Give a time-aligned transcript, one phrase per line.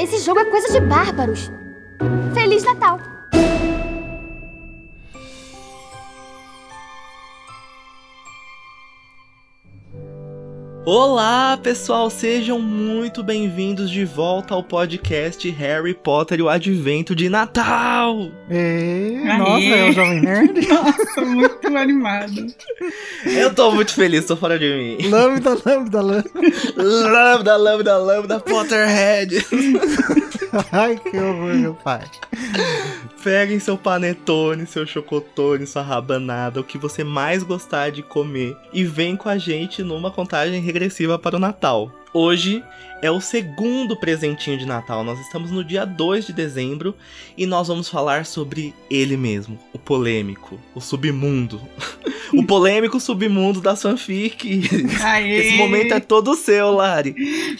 [0.00, 1.50] Esse jogo é coisa de bárbaros.
[2.34, 3.13] Feliz Natal!
[10.86, 17.30] Olá, pessoal, sejam muito bem-vindos de volta ao podcast Harry Potter e o Advento de
[17.30, 18.30] Natal.
[18.50, 19.18] E...
[19.38, 20.60] Nossa, é o Jovem Nerd?
[20.68, 22.46] Nossa, muito animado.
[23.24, 25.08] Eu tô muito feliz, tô fora de mim.
[25.08, 26.30] Lambda, lambda, lambda.
[26.76, 29.42] Lambda, lambda, lambda, Potterhead.
[30.70, 32.02] Ai, que horror, meu pai.
[33.24, 38.84] Peguem seu panetone, seu chocotone, sua rabanada, o que você mais gostar de comer e
[38.84, 41.90] vem com a gente numa contagem regressiva para o Natal.
[42.12, 42.62] Hoje
[43.00, 45.02] é o segundo presentinho de Natal.
[45.02, 46.94] Nós estamos no dia 2 de dezembro
[47.34, 51.62] e nós vamos falar sobre ele mesmo, o polêmico, o submundo.
[52.30, 54.68] o polêmico submundo da fanfic.
[55.02, 55.38] Aê.
[55.38, 57.16] Esse momento é todo seu, Lari.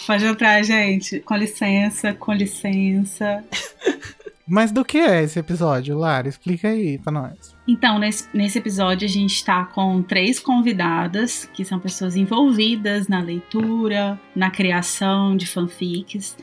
[0.06, 1.20] Pode entrar, gente.
[1.20, 3.42] Com licença, com licença.
[4.46, 6.28] Mas do que é esse episódio, Lara?
[6.28, 7.56] Explica aí pra nós.
[7.66, 13.20] Então, nesse, nesse episódio, a gente está com três convidadas, que são pessoas envolvidas na
[13.20, 16.36] leitura, na criação de fanfics.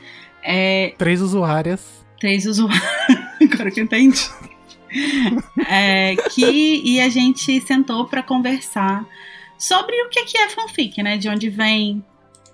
[0.44, 2.04] É, Três usuárias.
[2.20, 2.82] três usuários.
[3.54, 4.20] Agora que eu entendi.
[5.70, 9.06] É, que, e a gente sentou para conversar
[9.58, 11.18] sobre o que que é fanfic, né?
[11.18, 12.04] De onde vem,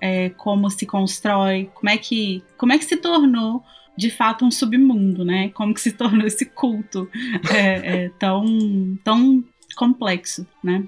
[0.02, 3.64] é, como se constrói, como é que, como é que se tornou
[3.98, 5.50] de fato um submundo, né?
[5.50, 7.09] Como que se tornou esse culto
[7.52, 9.44] é, é, tão, tão
[9.76, 10.84] complexo, né?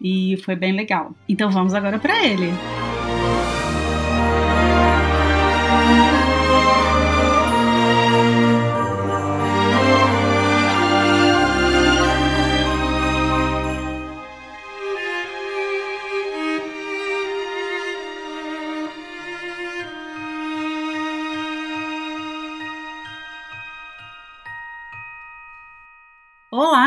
[0.00, 1.14] E foi bem legal.
[1.28, 2.50] Então vamos agora para ele.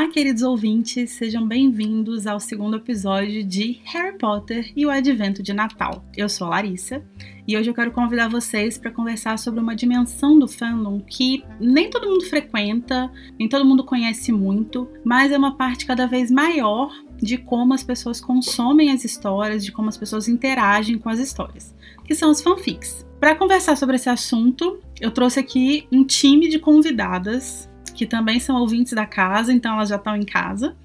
[0.05, 5.51] Olá, queridos ouvintes, sejam bem-vindos ao segundo episódio de Harry Potter e o Advento de
[5.51, 6.05] Natal.
[6.16, 7.03] Eu sou Larissa
[7.47, 11.89] e hoje eu quero convidar vocês para conversar sobre uma dimensão do fandom que nem
[11.89, 16.94] todo mundo frequenta, nem todo mundo conhece muito, mas é uma parte cada vez maior
[17.17, 21.75] de como as pessoas consomem as histórias, de como as pessoas interagem com as histórias,
[22.03, 23.03] que são as fanfics.
[23.19, 28.57] Para conversar sobre esse assunto, eu trouxe aqui um time de convidadas que também são
[28.57, 30.75] ouvintes da casa, então elas já estão em casa.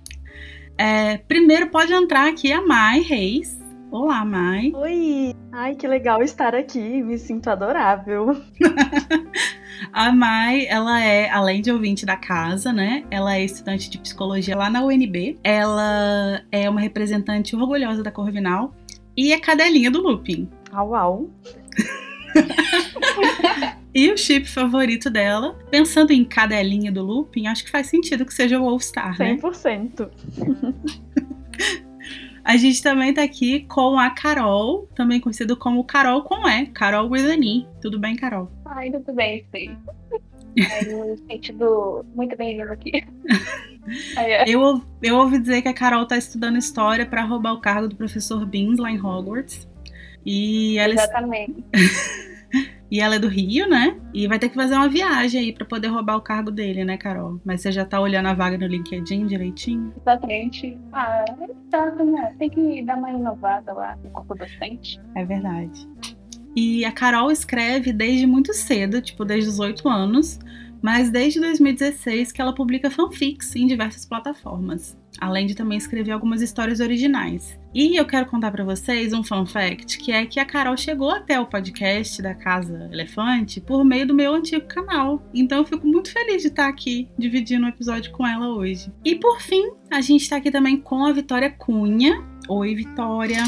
[0.79, 3.61] É, primeiro pode entrar aqui a Mai Reis.
[3.91, 4.73] Olá, Mai.
[4.73, 5.35] Oi!
[5.53, 8.41] Ai, que legal estar aqui, me sinto adorável.
[9.93, 13.05] A Mai, ela é, além de ouvinte da casa, né?
[13.11, 15.39] Ela é estudante de psicologia lá na UNB.
[15.43, 18.75] Ela é uma representante orgulhosa da Corvinal
[19.17, 20.49] e é cadelinha do Lupin.
[20.71, 21.31] Au, au.
[23.93, 28.33] E o chip favorito dela, pensando em cadelinha do Lupin, acho que faz sentido que
[28.33, 29.37] seja o All Star, né?
[29.37, 30.11] 100%.
[32.45, 37.09] A gente também tá aqui com a Carol, também conhecido como Carol com E, Carol
[37.11, 37.67] with an E.
[37.81, 38.51] Tudo bem, Carol?
[38.65, 39.77] Ai, tudo bem, sim.
[41.29, 43.05] Sentindo muito bem-vindo aqui.
[44.17, 44.49] É.
[44.49, 47.97] Eu, eu ouvi dizer que a Carol tá estudando história pra roubar o cargo do
[47.97, 49.67] professor Beans lá em Hogwarts.
[50.25, 51.65] E ela, Exatamente.
[52.91, 53.97] e ela é do Rio, né?
[54.13, 56.97] E vai ter que fazer uma viagem aí pra poder roubar o cargo dele, né,
[56.97, 57.41] Carol?
[57.45, 59.93] Mas você já tá olhando a vaga no LinkedIn direitinho?
[60.01, 60.77] Exatamente.
[60.93, 61.25] Ah,
[61.71, 62.35] tá, né?
[62.39, 64.99] Tem que dar uma inovada lá no corpo docente.
[65.15, 65.89] É verdade.
[66.57, 70.39] E a Carol escreve desde muito cedo, tipo, desde os 8 anos,
[70.83, 76.41] mas desde 2016 que ela publica fanfics em diversas plataformas, além de também escrever algumas
[76.41, 77.59] histórias originais.
[77.75, 81.11] E eu quero contar pra vocês um fun fact, que é que a Carol chegou
[81.11, 85.23] até o podcast da Casa Elefante por meio do meu antigo canal.
[85.35, 88.93] Então eu fico muito feliz de estar aqui dividindo um episódio com ela hoje.
[89.05, 92.25] E por fim, a gente tá aqui também com a Vitória Cunha.
[92.49, 93.43] Oi, Vitória.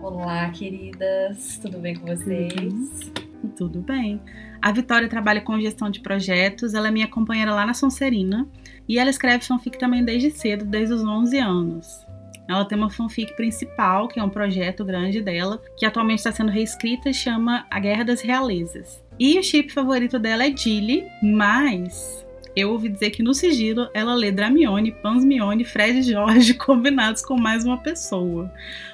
[0.00, 3.12] Olá, queridas, tudo bem com vocês?
[3.56, 4.20] Tudo bem.
[4.60, 8.48] A Vitória trabalha com gestão de projetos, ela é minha companheira lá na Sonserina
[8.88, 12.06] e ela escreve fanfic também desde cedo, desde os 11 anos.
[12.48, 16.50] Ela tem uma fanfic principal, que é um projeto grande dela, que atualmente está sendo
[16.50, 19.02] reescrita e chama A Guerra das Realezas.
[19.18, 22.24] E o chip favorito dela é Dilly, mas
[22.54, 27.36] eu ouvi dizer que no sigilo ela lê Dramione, Pansmione, Fred e Jorge combinados com
[27.36, 28.50] mais uma pessoa.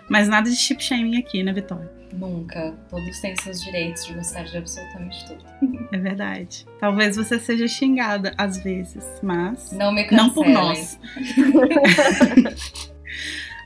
[0.09, 2.02] Mas nada de chip shaming aqui, né, Vitória?
[2.13, 2.75] Nunca.
[2.91, 5.45] Todos têm seus direitos de gostar de absolutamente tudo.
[5.93, 6.67] É verdade.
[6.79, 10.27] Talvez você seja xingada às vezes, mas Não me cancelem.
[10.27, 10.99] não por nós.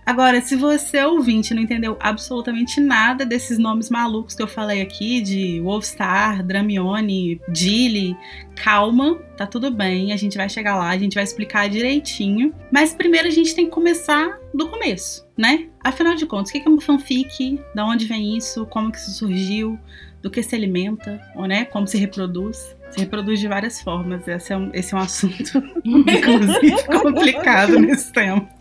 [0.06, 5.20] Agora, se você ouvinte não entendeu absolutamente nada desses nomes malucos que eu falei aqui,
[5.20, 8.16] de Wolfstar, Dramione, Dilly,
[8.54, 12.54] calma, tá tudo bem, a gente vai chegar lá, a gente vai explicar direitinho.
[12.70, 15.66] Mas primeiro a gente tem que começar do começo, né?
[15.82, 17.60] Afinal de contas, o que é uma fanfic?
[17.74, 18.64] Da onde vem isso?
[18.66, 19.76] Como que isso surgiu?
[20.22, 21.20] Do que se alimenta?
[21.34, 21.64] Ou, né?
[21.64, 22.76] Como se reproduz?
[22.90, 24.26] Se reproduz de várias formas.
[24.26, 28.55] Esse é um, esse é um assunto, inclusive, complicado nesse tempo.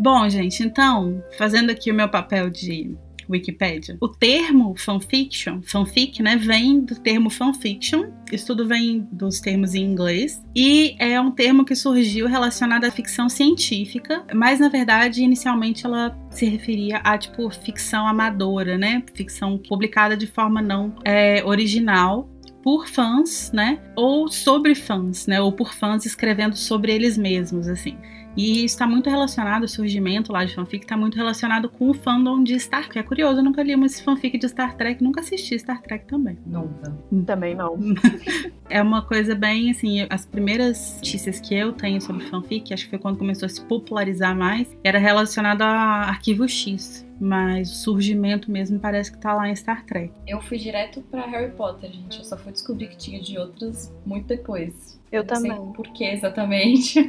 [0.00, 2.96] Bom, gente, então, fazendo aqui o meu papel de
[3.28, 3.98] Wikipedia.
[4.00, 8.04] O termo fanfiction, fanfic, né, vem do termo fanfiction.
[8.30, 10.40] Isso tudo vem dos termos em inglês.
[10.54, 16.16] E é um termo que surgiu relacionado à ficção científica, mas na verdade, inicialmente ela
[16.30, 19.02] se referia a tipo ficção amadora, né?
[19.14, 22.30] Ficção publicada de forma não é, original
[22.62, 23.80] por fãs, né?
[23.96, 25.40] Ou sobre fãs, né?
[25.40, 27.96] Ou por fãs escrevendo sobre eles mesmos, assim.
[28.38, 32.40] E está muito relacionado, o surgimento lá de fanfic está muito relacionado com o fandom
[32.40, 33.00] de Star Trek.
[33.00, 36.38] É curioso, eu nunca li esse fanfic de Star Trek, nunca assisti Star Trek também.
[36.46, 36.96] Nunca.
[37.26, 37.76] Também não.
[38.70, 42.90] é uma coisa bem assim, as primeiras notícias que eu tenho sobre fanfic, acho que
[42.90, 47.07] foi quando começou a se popularizar mais, era relacionado a Arquivo X.
[47.20, 50.12] Mas o surgimento mesmo parece que tá lá em Star Trek.
[50.26, 52.18] Eu fui direto para Harry Potter, gente.
[52.18, 55.00] Eu só fui descobrir que tinha de outras muito depois.
[55.10, 55.50] Eu, eu também.
[55.50, 57.08] Não sei por que exatamente.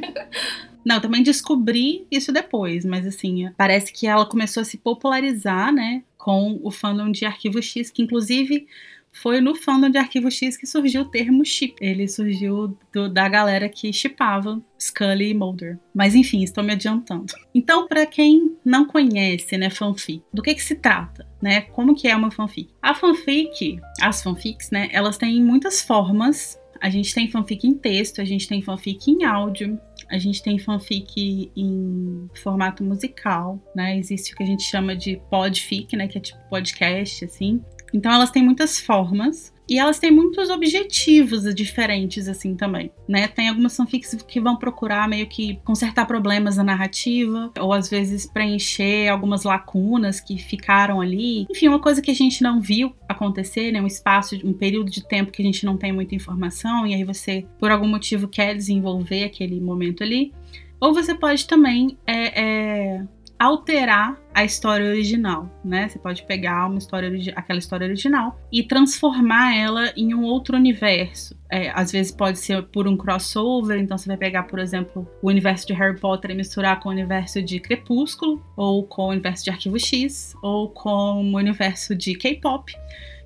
[0.84, 5.72] Não, eu também descobri isso depois, mas assim, parece que ela começou a se popularizar,
[5.72, 8.66] né, com o fandom de Arquivo X, que inclusive
[9.12, 11.74] foi no fandom de Arquivo X que surgiu o termo chip.
[11.80, 15.78] Ele surgiu do, da galera que chipava Scully e Mulder.
[15.94, 17.32] Mas enfim, estou me adiantando.
[17.54, 21.62] Então, para quem não conhece, né, fanfic, do que que se trata, né?
[21.62, 22.70] Como que é uma fanfic?
[22.80, 28.22] A fanfic, as fanfics, né, elas têm muitas formas a gente tem fanfic em texto,
[28.22, 29.78] a gente tem fanfic em áudio,
[30.08, 33.98] a gente tem fanfic em formato musical, né?
[33.98, 36.08] Existe o que a gente chama de podfic, né?
[36.08, 37.62] Que é tipo podcast, assim.
[37.92, 43.28] Então elas têm muitas formas e elas têm muitos objetivos diferentes, assim, também, né?
[43.28, 48.26] Tem algumas fanfics que vão procurar meio que consertar problemas na narrativa, ou às vezes
[48.26, 51.46] preencher algumas lacunas que ficaram ali.
[51.48, 53.80] Enfim, uma coisa que a gente não viu acontecer, né?
[53.80, 57.04] Um espaço, um período de tempo que a gente não tem muita informação, e aí
[57.04, 60.32] você, por algum motivo, quer desenvolver aquele momento ali.
[60.80, 63.06] Ou você pode também é, é,
[63.40, 65.88] alterar a história original, né?
[65.88, 71.34] Você pode pegar uma história, aquela história original e transformar ela em um outro universo.
[71.50, 75.28] É, às vezes pode ser por um crossover, então você vai pegar, por exemplo, o
[75.28, 79.44] universo de Harry Potter e misturar com o universo de Crepúsculo, ou com o universo
[79.44, 82.76] de Arquivo X, ou com o universo de K-pop.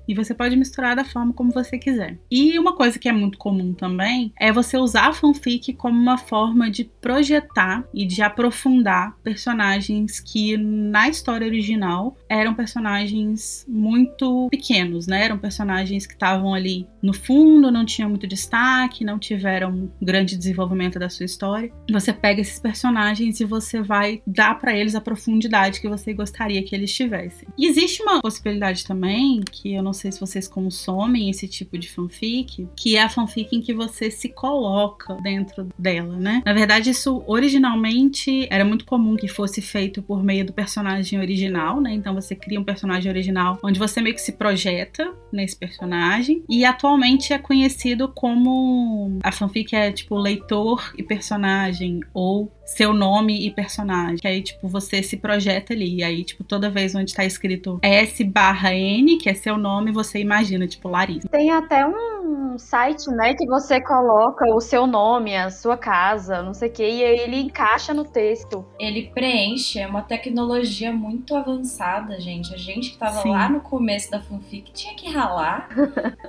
[0.07, 2.17] E você pode misturar da forma como você quiser.
[2.29, 6.17] E uma coisa que é muito comum também é você usar a fanfic como uma
[6.17, 15.07] forma de projetar e de aprofundar personagens que na história original eram personagens muito pequenos,
[15.07, 15.25] né?
[15.25, 20.99] Eram personagens que estavam ali no fundo, não tinham muito destaque, não tiveram grande desenvolvimento
[20.99, 21.71] da sua história.
[21.91, 26.63] Você pega esses personagens e você vai dar para eles a profundidade que você gostaria
[26.63, 27.47] que eles tivessem.
[27.57, 31.89] E existe uma possibilidade também que eu não sei se vocês consomem esse tipo de
[31.89, 36.43] fanfic, que é a fanfic em que você se coloca dentro dela, né?
[36.45, 41.81] Na verdade, isso originalmente era muito comum que fosse feito por meio do personagem original,
[41.81, 41.93] né?
[41.93, 46.43] Então você cria um personagem original onde você meio que se projeta nesse personagem.
[46.47, 53.45] E atualmente é conhecido como a fanfic é tipo leitor e personagem ou seu nome
[53.45, 54.17] e personagem.
[54.17, 55.97] Que aí, tipo, você se projeta ali.
[55.97, 59.84] E aí, tipo, toda vez onde tá escrito S barra N, que é seu nome,
[59.91, 61.27] você imagina, tipo, Larissa.
[61.29, 66.53] Tem até um site, né, que você coloca o seu nome, a sua casa, não
[66.53, 68.65] sei o que, e aí ele encaixa no texto.
[68.79, 72.53] Ele preenche, é uma tecnologia muito avançada, gente.
[72.53, 73.29] A gente que tava Sim.
[73.29, 75.69] lá no começo da fanfic tinha que ralar.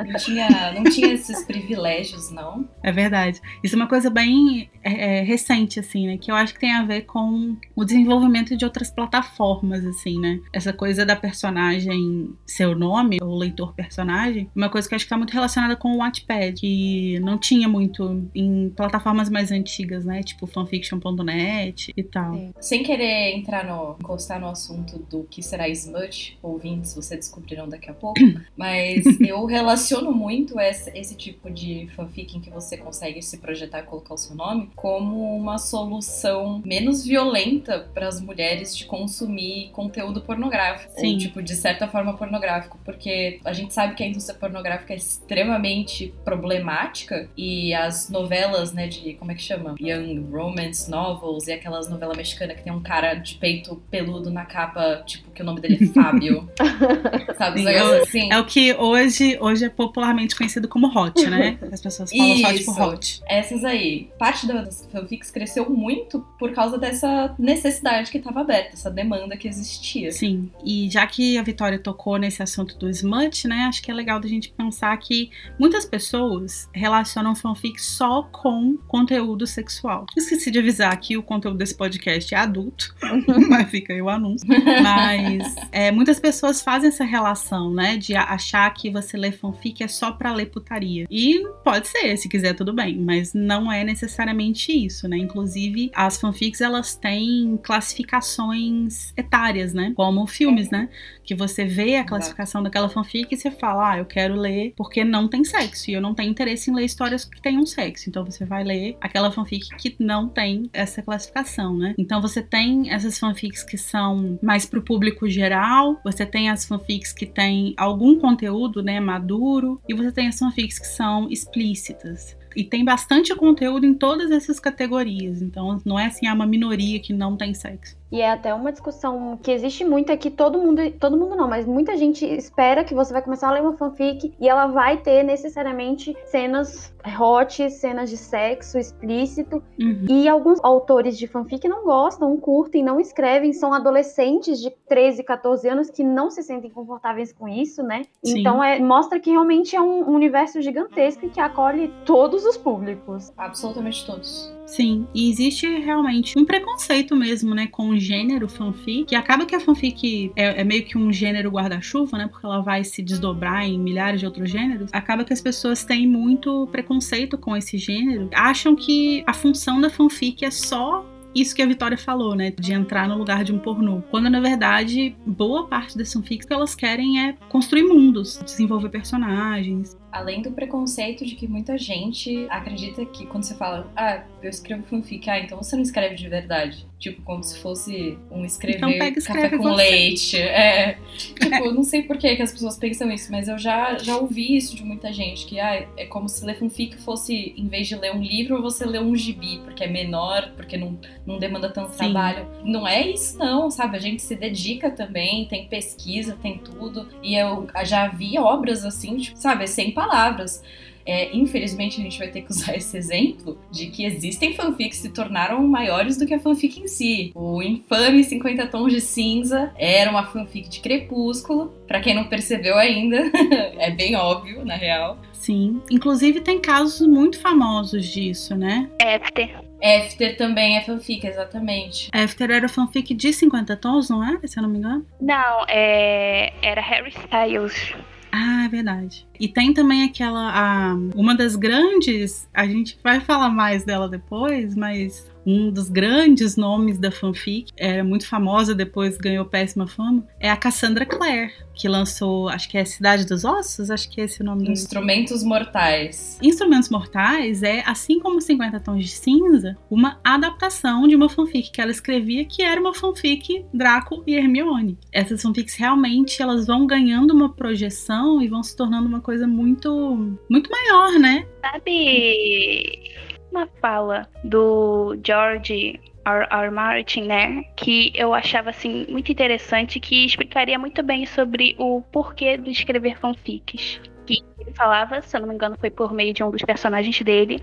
[0.04, 2.68] Não tinha, não tinha esses privilégios, não.
[2.82, 3.40] É verdade.
[3.62, 6.16] Isso é uma coisa bem é, é recente, assim, né?
[6.18, 10.40] que eu acho que tem a ver com o desenvolvimento de outras plataformas, assim, né?
[10.52, 15.16] Essa coisa da personagem, seu nome, o leitor personagem, uma coisa que acho que tá
[15.16, 20.22] muito relacionada com o Wattpad, que não tinha muito em plataformas mais antigas, né?
[20.22, 22.34] Tipo fanfiction.net e tal.
[22.34, 22.50] É.
[22.60, 27.90] Sem querer entrar no, encostar no assunto do que será smut, ouvintes, vocês descobrirão daqui
[27.90, 28.20] a pouco,
[28.56, 33.80] mas eu relaciono muito esse, esse tipo de fanfic em que você consegue se projetar
[33.80, 39.70] e colocar o seu nome como uma solução menos violenta para as mulheres de consumir
[39.70, 40.92] conteúdo pornográfico.
[40.98, 41.12] Sim.
[41.12, 42.78] Ou, tipo, de certa forma pornográfico.
[42.84, 48.88] Porque a gente sabe que a indústria pornográfica é extremamente problemática e as novelas, né,
[48.88, 49.74] de como é que chama?
[49.80, 54.44] Young Romance Novels e aquelas novelas mexicanas que tem um cara de peito peludo na
[54.44, 56.48] capa, tipo, que o nome dele é Fábio.
[57.36, 58.32] Sabe, Sim, é, assim.
[58.32, 61.58] É o que hoje, hoje é popularmente conhecido como hot, né?
[61.72, 62.82] As pessoas falam só tipo Isso.
[62.82, 63.22] hot.
[63.28, 64.10] Essas aí.
[64.18, 69.48] Parte das fanfics cresceu muito por causa dessa necessidade que estava aberta, essa demanda que
[69.48, 70.10] existia.
[70.12, 73.94] Sim, e já que a Vitória tocou nesse assunto do smut, né, acho que é
[73.94, 80.06] legal da gente pensar que muitas pessoas relacionam fanfic só com conteúdo sexual.
[80.16, 82.94] Esqueci de avisar que o conteúdo desse podcast é adulto,
[83.48, 84.46] mas fica aí o anúncio.
[84.82, 89.88] Mas é, muitas pessoas fazem essa relação, né, de achar que você lê fanfic é
[89.88, 91.06] só pra ler putaria.
[91.10, 95.16] E pode ser, se quiser tudo bem, mas não é necessariamente isso, né?
[95.16, 99.92] Inclusive, as fanfics elas têm classificações etárias, né?
[99.96, 100.88] Como filmes, né?
[101.24, 105.04] Que você vê a classificação daquela fanfic e você fala, ah, eu quero ler porque
[105.04, 105.90] não tem sexo.
[105.90, 108.08] E eu não tenho interesse em ler histórias que tenham sexo.
[108.08, 111.94] Então você vai ler aquela fanfic que não tem essa classificação, né?
[111.98, 117.12] Então você tem essas fanfics que são mais pro público geral, você tem as fanfics
[117.12, 122.36] que têm algum conteúdo, né, maduro, e você tem as fanfics que são explícitas.
[122.56, 125.42] E tem bastante conteúdo em todas essas categorias.
[125.42, 127.96] Então não é assim, ah, uma minoria que não tem sexo.
[128.10, 131.48] E é até uma discussão que existe muito é que todo mundo, todo mundo não,
[131.48, 134.98] mas muita gente espera que você vai começar a ler uma fanfic e ela vai
[134.98, 139.62] ter necessariamente cenas hot, cenas de sexo explícito.
[139.80, 140.06] Uhum.
[140.08, 145.68] E alguns autores de fanfic não gostam, curtem, não escrevem, são adolescentes de 13, 14
[145.68, 148.02] anos que não se sentem confortáveis com isso, né?
[148.24, 148.40] Sim.
[148.40, 153.32] Então é, mostra que realmente é um universo gigantesco e que acolhe todos os públicos.
[153.36, 154.55] Absolutamente todos.
[154.66, 159.54] Sim, e existe realmente um preconceito mesmo, né, com o gênero fanfic, que acaba que
[159.54, 163.64] a fanfic é, é meio que um gênero guarda-chuva, né, porque ela vai se desdobrar
[163.64, 164.90] em milhares de outros gêneros.
[164.92, 169.88] Acaba que as pessoas têm muito preconceito com esse gênero, acham que a função da
[169.88, 171.06] fanfic é só
[171.36, 172.50] isso que a Vitória falou, né?
[172.50, 174.00] De entrar no lugar de um pornô.
[174.10, 179.94] Quando na verdade, boa parte das fanfics que elas querem é construir mundos, desenvolver personagens.
[180.16, 184.82] Além do preconceito de que muita gente acredita que quando você fala, ah, eu escrevo
[184.84, 186.86] fanfic, ah, então você não escreve de verdade.
[186.98, 189.76] Tipo, como se fosse um escrever Então pega e café escreve com você.
[189.76, 190.40] leite.
[190.40, 190.98] É.
[191.16, 194.16] Tipo, eu não sei por que, que as pessoas pensam isso, mas eu já, já
[194.16, 197.86] ouvi isso de muita gente, que ah, é como se ler fanfic fosse, em vez
[197.86, 201.68] de ler um livro, você ler um gibi, porque é menor, porque não, não demanda
[201.68, 201.98] tanto Sim.
[201.98, 202.46] trabalho.
[202.64, 203.96] Não é isso não, sabe?
[203.96, 207.08] A gente se dedica também, tem pesquisa, tem tudo.
[207.22, 210.62] E eu já vi obras assim, tipo, sabe, sem palavras.
[211.06, 215.02] É, infelizmente a gente vai ter que usar esse exemplo de que existem fanfics que
[215.02, 217.32] se tornaram maiores do que a fanfic em si.
[217.34, 221.72] O infame 50 Tons de Cinza era uma fanfic de Crepúsculo.
[221.86, 223.18] Pra quem não percebeu ainda,
[223.78, 225.18] é bem óbvio, na real.
[225.32, 225.80] Sim.
[225.90, 228.90] Inclusive tem casos muito famosos disso, né?
[229.00, 229.64] After.
[229.80, 232.10] After também é fanfic, exatamente.
[232.12, 234.44] After era fanfic de 50 tons, não era?
[234.48, 235.06] Se eu não me engano.
[235.20, 236.52] Não, é...
[236.62, 237.94] era Harry Styles.
[238.38, 239.26] Ah, é verdade.
[239.40, 240.50] E tem também aquela.
[240.52, 242.46] A, uma das grandes.
[242.52, 248.02] A gente vai falar mais dela depois, mas um dos grandes nomes da fanfic, é
[248.02, 252.84] muito famosa, depois ganhou péssima fama, é a Cassandra Clare, que lançou, acho que é
[252.84, 256.38] Cidade dos Ossos, acho que é esse o nome do Instrumentos Mortais.
[256.42, 261.80] Instrumentos Mortais é, assim como 50 Tons de Cinza, uma adaptação de uma fanfic que
[261.80, 264.98] ela escrevia, que era uma fanfic Draco e Hermione.
[265.12, 270.36] Essas fanfics realmente elas vão ganhando uma projeção e vão se tornando uma coisa muito
[270.48, 271.46] muito maior, né?
[271.60, 276.46] Sabe uma fala do George R.
[276.50, 276.70] R.
[276.70, 277.64] Martin, né?
[277.76, 283.18] Que eu achava assim muito interessante, que explicaria muito bem sobre o porquê de escrever
[283.18, 284.00] fanfics.
[284.26, 287.20] Que ele falava, se eu não me engano, foi por meio de um dos personagens
[287.22, 287.62] dele,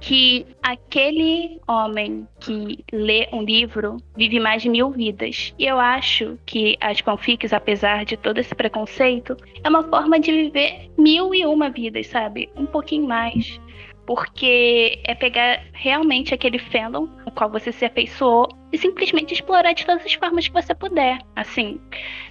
[0.00, 5.54] que aquele homem que lê um livro vive mais de mil vidas.
[5.58, 10.30] E eu acho que as fanfics, apesar de todo esse preconceito, é uma forma de
[10.30, 12.48] viver mil e uma vidas, sabe?
[12.54, 13.58] Um pouquinho mais.
[14.06, 19.84] Porque é pegar realmente aquele fandom no qual você se afeiçoou e simplesmente explorar de
[19.84, 21.18] todas as formas que você puder.
[21.34, 21.80] Assim,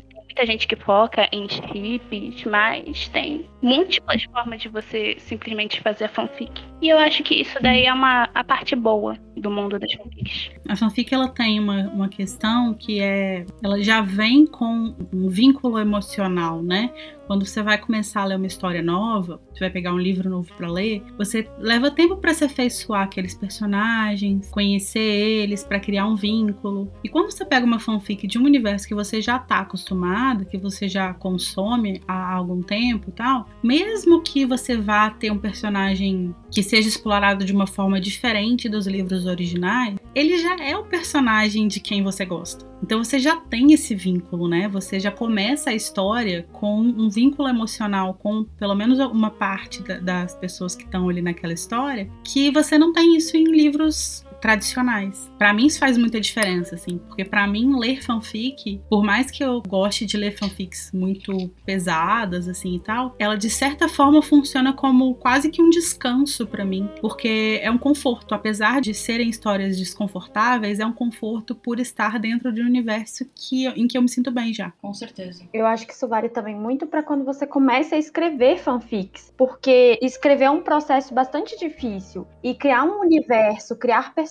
[0.10, 6.06] tem muita gente que foca em chips, mas tem múltiplas formas de você simplesmente fazer
[6.06, 6.52] a fanfic.
[6.82, 10.52] E eu acho que isso daí é uma, a parte boa do mundo das fanfics.
[10.70, 13.46] A fanfic ela tem uma, uma questão que é.
[13.64, 16.92] Ela já vem com um vínculo emocional, né?
[17.28, 20.52] Quando você vai começar a ler uma história nova, você vai pegar um livro novo
[20.56, 26.16] para ler, você leva tempo para se afeiçoar aqueles personagens, conhecer eles, para criar um
[26.16, 26.92] vínculo.
[27.04, 30.58] E quando você pega uma fanfic de um universo que você já tá acostumado, que
[30.58, 36.34] você já consome há algum tempo e tal, mesmo que você vá ter um personagem
[36.52, 41.68] que seja explorado de uma forma diferente dos livros originais, ele já é o personagem
[41.68, 42.66] de quem você gosta.
[42.86, 44.68] Então você já tem esse vínculo, né?
[44.68, 49.98] Você já começa a história com um vínculo emocional com pelo menos uma parte da,
[49.98, 55.32] das pessoas que estão ali naquela história, que você não tem isso em livros tradicionais.
[55.38, 59.44] Para mim isso faz muita diferença, assim, porque para mim ler fanfic, por mais que
[59.44, 64.74] eu goste de ler fanfics muito pesadas, assim e tal, ela de certa forma funciona
[64.74, 69.78] como quase que um descanso para mim, porque é um conforto, apesar de serem histórias
[69.78, 74.10] desconfortáveis, é um conforto por estar dentro de um universo que, em que eu me
[74.10, 74.72] sinto bem já.
[74.82, 75.44] Com certeza.
[75.54, 79.98] Eu acho que isso vale também muito para quando você começa a escrever fanfics, porque
[80.02, 84.25] escrever é um processo bastante difícil e criar um universo, criar personagens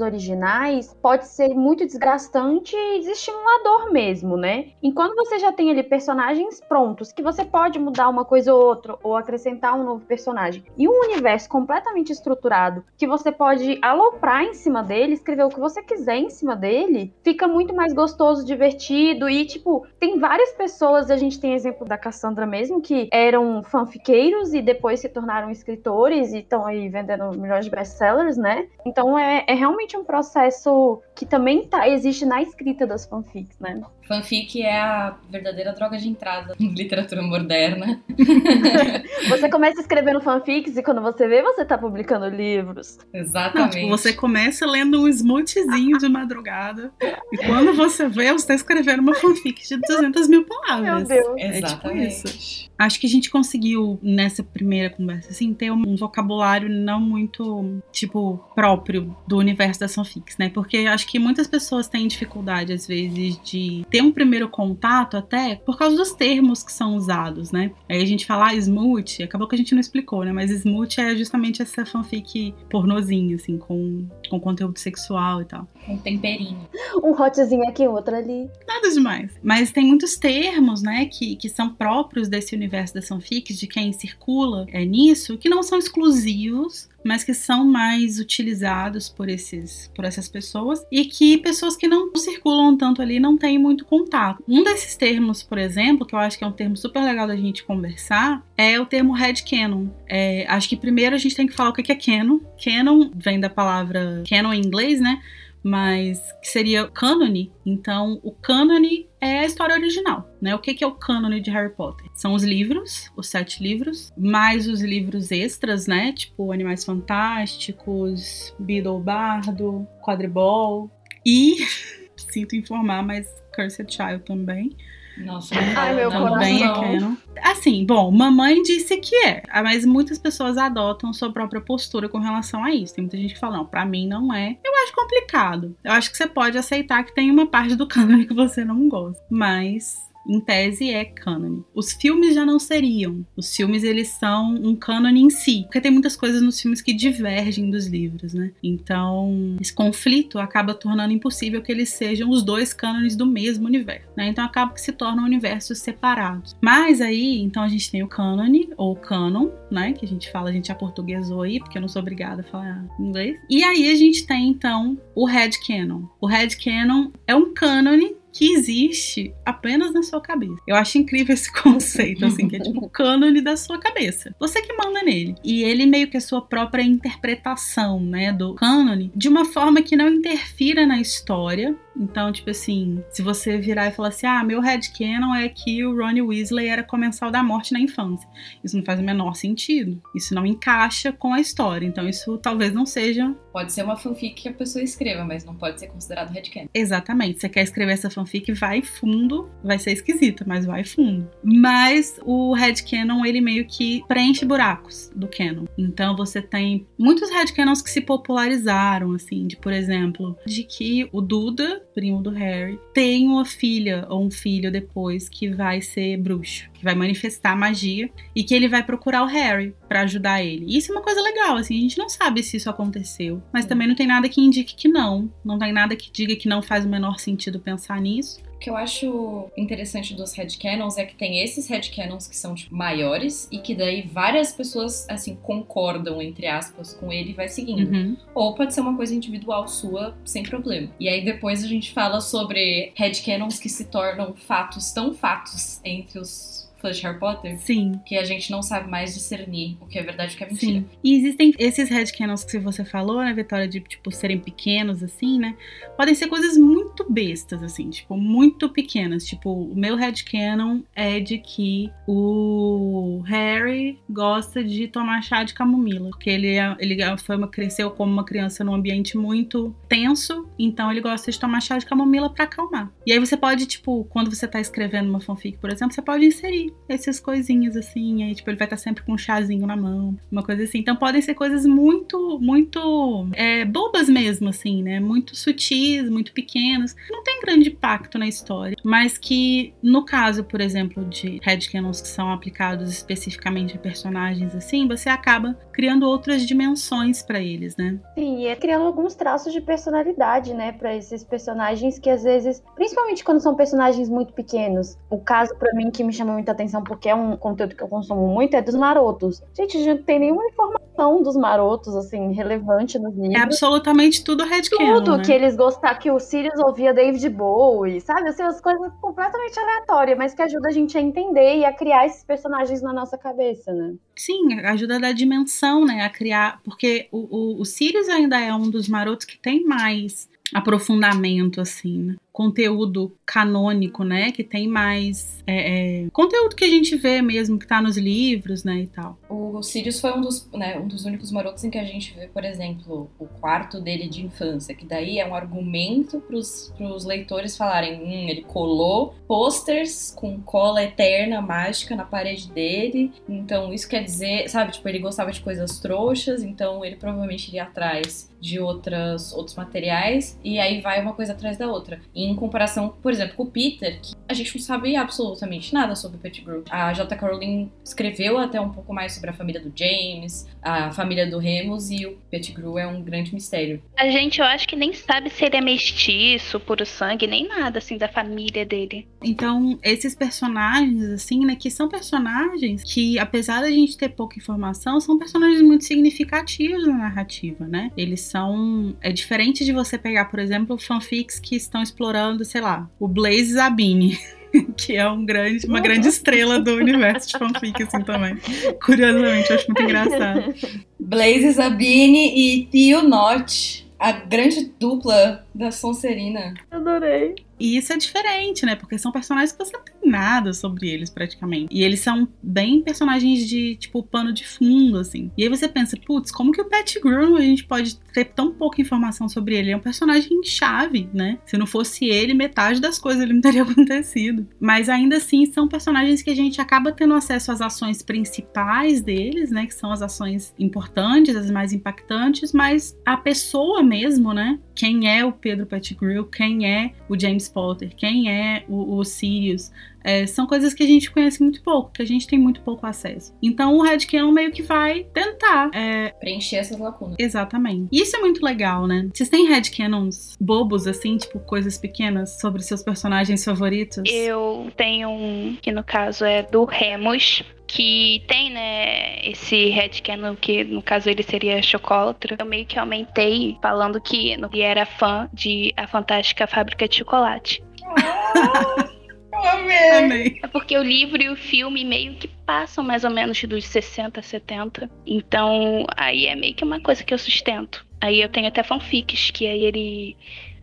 [0.00, 4.72] originais pode ser muito desgastante e desestimulador mesmo, né?
[4.82, 8.96] Enquanto você já tem ali personagens prontos, que você pode mudar uma coisa ou outra
[9.02, 14.54] ou acrescentar um novo personagem, e um universo completamente estruturado que você pode aloprar em
[14.54, 19.28] cima dele, escrever o que você quiser em cima dele, fica muito mais gostoso, divertido
[19.28, 24.54] e tipo, tem várias pessoas, a gente tem exemplo da Cassandra mesmo, que eram fanfiqueiros
[24.54, 28.68] e depois se tornaram escritores e estão aí vendendo milhões de best-sellers, né?
[28.84, 33.80] Então é, é realmente um processo que também tá, existe na escrita das fanfics, né?
[34.08, 38.00] Fanfic é a verdadeira droga de entrada em literatura moderna.
[39.28, 42.98] você começa escrevendo fanfics e quando você vê, você tá publicando livros.
[43.12, 43.74] Exatamente.
[43.74, 46.90] Não, tipo, você começa lendo um smoothzinho de madrugada
[47.30, 51.06] e quando você vê, você tá escrevendo uma fanfic de 200 mil palavras.
[51.06, 51.36] Meu Deus.
[51.38, 52.22] É Exatamente.
[52.22, 52.68] tipo isso.
[52.78, 58.38] Acho que a gente conseguiu, nessa primeira conversa, assim, ter um vocabulário não muito, tipo,
[58.54, 60.48] próprio do universo das fanfics, né?
[60.48, 65.56] Porque acho que muitas pessoas têm dificuldade, às vezes, de ter um primeiro contato até
[65.56, 67.72] por causa dos termos que são usados, né?
[67.88, 70.32] Aí a gente fala ah, smooth, acabou que a gente não explicou, né?
[70.32, 75.66] Mas smooth é justamente essa fanfic pornozinha, assim, com, com conteúdo sexual e tal.
[75.88, 76.68] Um temperinho.
[77.02, 78.48] Um hotzinho aqui, outro ali.
[78.66, 79.30] Nada demais.
[79.42, 83.92] Mas tem muitos termos, né, que, que são próprios desse universo das fanfics, de quem
[83.92, 90.04] circula é, nisso, que não são exclusivos, mas que são mais utilizados por esses por
[90.04, 94.42] essas pessoas e que pessoas que não circulam tanto ali não têm muito contato.
[94.46, 97.36] Um desses termos, por exemplo, que eu acho que é um termo super legal da
[97.36, 99.86] gente conversar, é o termo headcanon.
[100.08, 102.40] É, acho que primeiro a gente tem que falar o que é canon.
[102.62, 105.22] Canon vem da palavra canon em inglês, né?
[105.62, 107.52] mas que seria cânone.
[107.64, 110.54] Então, o cânone é a história original, né?
[110.54, 112.06] O que, que é o cânone de Harry Potter?
[112.14, 116.12] São os livros, os sete livros, mais os livros extras, né?
[116.12, 120.90] Tipo Animais Fantásticos, Beedle Bardo, Quadribol
[121.26, 121.56] e,
[122.16, 124.76] sinto informar, mas Cursed Child também.
[125.24, 127.18] Nossa, Ai, meu é coração.
[127.42, 132.64] Assim, bom, mamãe disse que é, mas muitas pessoas adotam sua própria postura com relação
[132.64, 132.94] a isso.
[132.94, 134.58] Tem muita gente que fala, não, pra mim não é.
[134.64, 135.76] Eu acho complicado.
[135.84, 138.88] Eu acho que você pode aceitar que tem uma parte do cânone que você não
[138.88, 139.22] gosta.
[139.30, 141.64] Mas em tese é cânone.
[141.74, 143.24] Os filmes já não seriam.
[143.36, 146.92] Os filmes eles são um cânone em si, porque tem muitas coisas nos filmes que
[146.92, 148.52] divergem dos livros, né?
[148.62, 154.08] Então, esse conflito acaba tornando impossível que eles sejam os dois cânones do mesmo universo,
[154.16, 154.28] né?
[154.28, 156.56] Então acaba que se tornam universos separados.
[156.60, 160.50] Mas aí, então a gente tem o cânone ou canon, né, que a gente fala,
[160.50, 163.38] a gente aportuguesou aí, porque eu não sou obrigada a falar inglês.
[163.48, 166.02] E aí a gente tem então o headcanon.
[166.20, 170.62] O headcanon é um cânone que existe apenas na sua cabeça.
[170.64, 174.32] Eu acho incrível esse conceito, assim, que é tipo o cânone da sua cabeça.
[174.38, 175.34] Você que manda nele.
[175.42, 179.82] E ele meio que é a sua própria interpretação, né, do cânone, de uma forma
[179.82, 181.76] que não interfira na história.
[181.98, 185.96] Então, tipo assim, se você virar e falar assim, ah, meu headcanon é que o
[185.96, 188.28] Ronnie Weasley era comensal da morte na infância.
[188.62, 190.00] Isso não faz o menor sentido.
[190.14, 191.86] Isso não encaixa com a história.
[191.86, 195.52] Então, isso talvez não seja Pode ser uma fanfic que a pessoa escreva, mas não
[195.52, 196.68] pode ser considerado headcanon.
[196.72, 197.40] Exatamente.
[197.40, 199.50] Você quer escrever essa fanfic, vai fundo.
[199.64, 201.28] Vai ser esquisita, mas vai fundo.
[201.42, 205.64] Mas o headcanon, ele meio que preenche buracos do canon.
[205.76, 211.20] Então você tem muitos headcanons que se popularizaram, assim, de, por exemplo, de que o
[211.20, 216.70] Duda, primo do Harry, tem uma filha ou um filho depois que vai ser bruxo,
[216.72, 220.64] que vai manifestar magia e que ele vai procurar o Harry pra ajudar ele.
[220.68, 223.66] E isso é uma coisa legal, assim, a gente não sabe se isso aconteceu, mas
[223.66, 226.62] também não tem nada que indique que não, não tem nada que diga que não
[226.62, 228.40] faz o menor sentido pensar nisso.
[228.58, 232.74] O que eu acho interessante dos headcanons é que tem esses headcanons que são tipo,
[232.74, 237.88] maiores e que daí várias pessoas assim concordam entre aspas com ele e vai seguindo.
[237.88, 238.16] Uhum.
[238.34, 240.90] Ou pode ser uma coisa individual sua, sem problema.
[240.98, 246.18] E aí depois a gente fala sobre headcanons que se tornam fatos tão fatos entre
[246.18, 246.57] os
[246.88, 248.00] fãs de Harry Potter Sim.
[248.04, 250.46] que a gente não sabe mais discernir o que é verdade e o que é
[250.46, 250.80] mentira.
[250.80, 250.86] Sim.
[251.02, 255.56] E existem esses headcanons que você falou, né, Vitória, de, tipo, serem pequenos, assim, né?
[255.96, 259.24] Podem ser coisas muito bestas, assim, tipo, muito pequenas.
[259.24, 266.10] Tipo, o meu headcanon é de que o Harry gosta de tomar chá de camomila.
[266.10, 270.90] Porque ele, é, ele foi uma, cresceu como uma criança num ambiente muito tenso, então
[270.90, 272.90] ele gosta de tomar chá de camomila pra acalmar.
[273.06, 276.24] E aí você pode, tipo, quando você tá escrevendo uma fanfic, por exemplo, você pode
[276.24, 280.18] inserir essas coisinhas assim, aí tipo, ele vai estar sempre com um chazinho na mão,
[280.30, 280.78] uma coisa assim.
[280.78, 284.98] Então podem ser coisas muito, muito é, bobas mesmo, assim, né?
[284.98, 286.96] Muito sutis, muito pequenas.
[287.10, 292.08] Não tem grande impacto na história, mas que no caso, por exemplo, de headcanons que
[292.08, 298.00] são aplicados especificamente a personagens assim, você acaba criando outras dimensões pra eles, né?
[298.16, 302.60] Sim, e é criando alguns traços de personalidade, né, Pra esses personagens que às vezes,
[302.74, 304.98] principalmente quando são personagens muito pequenos.
[305.08, 307.86] O caso pra mim que me chama muita atenção porque é um conteúdo que eu
[307.86, 309.40] consumo muito é dos marotos.
[309.56, 310.77] Gente, a gente não tem nenhuma informação
[311.22, 313.42] dos marotos assim relevante nos É livros.
[313.42, 315.24] absolutamente tudo headcanon, Tudo né?
[315.24, 318.28] que eles gostaram, que o Sirius ouvia David Bowie, sabe?
[318.28, 322.06] Assim, as coisas completamente aleatórias, mas que ajuda a gente a entender e a criar
[322.06, 323.94] esses personagens na nossa cabeça, né?
[324.16, 326.02] Sim, ajuda a dar dimensão, né?
[326.02, 326.60] A criar.
[326.64, 327.18] Porque o,
[327.58, 332.16] o, o Sirius ainda é um dos marotos que tem mais aprofundamento, assim, né?
[332.38, 334.30] Conteúdo canônico, né?
[334.30, 335.42] Que tem mais.
[335.44, 338.82] é, é, conteúdo que a gente vê mesmo, que tá nos livros, né?
[338.82, 339.18] E tal.
[339.28, 342.28] O Sirius foi um dos, né, um dos únicos marotos em que a gente vê,
[342.28, 347.56] por exemplo, o quarto dele de infância, que daí é um argumento pros, pros leitores
[347.56, 354.04] falarem, hum, ele colou posters com cola eterna, mágica na parede dele, então isso quer
[354.04, 359.32] dizer, sabe, tipo, ele gostava de coisas trouxas, então ele provavelmente iria atrás de outras,
[359.32, 362.00] outros materiais, e aí vai uma coisa atrás da outra.
[362.28, 366.18] Em comparação, por exemplo, com o Peter, que a gente não sabe absolutamente nada sobre
[366.18, 366.64] o Pettigrew.
[366.70, 367.26] A J.K.
[367.26, 371.90] Rowling escreveu até um pouco mais sobre a família do James, a família do Remus,
[371.90, 373.82] e o Pettigrew é um grande mistério.
[373.96, 377.78] A gente, eu acho que nem sabe se ele é mestiço, puro sangue, nem nada,
[377.78, 379.08] assim, da família dele.
[379.22, 381.56] Então, esses personagens, assim, né?
[381.56, 386.94] Que são personagens que, apesar da gente ter pouca informação, são personagens muito significativos na
[386.94, 387.90] narrativa, né?
[387.96, 388.96] Eles são.
[389.00, 393.54] É diferente de você pegar, por exemplo, fanfics que estão explorando, sei lá, o Blaze
[393.54, 394.18] Zabini.
[394.78, 398.34] Que é um grande, uma grande estrela do universo de fanfic, assim, também.
[398.82, 400.54] Curiosamente, eu acho muito engraçado.
[400.98, 406.54] Blaze Zabine e Theo Notch, a grande dupla da Sonserina.
[406.70, 407.34] Adorei.
[407.58, 408.74] E isso é diferente, né?
[408.74, 411.68] Porque são personagens que você não tem nada sobre eles, praticamente.
[411.70, 415.30] E eles são bem personagens de, tipo, pano de fundo, assim.
[415.36, 418.80] E aí você pensa, putz, como que o Pettigrew a gente pode ter tão pouca
[418.80, 419.70] informação sobre ele?
[419.70, 421.38] É um personagem chave, né?
[421.44, 424.46] Se não fosse ele, metade das coisas ali não teria acontecido.
[424.60, 429.50] Mas ainda assim, são personagens que a gente acaba tendo acesso às ações principais deles,
[429.50, 429.66] né?
[429.66, 434.58] Que são as ações importantes, as mais impactantes, mas a pessoa mesmo, né?
[434.74, 439.70] Quem é o Pedro Pettigrew, quem é o James Potter, quem é o, o Sirius,
[440.04, 442.86] é, são coisas que a gente conhece muito pouco, que a gente tem muito pouco
[442.86, 443.34] acesso.
[443.42, 445.70] Então o Headcanon meio que vai tentar.
[445.74, 447.16] é, Preencher essas lacunas.
[447.18, 447.88] exatamente.
[447.92, 449.08] E isso é muito legal, né?
[449.12, 454.02] Vocês têm headcanons bobos, assim, tipo coisas pequenas sobre seus personagens favoritos?
[454.06, 460.64] Eu tenho um, que no caso é do Remus, que tem, né, esse headcanon que
[460.64, 462.36] no caso ele seria chocolatra.
[462.38, 467.62] Eu meio que aumentei falando que ele era fã de A Fantástica Fábrica de Chocolate.
[469.44, 469.90] Amei!
[469.90, 470.40] Amei.
[470.42, 474.20] É porque o livro e o filme meio que passam mais ou menos dos 60,
[474.22, 474.90] 70.
[475.06, 477.86] Então, aí é meio que uma coisa que eu sustento.
[478.00, 480.16] Aí eu tenho até fanfics, que aí ele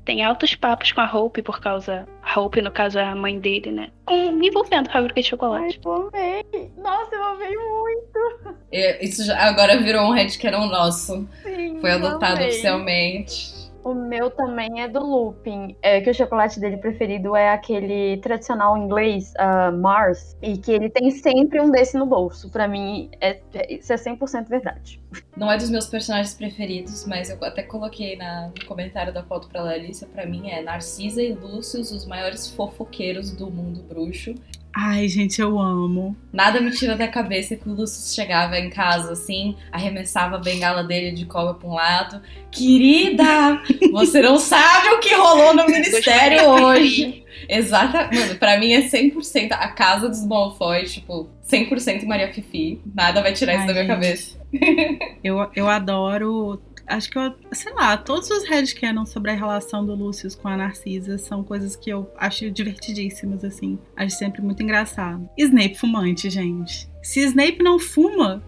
[0.05, 2.07] tem altos papos com a Hope, por causa.
[2.23, 3.89] A Hope, no caso, é a mãe dele, né?
[4.05, 5.79] Com, me envolvendo com a fábrica de Ai, chocolate.
[5.83, 6.45] eu amei.
[6.77, 8.55] Nossa, eu amei muito.
[8.71, 11.27] É, Isso já- agora virou um headcanon nosso.
[11.43, 12.49] Sim, Foi adotado amei.
[12.49, 13.54] oficialmente.
[13.85, 18.75] O meu também é do Lupin, é, que o chocolate dele preferido é aquele tradicional
[18.75, 22.49] inglês, ah, Mars, e que ele tem sempre um desse no bolso.
[22.49, 24.99] Pra mim, é, é- isso é 100% verdade.
[25.37, 29.47] Não é dos meus personagens preferidos, mas eu até coloquei na- no comentário da foto
[29.47, 30.07] pra Larissa.
[30.07, 34.33] Pra mim é Narcisa e Lúcio, os maiores fofoqueiros do mundo bruxo.
[34.77, 36.17] Ai, gente, eu amo.
[36.33, 40.83] Nada me tira da cabeça que o Lúcio chegava em casa assim, arremessava a bengala
[40.83, 42.21] dele de cobra pra um lado.
[42.51, 47.23] Querida, você não sabe o que rolou no ministério hoje.
[47.47, 52.81] Exata, mano, pra mim é 100% a casa dos Malfoy, tipo, 100% Maria Fifi.
[52.93, 53.95] Nada vai tirar isso Ai, da minha gente.
[53.95, 55.15] cabeça.
[55.23, 56.61] Eu, eu adoro.
[56.87, 60.57] Acho que eu, sei lá, todos os headcanons sobre a relação do Lucius com a
[60.57, 63.79] Narcisa são coisas que eu acho divertidíssimas, assim.
[63.95, 65.27] Acho sempre muito engraçado.
[65.37, 66.89] Snape fumante, gente.
[67.01, 68.41] Se Snape não fuma,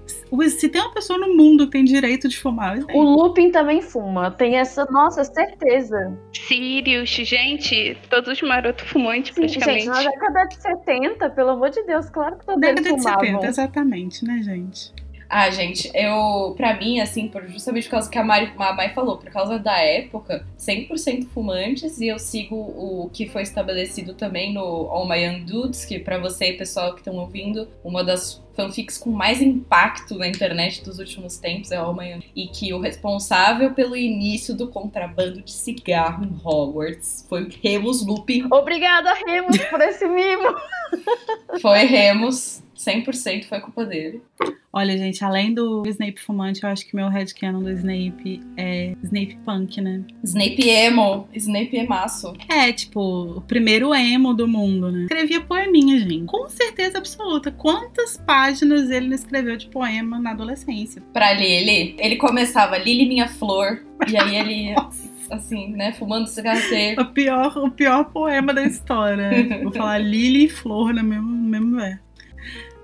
[0.50, 2.98] se tem uma pessoa no mundo que tem direito de fumar, é o Snape.
[2.98, 4.32] O Lupin também fuma.
[4.32, 6.18] Tem essa, nossa, certeza.
[6.34, 9.86] Sirius, gente, todos os marotos fumantes, Sim, praticamente.
[9.86, 13.04] gente, na década de 70, pelo amor de Deus, claro que todos eles Década de
[13.04, 13.26] fumavam.
[13.26, 14.92] 70, exatamente, né, gente?
[15.30, 18.94] Ah, gente, eu, pra mim, assim, por, justamente por causa que a Mari, a Mai
[18.94, 24.54] falou, por causa da época, 100% fumantes, e eu sigo o que foi estabelecido também
[24.54, 28.98] no All My Young Dudes, que pra você, pessoal que estão ouvindo, uma das fanfics
[28.98, 32.80] com mais impacto na internet dos últimos tempos é All My Young, e que o
[32.80, 39.82] responsável pelo início do contrabando de cigarro em Hogwarts foi Remus Lupin, Obrigada, Remus, por
[39.82, 40.56] esse mimo.
[41.62, 44.22] foi Remus, 100% foi culpa dele.
[44.72, 49.40] Olha, gente, além do Snape fumante, eu acho que meu headcanon do Snape é Snape
[49.44, 50.04] punk, né?
[50.24, 52.34] Snape emo, Snape emaço.
[52.48, 55.04] É, tipo, o primeiro emo do mundo, né?
[55.04, 56.26] Escrevia poeminha, gente.
[56.26, 57.52] Com certeza absoluta.
[57.52, 61.02] Quantas páginas ele não escreveu de poema na adolescência?
[61.12, 64.76] pra Lily, ele começava Lily minha flor, e aí ele ia,
[65.32, 66.60] assim, né, fumando cigarro.
[67.00, 69.32] O pior, o pior poema da história.
[69.64, 72.07] Vou falar Lily e Flor no mesmo, no mesmo verso.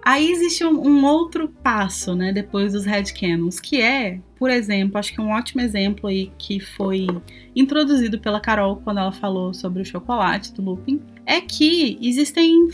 [0.05, 5.13] Aí existe um, um outro passo, né, depois dos headcanons, que é, por exemplo, acho
[5.13, 7.07] que um ótimo exemplo aí que foi
[7.55, 12.67] introduzido pela Carol quando ela falou sobre o chocolate do Lupin, é que existem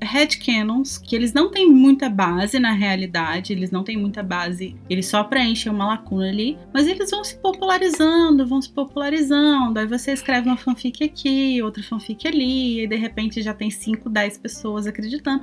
[0.00, 5.08] headcanons que eles não têm muita base na realidade, eles não têm muita base, eles
[5.08, 10.12] só preenchem uma lacuna ali, mas eles vão se popularizando, vão se popularizando, aí você
[10.12, 14.86] escreve uma fanfic aqui, outra fanfic ali, e de repente já tem 5, 10 pessoas
[14.86, 15.42] acreditando.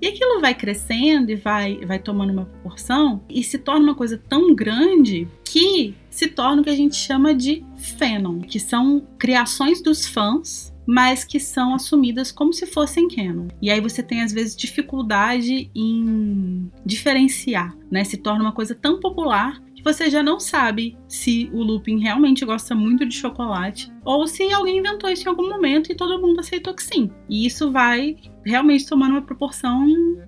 [0.00, 4.18] E aquilo vai crescendo e vai, vai tomando uma proporção e se torna uma coisa
[4.18, 7.64] tão grande que se torna o que a gente chama de
[7.98, 13.48] fanon, que são criações dos fãs, mas que são assumidas como se fossem canon.
[13.60, 18.04] E aí você tem às vezes dificuldade em diferenciar, né?
[18.04, 22.44] Se torna uma coisa tão popular que você já não sabe se o Lupin realmente
[22.44, 26.40] gosta muito de chocolate ou se alguém inventou isso em algum momento e todo mundo
[26.40, 27.10] aceitou que sim.
[27.28, 29.86] E isso vai realmente tomando uma proporção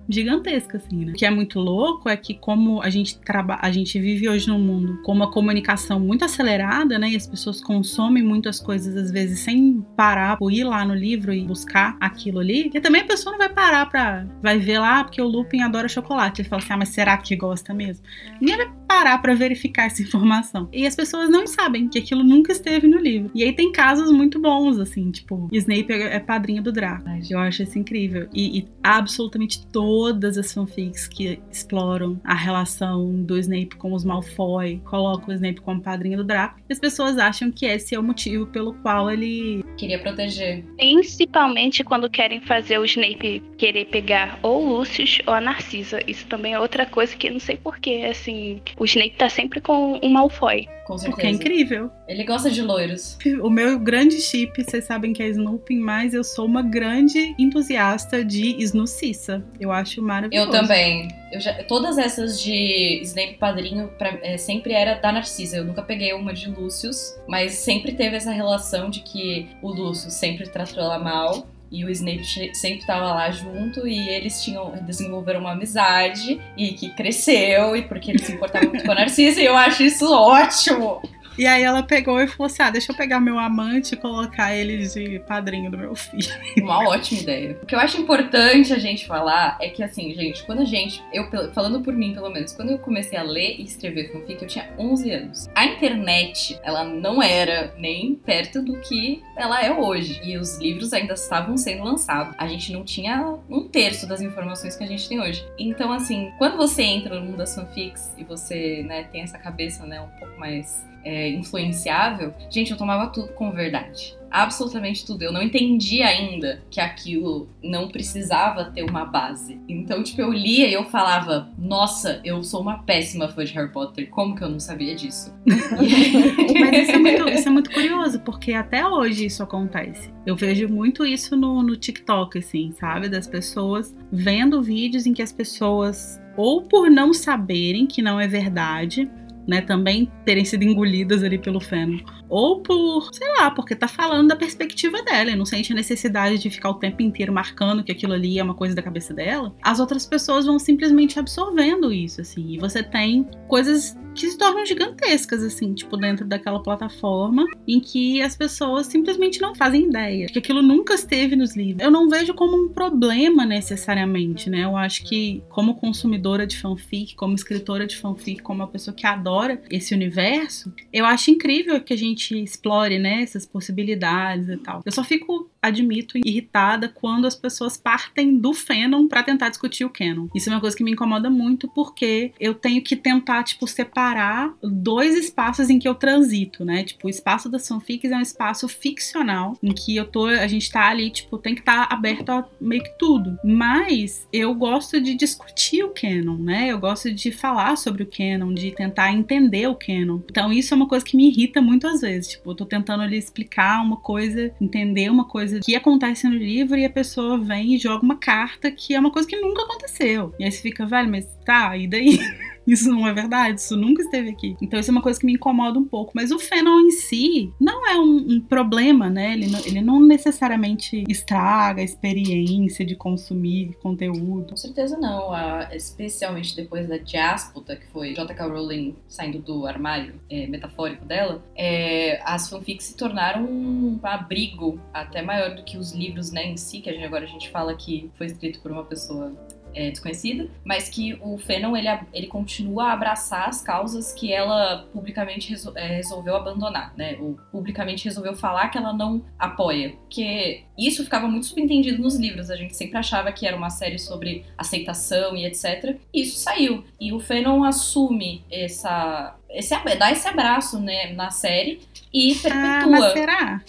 [0.09, 1.11] gigantesca, assim, né?
[1.11, 4.47] O que é muito louco é que como a gente trabalha, a gente vive hoje
[4.47, 7.11] num mundo com uma comunicação muito acelerada, né?
[7.11, 11.31] E as pessoas consomem muitas coisas às vezes sem parar por ir lá no livro
[11.31, 12.71] e buscar aquilo ali.
[12.73, 15.87] E também a pessoa não vai parar pra vai ver lá porque o Lupin adora
[15.87, 16.41] chocolate.
[16.41, 18.03] Ele fala assim: "Ah, mas será que gosta mesmo?"
[18.41, 20.69] Ninguém vai parar pra verificar essa informação.
[20.77, 23.31] E as pessoas não sabem que aquilo nunca esteve no livro.
[23.33, 27.07] E aí tem casos muito bons assim, tipo, Snape é é padrinho do Draco.
[27.29, 28.27] Eu acho isso incrível.
[28.33, 34.81] E, e absolutamente todas as fanfics que exploram a relação do Snape com os Malfoy
[34.85, 36.59] colocam o Snape como padrinho do Draco.
[36.69, 39.63] E as pessoas acham que esse é o motivo pelo qual ele.
[39.77, 40.63] Queria proteger.
[40.77, 45.99] Principalmente quando querem fazer o Snape querer pegar ou o Lucius ou a Narcisa.
[46.07, 48.07] Isso também é outra coisa que não sei porquê.
[48.09, 50.66] Assim, o Snape tá sempre com o Malfoy.
[50.85, 51.11] Com certeza.
[51.17, 51.91] Porque é incrível.
[52.07, 53.17] Ele gosta de loiros.
[53.41, 58.23] O meu grande chip, vocês sabem que é Snooping, mas eu sou uma grande entusiasta
[58.23, 59.43] de Snucissa.
[59.59, 60.47] Eu acho maravilhoso.
[60.47, 61.09] Eu também.
[61.31, 65.57] Eu já, todas essas de Snape padrinho pra- é, sempre era da Narcisa.
[65.57, 70.09] Eu nunca peguei uma de Lúcius, mas sempre teve essa relação de que o Lúcio
[70.09, 71.47] sempre tratou ela mal.
[71.71, 76.89] E o Snape sempre tava lá junto e eles tinham desenvolveram uma amizade e que
[76.91, 81.01] cresceu e porque eles se importavam muito com a Narcisa e eu acho isso ótimo.
[81.37, 84.55] E aí ela pegou e falou assim: ah, deixa eu pegar meu amante e colocar
[84.55, 86.31] ele de padrinho do meu filho.
[86.57, 87.59] Uma ótima ideia.
[87.61, 91.03] O que eu acho importante a gente falar é que, assim, gente, quando a gente.
[91.13, 94.47] Eu, falando por mim, pelo menos, quando eu comecei a ler e escrever fanfic, eu
[94.47, 95.49] tinha 11 anos.
[95.53, 100.19] A internet, ela não era nem perto do que ela é hoje.
[100.23, 102.33] E os livros ainda estavam sendo lançados.
[102.37, 105.45] A gente não tinha um terço das informações que a gente tem hoje.
[105.59, 109.85] Então, assim, quando você entra no mundo das fanfics e você, né, tem essa cabeça,
[109.85, 114.17] né, um pouco mais é, influenciável, gente, eu tomava tudo com verdade.
[114.29, 115.21] Absolutamente tudo.
[115.21, 119.57] Eu não entendi ainda que aquilo não precisava ter uma base.
[119.69, 123.71] Então, tipo, eu lia e eu falava: Nossa, eu sou uma péssima fã de Harry
[123.71, 124.09] Potter.
[124.09, 125.33] Como que eu não sabia disso?
[125.47, 130.11] Mas isso é, muito, isso é muito curioso, porque até hoje isso acontece.
[130.25, 133.07] Eu vejo muito isso no, no TikTok, assim, sabe?
[133.07, 138.27] Das pessoas vendo vídeos em que as pessoas, ou por não saberem que não é
[138.27, 139.09] verdade,
[139.47, 139.61] né?
[139.61, 141.99] Também terem sido engolidas ali pelo feno.
[142.29, 146.37] Ou por, sei lá, porque tá falando da perspectiva dela e não sente a necessidade
[146.37, 149.55] de ficar o tempo inteiro marcando que aquilo ali é uma coisa da cabeça dela,
[149.61, 152.53] as outras pessoas vão simplesmente absorvendo isso, assim.
[152.53, 158.21] E você tem coisas que se tornam gigantescas, assim, tipo, dentro daquela plataforma em que
[158.21, 160.27] as pessoas simplesmente não fazem ideia.
[160.27, 161.83] Que aquilo nunca esteve nos livros.
[161.83, 164.63] Eu não vejo como um problema necessariamente, né?
[164.63, 169.05] Eu acho que, como consumidora de fanfic, como escritora de fanfic, como uma pessoa que
[169.05, 174.81] adora esse universo, eu acho incrível que a gente explore, né, essas possibilidades e tal.
[174.85, 179.89] Eu só fico admito, irritada quando as pessoas partem do fandom para tentar discutir o
[179.89, 180.27] canon.
[180.33, 184.53] Isso é uma coisa que me incomoda muito porque eu tenho que tentar, tipo, separar
[184.61, 186.83] dois espaços em que eu transito, né?
[186.83, 190.71] Tipo, o espaço das fanfics é um espaço ficcional em que eu tô, a gente
[190.71, 193.37] tá ali, tipo, tem que estar tá aberto a meio que tudo.
[193.43, 196.67] Mas eu gosto de discutir o canon, né?
[196.71, 200.19] Eu gosto de falar sobre o canon, de tentar entender o canon.
[200.29, 202.06] Então isso é uma coisa que me irrita muito às vezes.
[202.29, 206.35] Tipo, eu tô tentando ali explicar uma coisa, entender uma coisa coisa que acontece no
[206.35, 209.63] livro e a pessoa vem e joga uma carta que é uma coisa que nunca
[209.63, 210.33] aconteceu.
[210.39, 212.17] E aí você fica, velho, mas tá, e daí?
[212.67, 214.57] Isso não é verdade, isso nunca esteve aqui.
[214.61, 216.11] Então isso é uma coisa que me incomoda um pouco.
[216.13, 219.33] Mas o fenômeno em si não é um, um problema, né?
[219.33, 224.49] Ele não, ele não, necessariamente estraga a experiência de consumir conteúdo.
[224.49, 225.31] Com certeza não.
[225.71, 228.47] Especialmente depois da diáspora, que foi J.K.
[228.47, 235.21] Rowling saindo do armário é, metafórico dela, é, as fanfics se tornaram um abrigo até
[235.21, 238.27] maior do que os livros né, em si, que agora a gente fala que foi
[238.27, 239.31] escrito por uma pessoa
[239.77, 244.87] é, desconhecida, mas que o Fennel ele, ele continua a abraçar as causas que ela
[244.91, 247.15] publicamente resol, é, resolveu abandonar, né?
[247.19, 249.91] Ou publicamente resolveu falar que ela não apoia.
[249.91, 252.49] Porque isso ficava muito subentendido nos livros.
[252.49, 255.95] A gente sempre achava que era uma série sobre aceitação e etc.
[256.11, 256.83] E isso saiu.
[256.99, 259.35] E o Fennel assume essa.
[259.47, 262.63] Esse, dá esse abraço né, na série e perpetua.
[262.63, 263.61] Ah, mas será?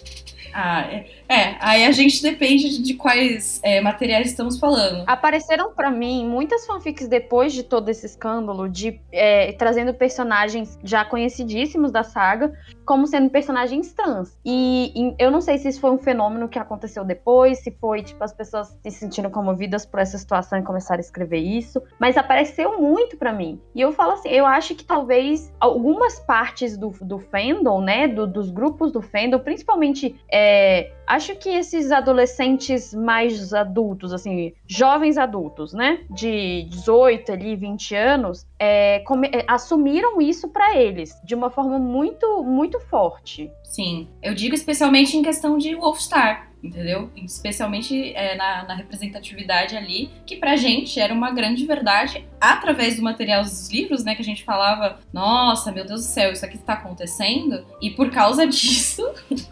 [0.52, 5.04] Ah, é, é, aí a gente depende de quais é, materiais estamos falando.
[5.06, 11.04] Apareceram para mim muitas fanfics depois de todo esse escândalo, de é, trazendo personagens já
[11.04, 12.52] conhecidíssimos da saga,
[12.84, 14.38] como sendo personagens trans.
[14.42, 18.02] E, e, eu não sei se isso foi um fenômeno que aconteceu depois, se foi,
[18.02, 22.16] tipo, as pessoas se sentindo comovidas por essa situação e começaram a escrever isso, mas
[22.16, 23.60] apareceu muito para mim.
[23.74, 28.26] E eu falo assim, eu acho que talvez algumas partes do, do fandom, né, do,
[28.26, 35.72] dos grupos do fandom, principalmente é, acho que esses adolescentes mais adultos, assim, jovens adultos,
[35.72, 41.78] né, de 18 ali, 20 anos, é, é, assumiram isso para eles de uma forma
[41.78, 43.50] muito, muito forte.
[43.62, 47.10] Sim, eu digo especialmente em questão de Wolfstar entendeu?
[47.16, 53.02] Especialmente é, na, na, representatividade ali, que pra gente era uma grande verdade através do
[53.02, 54.14] material dos livros, né?
[54.14, 58.10] Que a gente falava, nossa, meu Deus do céu, isso aqui está acontecendo, e por
[58.10, 59.02] causa disso.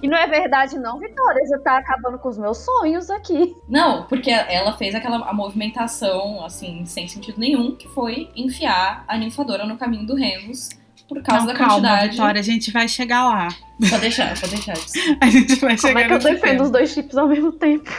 [0.02, 3.56] E não é verdade, não, Vitória, já tá acabando com os meus sonhos aqui.
[3.68, 9.66] Não, porque ela fez aquela movimentação, assim, sem sentido nenhum, que foi enfiar a ninfadora
[9.66, 10.70] no caminho do Remus
[11.08, 12.10] por causa não, da calma, quantidade.
[12.12, 13.48] Vitória, a gente vai chegar lá.
[13.78, 14.74] Pode deixar, pode deixar.
[15.20, 16.62] a gente vai chegar Como é que eu defendo tema.
[16.64, 17.90] os dois chips ao mesmo tempo?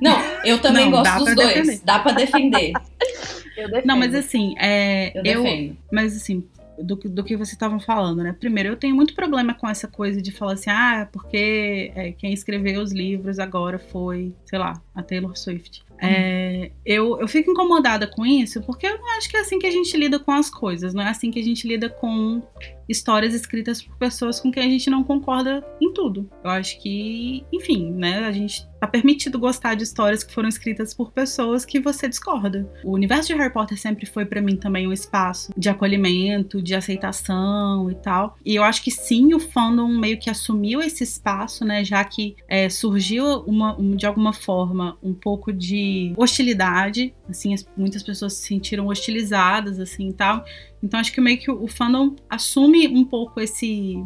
[0.00, 1.48] Não, eu também não, gosto dos dois.
[1.48, 1.80] Defender.
[1.84, 2.72] Dá pra defender.
[3.56, 3.86] eu defendo.
[3.86, 6.44] Não, mas assim, é, eu, eu Mas assim,
[6.78, 8.34] do, do que vocês estavam falando, né?
[8.38, 12.32] Primeiro, eu tenho muito problema com essa coisa de falar assim, ah, porque é, quem
[12.32, 15.84] escreveu os livros agora foi, sei lá, a Taylor Swift.
[16.00, 19.66] É, eu, eu fico incomodada com isso porque eu não acho que é assim que
[19.66, 22.42] a gente lida com as coisas, não é assim que a gente lida com
[22.88, 26.28] histórias escritas por pessoas com quem a gente não concorda em tudo.
[26.44, 30.94] Eu acho que, enfim, né, a gente tá permitido gostar de histórias que foram escritas
[30.94, 32.70] por pessoas que você discorda.
[32.84, 36.74] O universo de Harry Potter sempre foi para mim também um espaço de acolhimento, de
[36.74, 38.36] aceitação e tal.
[38.44, 42.36] E eu acho que sim, o fandom meio que assumiu esse espaço, né, já que
[42.48, 45.85] é, surgiu uma, um, de alguma forma um pouco de
[46.16, 50.44] hostilidade, assim, muitas pessoas se sentiram hostilizadas, assim, e tal.
[50.82, 53.96] Então acho que meio que o fandom assume um pouco esse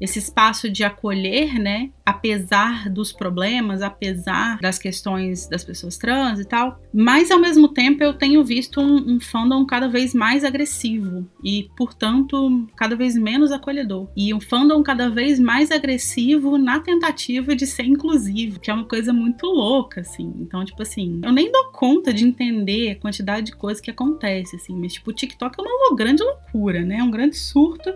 [0.00, 1.90] esse espaço de acolher, né?
[2.04, 6.80] Apesar dos problemas, apesar das questões das pessoas trans e tal.
[6.92, 11.68] Mas ao mesmo tempo eu tenho visto um, um fandom cada vez mais agressivo e,
[11.76, 14.08] portanto, cada vez menos acolhedor.
[14.16, 18.84] E um fandom cada vez mais agressivo na tentativa de ser inclusivo, que é uma
[18.84, 20.32] coisa muito louca, assim.
[20.40, 24.56] Então, tipo assim, eu nem dou conta de entender a quantidade de coisas que acontece,
[24.56, 24.76] assim.
[24.76, 26.96] Mas, tipo, o TikTok é uma grande loucura, né?
[26.98, 27.94] É um grande surto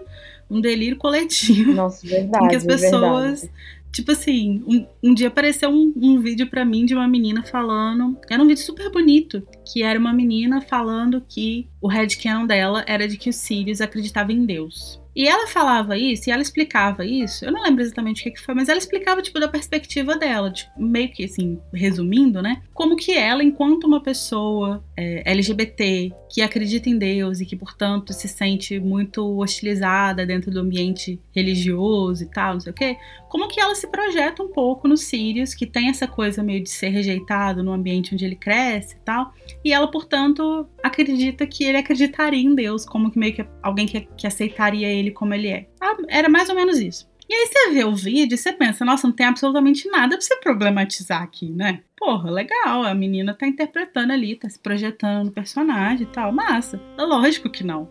[0.50, 1.72] um delírio coletivo.
[1.72, 2.44] Nossa, verdade.
[2.46, 3.40] Em que as pessoas.
[3.42, 3.78] Verdade.
[3.90, 8.16] Tipo assim, um, um dia apareceu um, um vídeo para mim de uma menina falando.
[8.28, 9.42] Era um vídeo super bonito.
[9.64, 14.32] Que era uma menina falando que o headcanon dela era de que o Sirius acreditava
[14.32, 15.00] em Deus.
[15.18, 18.40] E ela falava isso, e ela explicava isso, eu não lembro exatamente o que, que
[18.40, 22.62] foi, mas ela explicava, tipo, da perspectiva dela, meio que, assim, resumindo, né?
[22.72, 28.12] Como que ela, enquanto uma pessoa é, LGBT, que acredita em Deus e que, portanto,
[28.12, 32.96] se sente muito hostilizada dentro do ambiente religioso e tal, não sei o quê,
[33.28, 36.70] como que ela se projeta um pouco nos Sirius, que tem essa coisa meio de
[36.70, 39.32] ser rejeitado no ambiente onde ele cresce e tal,
[39.64, 44.00] e ela, portanto, acredita que ele acreditaria em Deus, como que meio que alguém que,
[44.16, 45.68] que aceitaria ele como ele é.
[45.80, 47.08] Ah, era mais ou menos isso.
[47.28, 50.20] E aí você vê o vídeo e você pensa, nossa, não tem absolutamente nada pra
[50.20, 51.82] você problematizar aqui, né?
[51.94, 56.80] Porra, legal, a menina tá interpretando ali, tá se projetando no personagem e tal, massa.
[56.98, 57.90] Lógico que não.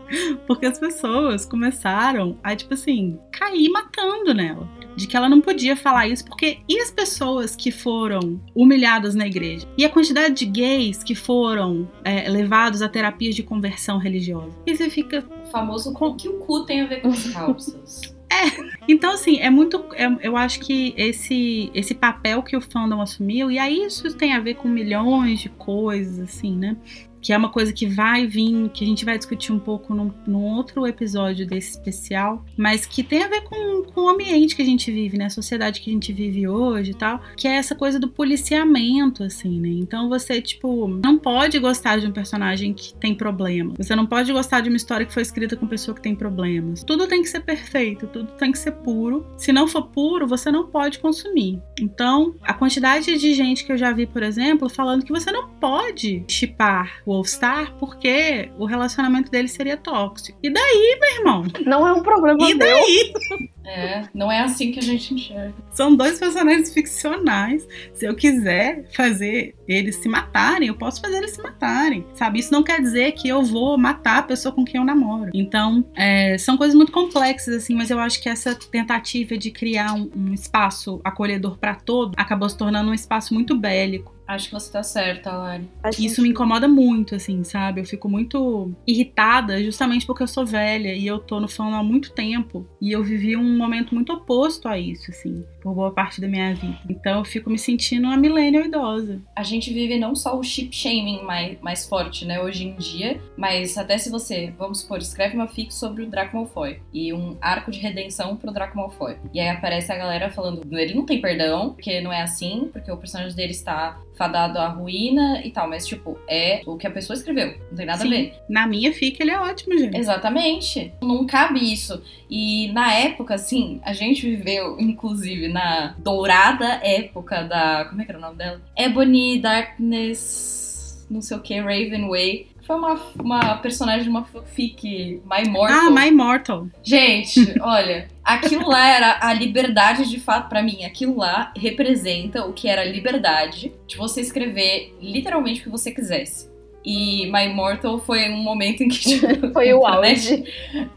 [0.46, 4.66] Porque as pessoas começaram a, tipo assim, cair matando nela.
[4.98, 9.28] De que ela não podia falar isso, porque e as pessoas que foram humilhadas na
[9.28, 9.64] igreja?
[9.78, 14.58] E a quantidade de gays que foram é, levados a terapias de conversão religiosa?
[14.66, 15.24] E você fica.
[15.44, 18.02] O famoso com que o cu tem a ver com as calças.
[18.86, 19.84] Então, assim, é muito.
[19.94, 24.34] é- eu acho que esse, esse papel que o fandom assumiu, e aí isso tem
[24.34, 26.76] a ver com milhões de coisas, assim, né?
[27.20, 30.12] Que é uma coisa que vai vir, que a gente vai discutir um pouco num,
[30.26, 34.62] num outro episódio desse especial, mas que tem a ver com, com o ambiente que
[34.62, 35.26] a gente vive, né?
[35.26, 39.22] A sociedade que a gente vive hoje e tal, que é essa coisa do policiamento,
[39.22, 39.68] assim, né?
[39.68, 43.74] Então você, tipo, não pode gostar de um personagem que tem problema.
[43.76, 46.82] Você não pode gostar de uma história que foi escrita com pessoa que tem problemas.
[46.82, 49.26] Tudo tem que ser perfeito, tudo tem que ser puro.
[49.36, 51.60] Se não for puro, você não pode consumir.
[51.80, 55.48] Então, a quantidade de gente que eu já vi, por exemplo, falando que você não
[55.48, 60.38] pode chipar o All-Star porque o relacionamento dele seria tóxico.
[60.42, 61.44] E daí, meu irmão?
[61.64, 62.58] Não é um problema E meu.
[62.58, 63.12] daí?
[63.68, 65.54] É, não é assim que a gente enxerga.
[65.70, 67.66] São dois personagens ficcionais.
[67.92, 72.06] Se eu quiser fazer eles se matarem, eu posso fazer eles se matarem.
[72.14, 72.38] Sabe?
[72.38, 75.30] Isso não quer dizer que eu vou matar a pessoa com quem eu namoro.
[75.34, 79.94] Então, é, são coisas muito complexas, assim, mas eu acho que essa tentativa de criar
[79.94, 84.18] um, um espaço acolhedor para todo acabou se tornando um espaço muito bélico.
[84.28, 85.66] Acho que você tá certa, Lari.
[85.82, 87.80] Acho Isso me incomoda muito, assim, sabe?
[87.80, 91.82] Eu fico muito irritada justamente porque eu sou velha e eu tô no fandom há
[91.82, 92.66] muito tempo.
[92.78, 96.54] E eu vivi um momento muito oposto a isso, assim, por boa parte da minha
[96.54, 96.78] vida.
[96.88, 99.20] Então eu fico me sentindo uma millennial idosa.
[99.36, 103.20] A gente vive não só o chip shaming mais, mais forte, né, hoje em dia,
[103.36, 107.36] mas até se você, vamos supor, escreve uma fic sobre o Draco Malfoy e um
[107.40, 109.16] arco de redenção pro Draco Malfoy.
[109.34, 112.90] E aí aparece a galera falando, ele não tem perdão, porque não é assim, porque
[112.90, 116.90] o personagem dele está fadado à ruína e tal, mas tipo, é o que a
[116.90, 118.08] pessoa escreveu, não tem nada Sim.
[118.08, 118.34] a ver.
[118.48, 119.96] Na minha fica ele é ótimo, gente.
[119.96, 120.92] Exatamente.
[121.00, 122.02] Não cabe isso.
[122.28, 127.84] E na época, assim, a gente viveu, inclusive, na dourada época da.
[127.86, 128.60] Como é que era o nome dela?
[128.76, 131.06] Ebony Darkness.
[131.10, 132.48] Não sei o que, Ravenway.
[132.66, 135.78] Foi uma, uma personagem de uma fic, My Mortal.
[135.78, 136.68] Ah, My Immortal.
[136.82, 140.84] Gente, olha, aquilo lá era a liberdade de fato pra mim.
[140.84, 145.90] Aquilo lá representa o que era a liberdade de você escrever literalmente o que você
[145.90, 146.50] quisesse.
[146.90, 150.44] E My Immortal foi um momento em que tipo, Foi o a auge.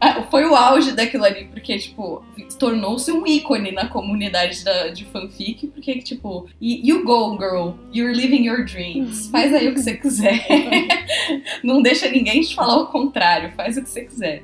[0.00, 2.24] ah, Foi o auge daquilo ali, porque, tipo,
[2.58, 8.14] tornou-se um ícone na comunidade da, de fanfic, porque, tipo, "Y- you go, girl, you're
[8.14, 9.28] living your dreams.
[9.30, 10.46] Faz aí o que você quiser.
[11.62, 14.42] Não deixa ninguém te falar o contrário, faz o que você quiser.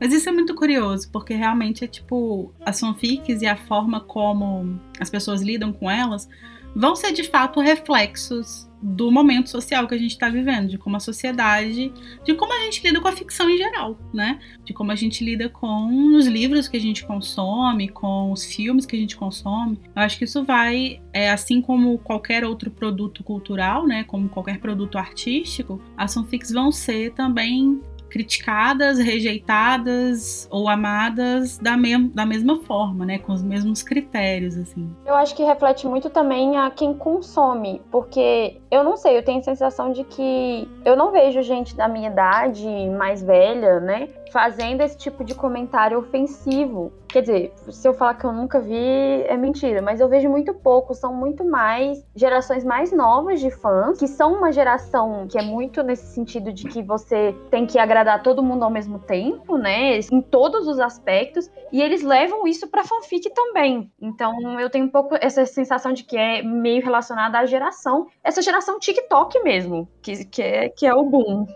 [0.00, 4.78] Mas isso é muito curioso, porque realmente é tipo, as fanfics e a forma como
[5.00, 6.28] as pessoas lidam com elas
[6.74, 10.96] vão ser de fato reflexos do momento social que a gente está vivendo, de como
[10.96, 11.90] a sociedade,
[12.22, 14.38] de como a gente lida com a ficção em geral, né?
[14.62, 18.84] De como a gente lida com os livros que a gente consome, com os filmes
[18.84, 19.80] que a gente consome.
[19.96, 24.04] Eu acho que isso vai, é, assim como qualquer outro produto cultural, né?
[24.04, 27.80] Como qualquer produto artístico, as fanfics vão ser também
[28.14, 33.18] criticadas, rejeitadas ou amadas da, mem da mesma forma, né?
[33.18, 34.88] Com os mesmos critérios, assim.
[35.04, 39.40] Eu acho que reflete muito também a quem consome, porque eu não sei, eu tenho
[39.40, 42.64] a sensação de que eu não vejo gente da minha idade,
[42.96, 46.92] mais velha, né, fazendo esse tipo de comentário ofensivo.
[47.06, 50.52] Quer dizer, se eu falar que eu nunca vi, é mentira, mas eu vejo muito
[50.52, 55.42] pouco, são muito mais gerações mais novas de fãs, que são uma geração que é
[55.42, 60.00] muito nesse sentido de que você tem que agradar todo mundo ao mesmo tempo, né,
[60.10, 63.92] em todos os aspectos, e eles levam isso pra fanfic também.
[64.02, 68.42] Então eu tenho um pouco essa sensação de que é meio relacionada à geração, essa
[68.42, 71.46] geração TikTok mesmo, que, que, é, que é o boom.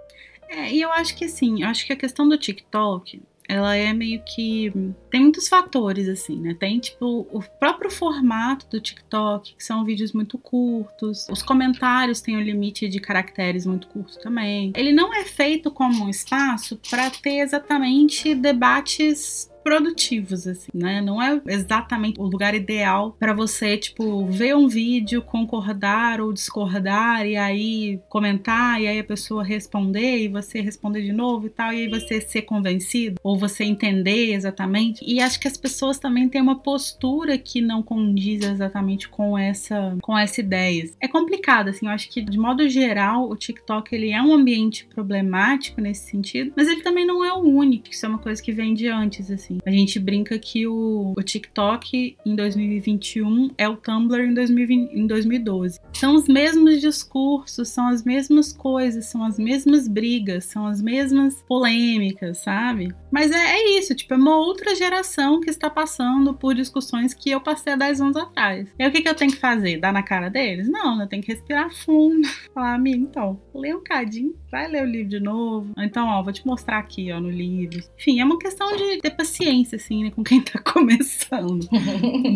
[0.48, 3.94] É, e eu acho que assim, eu acho que a questão do TikTok ela é
[3.94, 4.70] meio que.
[5.10, 6.54] Tem muitos fatores, assim, né?
[6.54, 11.26] Tem, tipo, o próprio formato do TikTok, que são vídeos muito curtos.
[11.30, 14.70] Os comentários têm um limite de caracteres muito curto também.
[14.76, 21.02] Ele não é feito como um espaço para ter exatamente debates produtivos, assim, né?
[21.02, 27.26] Não é exatamente o lugar ideal para você, tipo, ver um vídeo, concordar ou discordar
[27.26, 31.70] e aí comentar e aí a pessoa responder e você responder de novo e tal,
[31.70, 35.04] e aí você ser convencido ou você entender exatamente.
[35.06, 39.98] E acho que as pessoas também têm uma postura que não condiz exatamente com essa
[40.00, 40.88] com essa ideia.
[40.98, 44.86] É complicado, assim, eu acho que de modo geral o TikTok ele é um ambiente
[44.86, 48.52] problemático nesse sentido, mas ele também não é o único, isso é uma coisa que
[48.52, 49.57] vem de antes, assim.
[49.64, 55.06] A gente brinca que o, o TikTok em 2021 é o Tumblr em, 2020, em
[55.06, 55.80] 2012.
[55.92, 61.42] São os mesmos discursos, são as mesmas coisas, são as mesmas brigas, são as mesmas
[61.42, 62.94] polêmicas, sabe?
[63.10, 67.30] Mas é, é isso, tipo, é uma outra geração que está passando por discussões que
[67.30, 68.68] eu passei há 10 anos atrás.
[68.78, 69.78] E o que, que eu tenho que fazer?
[69.78, 70.68] Dar na cara deles?
[70.68, 72.26] Não, eu tenho que respirar fundo.
[72.54, 75.72] Falar, amigo, então, lê um cadinho, vai ler o livro de novo.
[75.78, 77.80] Então, ó, vou te mostrar aqui, ó, no livro.
[77.98, 79.37] Enfim, é uma questão de ter paciência,
[79.74, 81.68] assim, né, com quem tá começando.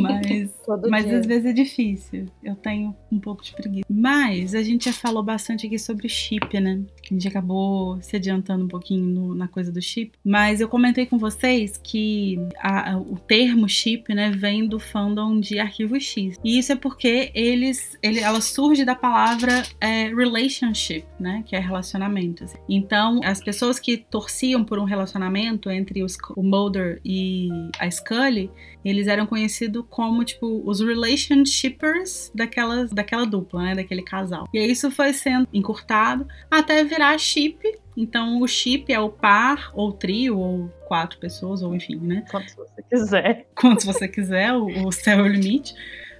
[0.00, 0.50] mas,
[0.88, 2.26] mas às vezes é difícil.
[2.42, 3.86] Eu tenho um pouco de preguiça.
[3.88, 6.80] Mas a gente já falou bastante aqui sobre chip, né?
[7.10, 10.12] A gente acabou se adiantando um pouquinho no, na coisa do chip.
[10.24, 15.38] Mas eu comentei com vocês que a, a, o termo chip, né, vem do fandom
[15.38, 16.38] de Arquivo X.
[16.44, 21.58] E isso é porque eles, ele, ela surge da palavra é, relationship, né, que é
[21.58, 22.44] relacionamento.
[22.44, 22.58] Assim.
[22.68, 28.50] Então, as pessoas que torciam por um relacionamento entre os, o Mulder e a Scully,
[28.84, 34.48] eles eram conhecidos como, tipo, os relationshippers daquela, daquela dupla, né, daquele casal.
[34.52, 37.58] E isso foi sendo encurtado até virar chip,
[37.96, 42.24] então o chip é o par, ou trio, ou quatro pessoas, ou enfim, né?
[42.30, 43.46] Quantos você quiser.
[43.54, 45.74] Quantos você quiser, o, o céu é o limite.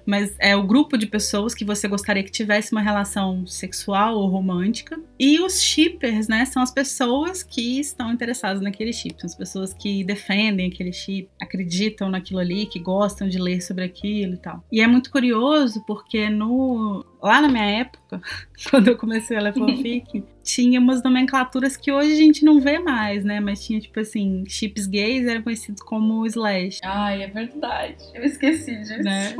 [0.05, 4.27] Mas é o grupo de pessoas que você gostaria que tivesse uma relação sexual ou
[4.27, 4.99] romântica.
[5.19, 9.19] E os shippers, né, são as pessoas que estão interessadas naquele chip.
[9.19, 13.83] São as pessoas que defendem aquele chip, acreditam naquilo ali, que gostam de ler sobre
[13.83, 14.63] aquilo e tal.
[14.71, 18.21] E é muito curioso porque no lá na minha época,
[18.69, 22.79] quando eu comecei a ler fanfic, tinha umas nomenclaturas que hoje a gente não vê
[22.79, 23.39] mais, né?
[23.39, 26.79] Mas tinha, tipo assim, chips gays eram conhecidos como slash.
[26.83, 27.97] Ai, é verdade.
[28.13, 28.97] Eu esqueci disso.
[29.03, 29.35] Né?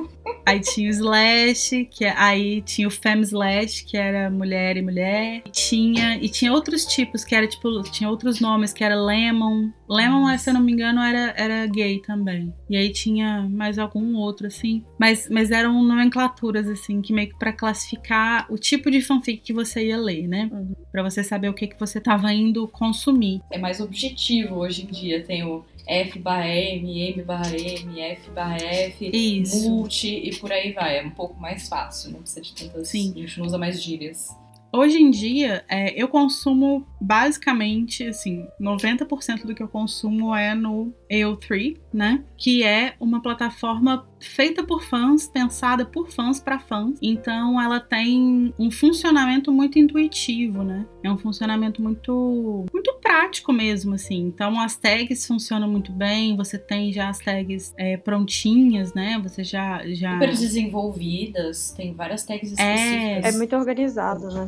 [0.46, 4.82] Aí tinha o slash, que é, aí tinha o fem slash, que era mulher e
[4.82, 5.42] mulher.
[5.46, 9.70] E tinha, e tinha outros tipos, que era tipo, tinha outros nomes, que era lemon.
[9.90, 12.54] Lemon, se eu não me engano, era, era gay também.
[12.70, 14.84] E aí tinha mais algum outro, assim.
[15.00, 19.54] Mas, mas eram nomenclaturas, assim, que meio que pra classificar o tipo de fanfic que
[19.54, 20.50] você ia ler, né?
[20.52, 20.74] Uhum.
[20.94, 23.42] Pra você saber o que, que você tava indo consumir.
[23.50, 25.24] É mais objetivo hoje em dia.
[25.24, 29.68] Tem o F barra M, M barra M, F barra F, Isso.
[29.68, 31.00] multi e por aí vai.
[31.00, 32.88] É um pouco mais fácil, não precisa de tantas.
[32.90, 33.12] Sim.
[33.16, 34.38] A gente não usa mais gírias.
[34.76, 40.92] Hoje em dia, é, eu consumo basicamente, assim, 90% do que eu consumo é no
[41.12, 42.24] AO3, né?
[42.36, 46.98] Que é uma plataforma feita por fãs, pensada por fãs para fãs.
[47.02, 50.86] Então ela tem um funcionamento muito intuitivo, né?
[51.04, 54.22] É um funcionamento muito muito prático mesmo, assim.
[54.22, 59.20] Então as tags funcionam muito bem, você tem já as tags é, prontinhas, né?
[59.22, 62.76] Você já já Super desenvolvidas, tem várias tags É.
[62.76, 63.36] específicas.
[63.36, 64.48] É muito organizado, né?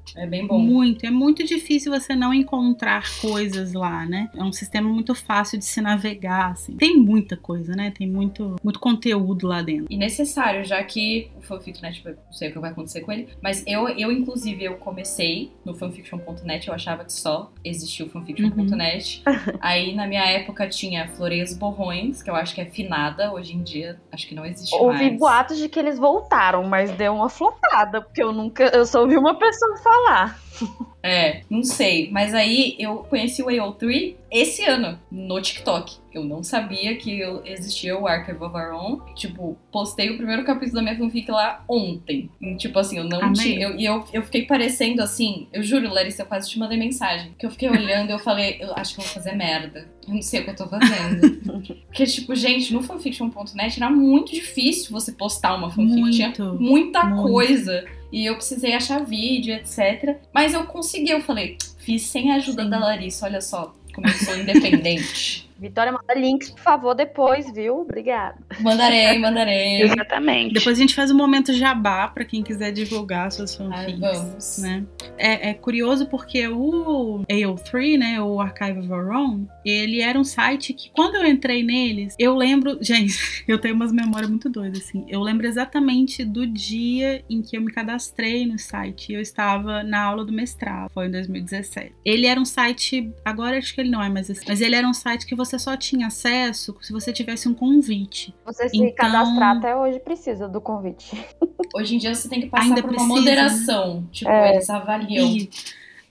[0.15, 0.59] É, bem bom.
[0.59, 4.29] Muito, é muito difícil você não encontrar coisas lá, né?
[4.35, 6.75] É um sistema muito fácil de se navegar, assim.
[6.75, 7.91] Tem muita coisa, né?
[7.91, 9.87] Tem muito, muito conteúdo lá dentro.
[9.89, 13.63] E necessário, já que o fanfic.net, não sei o que vai acontecer com ele, mas
[13.67, 19.23] eu, eu inclusive, eu comecei no fanfiction.net, eu achava que só existia o fanfiction.net.
[19.59, 23.63] Aí, na minha época, tinha Floreios Borrões, que eu acho que é finada, hoje em
[23.63, 25.19] dia, acho que não existe Ouvi mais.
[25.19, 28.65] boatos de que eles voltaram, mas deu uma flopada, porque eu nunca.
[28.65, 30.50] Eu só ouvi uma pessoa falar falar.
[31.03, 32.11] É, não sei.
[32.11, 35.95] Mas aí eu conheci o AO3 esse ano, no TikTok.
[36.13, 38.99] Eu não sabia que eu- existia o Archive of Our Own.
[39.15, 42.29] Tipo, postei o primeiro capítulo da minha fanfic lá ontem.
[42.39, 43.33] E, tipo assim, eu não Amei.
[43.33, 43.67] tinha.
[43.69, 45.47] eu- E eu, eu, fiquei parecendo assim.
[45.51, 47.31] Eu juro, Larissa, eu quase te mandei mensagem.
[47.35, 49.87] Que eu fiquei olhando e eu falei, eu acho que eu vou fazer merda.
[50.07, 51.41] Eu não sei o que eu tô fazendo.
[51.87, 56.11] Porque, tipo, gente, no fanfiction.net era muito difícil você postar uma fanfic.
[56.11, 57.23] Tinha Muito, muita muito.
[57.27, 57.83] coisa.
[58.11, 60.17] E eu precisei achar vídeo, etc.
[60.33, 64.13] Mas eu consegui, eu falei, fiz sem a ajuda da Larissa, olha só como eu
[64.13, 65.49] sou independente.
[65.61, 67.81] Vitória, manda links, por favor, depois, viu?
[67.81, 68.35] Obrigada.
[68.61, 69.83] Mandarei, mandarei.
[69.83, 70.55] Exatamente.
[70.55, 73.99] Depois a gente faz um momento jabá pra quem quiser divulgar suas Ah, fanfics.
[73.99, 74.57] vamos.
[74.57, 74.83] né?
[75.19, 80.23] É, é curioso porque o AO3, né, o Archive of Our Own, ele era um
[80.23, 84.79] site que quando eu entrei neles, eu lembro, gente, eu tenho umas memórias muito doidas
[84.79, 85.05] assim.
[85.07, 89.13] Eu lembro exatamente do dia em que eu me cadastrei no site.
[89.13, 91.93] Eu estava na aula do mestrado, foi em 2017.
[92.03, 94.87] Ele era um site, agora acho que ele não é mais assim, mas ele era
[94.87, 98.33] um site que você só tinha acesso se você tivesse um convite.
[98.45, 101.11] Você se Então- cadastrar até hoje precisa do convite.
[101.75, 104.07] Hoje em dia você tem que passar Ainda por precisa, uma moderação.
[104.11, 104.55] Tipo, É.
[104.55, 105.25] eles avaliam.
[105.25, 105.49] E-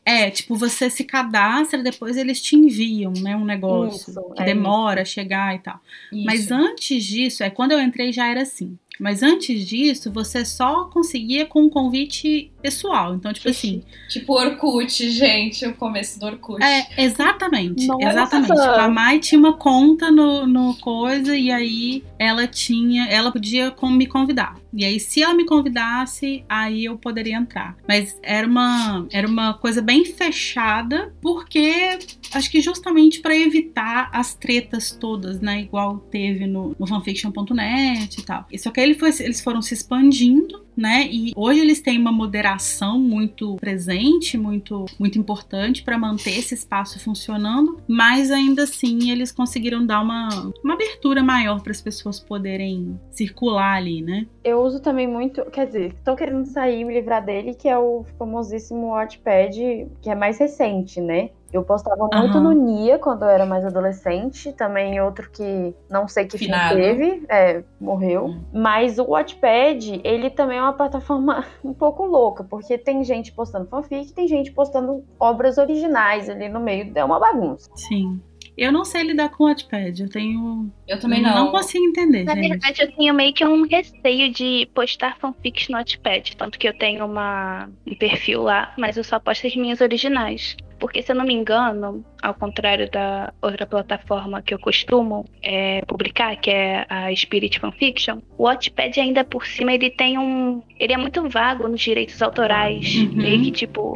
[0.05, 4.47] é, tipo, você se cadastra, depois eles te enviam, né, um negócio Isso, que é
[4.47, 5.79] demora a chegar e tal.
[6.11, 6.25] Isso.
[6.25, 8.79] Mas antes disso, é quando eu entrei já era assim.
[8.99, 13.15] Mas antes disso, você só conseguia com um convite pessoal.
[13.15, 16.63] Então, tipo assim, Tipo Orkut, gente, o começo do Orkut.
[16.63, 18.09] é, exatamente, Nossa!
[18.09, 18.49] exatamente.
[18.51, 23.71] Tipo, a Mai tinha uma conta no, no coisa e aí ela tinha, ela podia
[23.71, 24.57] com- me convidar.
[24.73, 27.77] E aí, se ela me convidasse, aí eu poderia entrar.
[27.89, 31.99] Mas era uma, era uma coisa bem fechada, porque
[32.33, 35.63] acho que justamente para evitar as tretas todas, né?
[35.63, 38.47] Igual teve no, no fanfiction.net e tal.
[38.51, 41.07] E Só que aí ele foi- eles foram se expandindo, né?
[41.11, 46.99] E hoje eles têm uma moderação muito presente, muito, muito importante para manter esse espaço
[46.99, 50.29] funcionando, mas ainda assim eles conseguiram dar uma,
[50.63, 54.27] uma abertura maior para as pessoas poderem circular ali, né?
[54.43, 57.79] Eu uso também muito, quer dizer, tô querendo sair e me livrar dele, que é
[57.79, 61.31] o famosíssimo Watchpad, que é mais recente, né?
[61.53, 66.25] Eu postava muito no Nia quando eu era mais adolescente, também outro que não sei
[66.25, 66.77] que fim Finado.
[66.77, 68.27] teve, é, morreu.
[68.27, 68.45] Hum.
[68.53, 73.67] Mas o Watchpad, ele também é uma plataforma um pouco louca, porque tem gente postando
[73.67, 77.69] fanfic, tem gente postando obras originais ali no meio, é uma bagunça.
[77.75, 78.21] Sim.
[78.57, 80.71] Eu não sei lidar com o Wattpad, eu tenho.
[80.87, 81.47] Eu também eu não.
[81.47, 82.49] Não consigo entender, Na gente.
[82.49, 86.37] verdade, eu tenho meio que um receio de postar fanfics no Wattpad.
[86.37, 90.57] Tanto que eu tenho uma, um perfil lá, mas eu só posto as minhas originais.
[90.81, 95.83] Porque, se eu não me engano, ao contrário da outra plataforma que eu costumo é,
[95.83, 100.63] publicar, que é a Spirit Fanfiction, o Wattpad ainda por cima, ele tem um...
[100.79, 102.97] Ele é muito vago nos direitos autorais.
[102.97, 103.13] Uhum.
[103.13, 103.95] Meio que, tipo,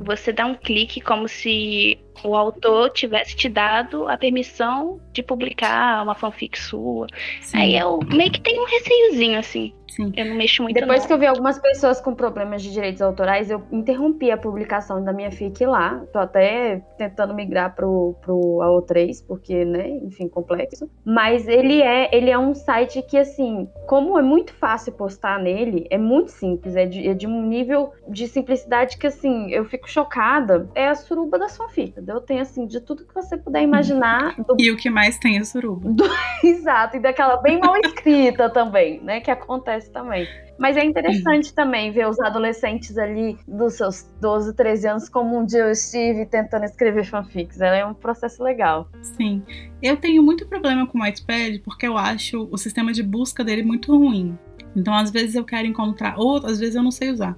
[0.00, 6.02] você dá um clique como se o autor tivesse te dado a permissão de publicar
[6.02, 7.06] uma fanfic sua.
[7.40, 9.72] Sim, Aí eu meio que tenho um receiozinho, assim.
[9.88, 10.12] sim.
[10.16, 11.06] Eu não mexo muito Depois não.
[11.06, 15.12] que eu vi algumas pessoas com problemas de direitos autorais, eu interrompi a publicação da
[15.12, 16.04] minha fic lá.
[16.12, 20.90] Tô até tentando migrar pro, pro AO3, porque, né, enfim, complexo.
[21.04, 25.86] Mas ele é, ele é um site que, assim, como é muito fácil postar nele,
[25.90, 26.76] é muito simples.
[26.76, 30.68] É de, é de um nível de simplicidade que, assim, eu fico chocada.
[30.74, 32.05] É a suruba das fanfics.
[32.06, 35.38] Eu tenho, assim, de tudo que você puder imaginar, do E o que mais tem
[35.38, 35.90] é suruba.
[36.42, 39.20] Exato, e daquela bem mal escrita também, né?
[39.20, 40.26] Que acontece também.
[40.58, 45.44] Mas é interessante também ver os adolescentes ali dos seus 12, 13 anos, como um
[45.44, 47.60] dia eu estive tentando escrever fanfics.
[47.60, 48.88] É um processo legal.
[49.02, 49.42] Sim.
[49.82, 53.62] Eu tenho muito problema com o Wattpad porque eu acho o sistema de busca dele
[53.62, 54.38] muito ruim.
[54.74, 57.36] Então, às vezes eu quero encontrar, ou às vezes eu não sei usar.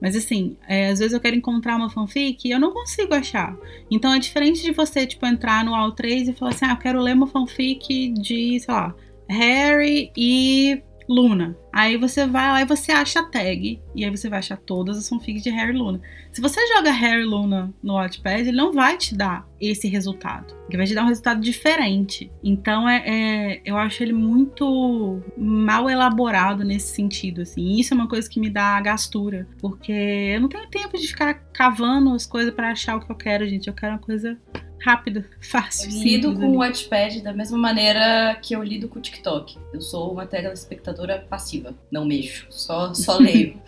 [0.00, 3.56] Mas assim, é, às vezes eu quero encontrar uma fanfic e eu não consigo achar.
[3.90, 7.00] Então é diferente de você, tipo, entrar no AL3 e falar assim, ah, eu quero
[7.00, 8.94] ler uma fanfic de, sei lá,
[9.28, 11.56] Harry e Luna.
[11.72, 13.80] Aí você vai lá e você acha a tag.
[13.94, 16.00] E aí você vai achar todas as fanfics de Harry Luna.
[16.32, 20.54] Se você joga Harry Luna no Wattpad, ele não vai te dar esse resultado.
[20.68, 22.30] Ele vai te dar um resultado diferente.
[22.42, 27.62] Então é, é- eu acho ele muito mal elaborado nesse sentido, assim.
[27.62, 29.46] E isso é uma coisa que me dá gastura.
[29.60, 33.16] Porque eu não tenho tempo de ficar cavando as coisas pra achar o que eu
[33.16, 33.68] quero, gente.
[33.68, 34.38] Eu quero uma coisa
[34.80, 35.90] rápida, fácil.
[35.90, 36.70] Eu lido com o ali.
[36.70, 39.56] Wattpad da mesma maneira que eu lido com o TikTok.
[39.72, 41.74] Eu sou uma telespectadora passiva.
[41.90, 43.60] Não mexo, só, só leio.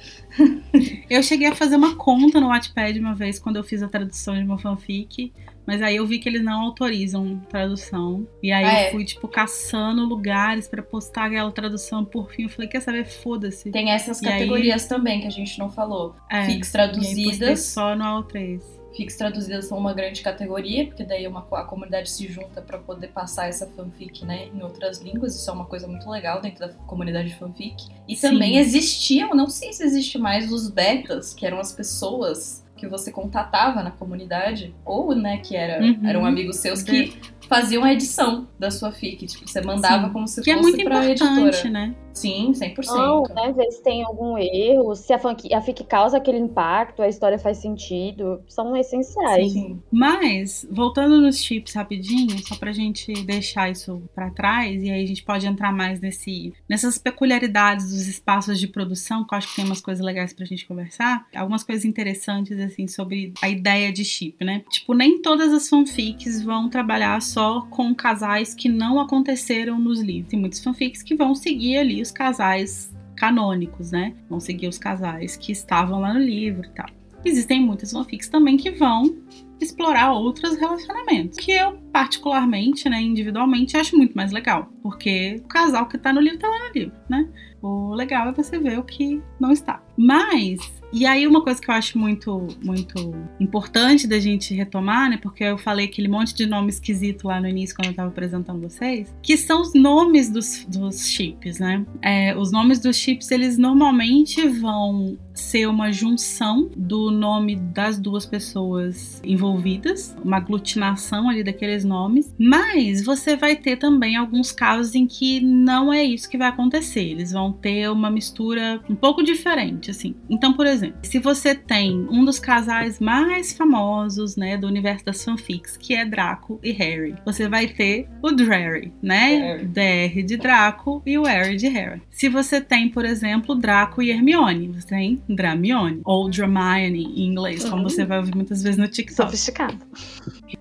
[1.10, 4.34] Eu cheguei a fazer uma conta no Wattpad uma vez quando eu fiz a tradução
[4.36, 5.32] de uma fanfic,
[5.66, 8.26] mas aí eu vi que eles não autorizam tradução.
[8.42, 8.90] E aí Ah, eu é?
[8.92, 12.44] fui, tipo, caçando lugares pra postar aquela tradução por fim.
[12.44, 13.06] Eu falei, quer saber?
[13.06, 13.70] Foda-se.
[13.70, 16.14] Tem essas E aí- categorias também que a gente não falou.
[16.30, 17.60] É, Fix aí traduzidas.
[17.60, 18.60] só no AO3.
[18.98, 23.06] Fix traduzidas são uma grande categoria, porque daí uma, a comunidade se junta pra poder
[23.08, 25.36] passar essa fanfic né, em outras línguas.
[25.36, 27.76] Isso é uma coisa muito legal dentro da comunidade de fanfic.
[28.08, 28.30] E Sim.
[28.32, 33.12] também existiam, não sei se existe mais, os betas, que eram as pessoas que você
[33.12, 36.00] contatava na comunidade, ou né, que era, Uhum.
[36.04, 37.12] eram amigos seus que
[37.48, 39.26] faziam a edição da sua fic.
[39.26, 40.12] Tipo, você mandava Sim.
[40.12, 41.70] como se Que é fosse muito pra importante, editora.
[41.70, 41.94] né?
[42.20, 42.86] Sim, 100%.
[42.86, 43.52] Não, né?
[43.52, 47.38] Ver se tem algum erro, se a, fanfic, a fic causa aquele impacto, a história
[47.38, 48.42] faz sentido.
[48.48, 49.52] São essenciais.
[49.52, 49.80] Sim.
[49.90, 55.06] Mas, voltando nos chips rapidinho, só pra gente deixar isso pra trás, e aí a
[55.06, 59.56] gente pode entrar mais nesse, nessas peculiaridades dos espaços de produção, que eu acho que
[59.56, 61.26] tem umas coisas legais pra gente conversar.
[61.34, 64.64] Algumas coisas interessantes, assim, sobre a ideia de chip, né?
[64.70, 70.30] Tipo, nem todas as fanfics vão trabalhar só com casais que não aconteceram nos livros.
[70.30, 74.14] Tem muitas fanfics que vão seguir ali os casais canônicos, né?
[74.28, 76.86] Vão seguir os casais que estavam lá no livro e tal.
[77.24, 79.16] Existem muitas fanfics também que vão
[79.60, 85.86] explorar outros relacionamentos, que eu particularmente, né, individualmente, acho muito mais legal, porque o casal
[85.86, 87.28] que tá no livro tá lá no livro, né?
[87.60, 89.82] O legal é você ver o que não está.
[89.96, 90.60] Mas
[90.92, 95.44] e aí uma coisa que eu acho muito muito importante da gente retomar, né, porque
[95.44, 99.14] eu falei aquele monte de nome esquisito lá no início quando eu tava apresentando vocês,
[99.22, 101.84] que são os nomes dos, dos chips, né?
[102.02, 108.26] É, os nomes dos chips eles normalmente vão ser uma junção do nome das duas
[108.26, 115.06] pessoas envolvidas, uma aglutinação ali daqueles nomes, mas você vai ter também alguns casos em
[115.06, 119.90] que não é isso que vai acontecer, eles vão ter uma mistura um pouco diferente,
[119.90, 120.14] assim.
[120.28, 120.66] Então, por
[121.02, 126.04] se você tem um dos casais mais famosos, né, do universo das fanfics, que é
[126.04, 131.56] Draco e Harry, você vai ter o Drarry, né, DR de Draco e o Harry
[131.56, 132.02] de Harry.
[132.10, 137.64] Se você tem, por exemplo, Draco e Hermione, você tem Dramione ou Dramine em inglês,
[137.64, 139.30] como você vai ouvir muitas vezes no TikTok.
[139.30, 139.78] Sofisticado.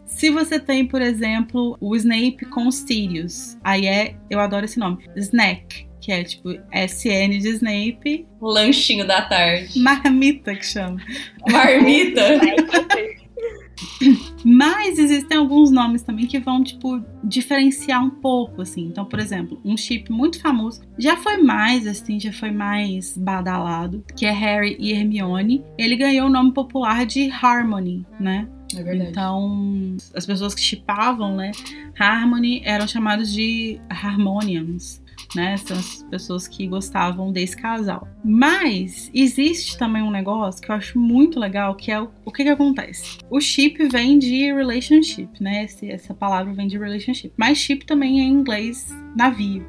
[0.05, 4.79] Se você tem, por exemplo, o Snape com os Sirius, aí é, eu adoro esse
[4.79, 9.77] nome, Snack, que é tipo SN de Snape, Lanchinho da tarde.
[9.77, 11.01] Marmita que chama.
[11.51, 12.21] Marmita.
[14.41, 18.85] Mas existem alguns nomes também que vão, tipo, diferenciar um pouco, assim.
[18.85, 24.01] Então, por exemplo, um chip muito famoso, já foi mais, assim, já foi mais badalado,
[24.15, 25.61] que é Harry e Hermione.
[25.77, 28.47] Ele ganhou o nome popular de Harmony, né?
[28.73, 29.09] É verdade.
[29.09, 31.51] Então, as pessoas que chipavam, né,
[31.99, 35.05] Harmony eram chamadas de Harmonians.
[35.35, 38.07] Né, são as pessoas que gostavam desse casal.
[38.23, 42.43] Mas existe também um negócio que eu acho muito legal, que é o, o que
[42.43, 43.17] que acontece.
[43.29, 45.65] O chip vem de relationship, né?
[45.65, 47.33] Esse- essa palavra vem de relationship.
[47.35, 49.65] Mas chip também é em inglês navio.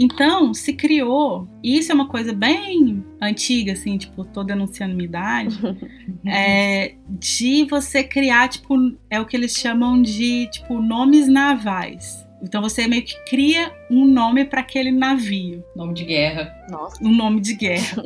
[0.00, 5.08] Então, se criou, e isso é uma coisa bem antiga, assim, tipo, tô denunciando minha
[5.08, 5.58] idade,
[6.24, 8.74] é, de você criar, tipo,
[9.10, 12.24] é o que eles chamam de, tipo, nomes navais.
[12.42, 16.54] Então você meio que cria um nome para aquele navio, Nome de guerra.
[16.70, 17.02] Nossa.
[17.02, 18.02] um nome de guerra.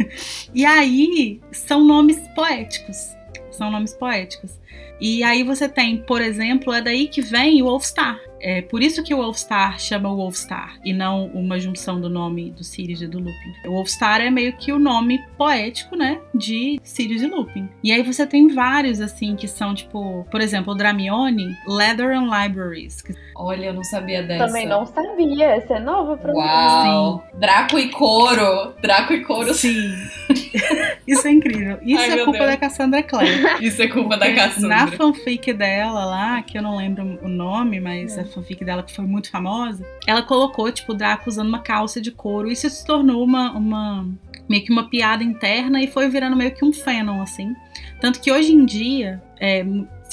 [0.54, 3.14] e aí são nomes poéticos.
[3.50, 4.58] São nomes poéticos.
[5.00, 8.18] E aí você tem, por exemplo, é daí que vem o Wolfstar.
[8.46, 12.50] É por isso que o Wolfstar chama o Wolfstar e não uma junção do nome
[12.50, 13.52] do Sirius e do Lupin.
[13.66, 17.66] O Wolfstar é meio que o nome poético, né, de Sirius e Lupin.
[17.82, 22.26] E aí você tem vários assim que são tipo, por exemplo, o Dramione, Leather and
[22.28, 23.00] Libraries.
[23.00, 24.46] que- Olha, eu não sabia dessa.
[24.46, 25.46] Também não sabia.
[25.46, 26.38] Essa é nova pra mim.
[26.38, 27.24] Uau!
[27.34, 28.74] Draco e couro.
[28.80, 29.54] Draco e couro.
[29.54, 29.90] Sim.
[31.06, 31.78] isso é incrível.
[31.82, 32.50] Isso Ai, é culpa Deus.
[32.50, 33.30] da Cassandra Clare.
[33.60, 34.68] Isso é culpa da Cassandra.
[34.68, 38.94] Na fanfic dela lá, que eu não lembro o nome, mas a fanfic dela que
[38.94, 42.50] foi muito famosa, ela colocou, tipo, o Draco usando uma calça de couro.
[42.50, 44.06] Isso se tornou uma, uma
[44.48, 47.54] meio que uma piada interna e foi virando meio que um fandom, assim.
[48.00, 49.64] Tanto que hoje em dia, é,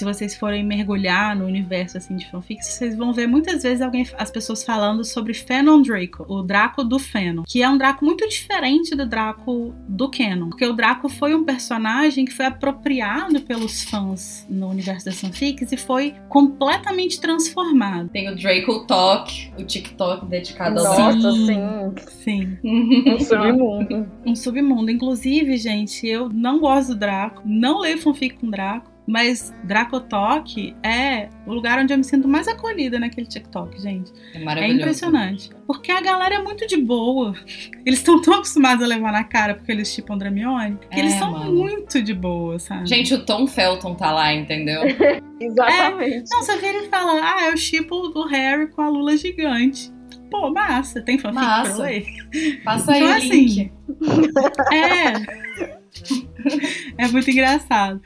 [0.01, 4.07] se vocês forem mergulhar no universo assim de fanfics, vocês vão ver muitas vezes alguém,
[4.17, 8.27] as pessoas falando sobre Fanon Draco, o Draco do Fanon, que é um Draco muito
[8.27, 13.83] diferente do Draco do Canon, porque o Draco foi um personagem que foi apropriado pelos
[13.83, 18.09] fãs no universo das fanfics e foi completamente transformado.
[18.09, 22.57] Tem o Draco Talk, o TikTok dedicado ao Nossa, sim.
[22.57, 22.57] Sim.
[22.63, 24.11] Um submundo.
[24.25, 24.89] um submundo.
[24.89, 31.27] Inclusive, gente, eu não gosto do Draco, não leio fanfic com Draco, mas Dracotalk é
[31.45, 34.11] o lugar onde eu me sinto mais acolhida naquele TikTok, gente.
[34.33, 34.79] É É maravilhoso.
[34.79, 35.49] impressionante.
[35.67, 37.33] Porque a galera é muito de boa.
[37.85, 41.13] Eles estão tão acostumados a levar na cara porque eles chipam Dramione, que É, eles
[41.15, 41.51] são mano.
[41.53, 42.87] muito de boa, sabe?
[42.87, 44.81] Gente, o Tom Felton tá lá, entendeu?
[45.41, 46.29] Exatamente.
[46.31, 49.91] Não, você vira e fala, ah, eu chipo do Harry com a Lula gigante.
[50.29, 51.83] Pô, massa, tem fanfic pra Massa.
[51.83, 52.05] ler?
[52.63, 53.71] Passa aí Então, assim, link.
[54.71, 55.81] É.
[56.97, 58.01] É muito engraçado.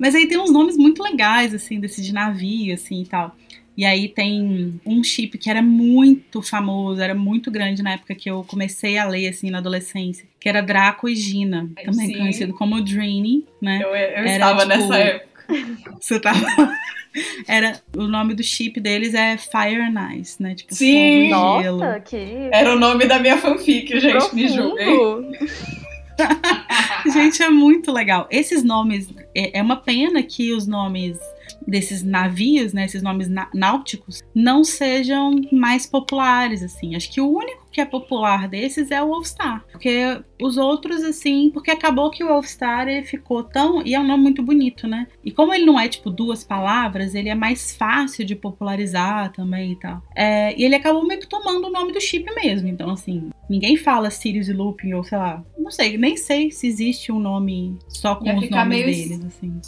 [0.00, 3.36] Mas aí tem uns nomes muito legais, assim, desse de navio, assim e tal.
[3.76, 8.30] E aí tem um chip que era muito famoso, era muito grande na época que
[8.30, 12.18] eu comecei a ler, assim, na adolescência, que era Draco e Gina, também Sim.
[12.18, 13.80] conhecido como Dreamy, né?
[13.82, 15.44] Eu, eu Era, estava tipo, nessa época.
[16.00, 16.32] Você tá.
[17.46, 17.80] Era.
[17.96, 20.54] O nome do chip deles é Fire and Ice, né?
[20.54, 21.28] Tipo, Sim.
[21.30, 21.78] fogo e gelo.
[21.78, 22.48] Nossa, que.
[22.52, 25.32] Era o nome da minha fanfic, gente, me julguem.
[27.12, 28.26] Gente, é muito legal.
[28.30, 29.08] Esses nomes.
[29.34, 31.18] É, é uma pena que os nomes
[31.66, 36.94] desses navios, né, esses nomes náuticos, não sejam mais populares, assim.
[36.94, 39.64] Acho que o único que é popular desses é o Wolfstar.
[39.70, 43.84] Porque os outros, assim, porque acabou que o Wolfstar ele ficou tão.
[43.86, 45.06] E é um nome muito bonito, né?
[45.24, 49.72] E como ele não é, tipo, duas palavras, ele é mais fácil de popularizar também
[49.72, 50.02] e tal.
[50.14, 52.68] É, e ele acabou meio que tomando o nome do chip mesmo.
[52.68, 55.42] Então, assim, ninguém fala Sirius e Lupin, ou sei lá.
[55.58, 59.60] Não sei, nem sei se existe um nome só com os nomes meio deles, assim.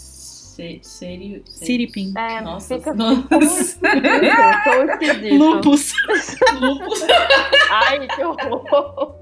[0.82, 1.42] Sério?
[1.46, 2.12] Siripim.
[2.16, 3.78] É, Nossa, fica nossa.
[3.80, 5.34] fica.
[5.34, 5.92] Lupus.
[6.60, 7.00] Lupus.
[7.72, 9.16] Ai, que horror.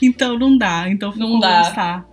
[0.00, 0.88] Então não dá.
[0.88, 1.62] Então ficou Não dá.
[1.62, 2.06] Wolfstar.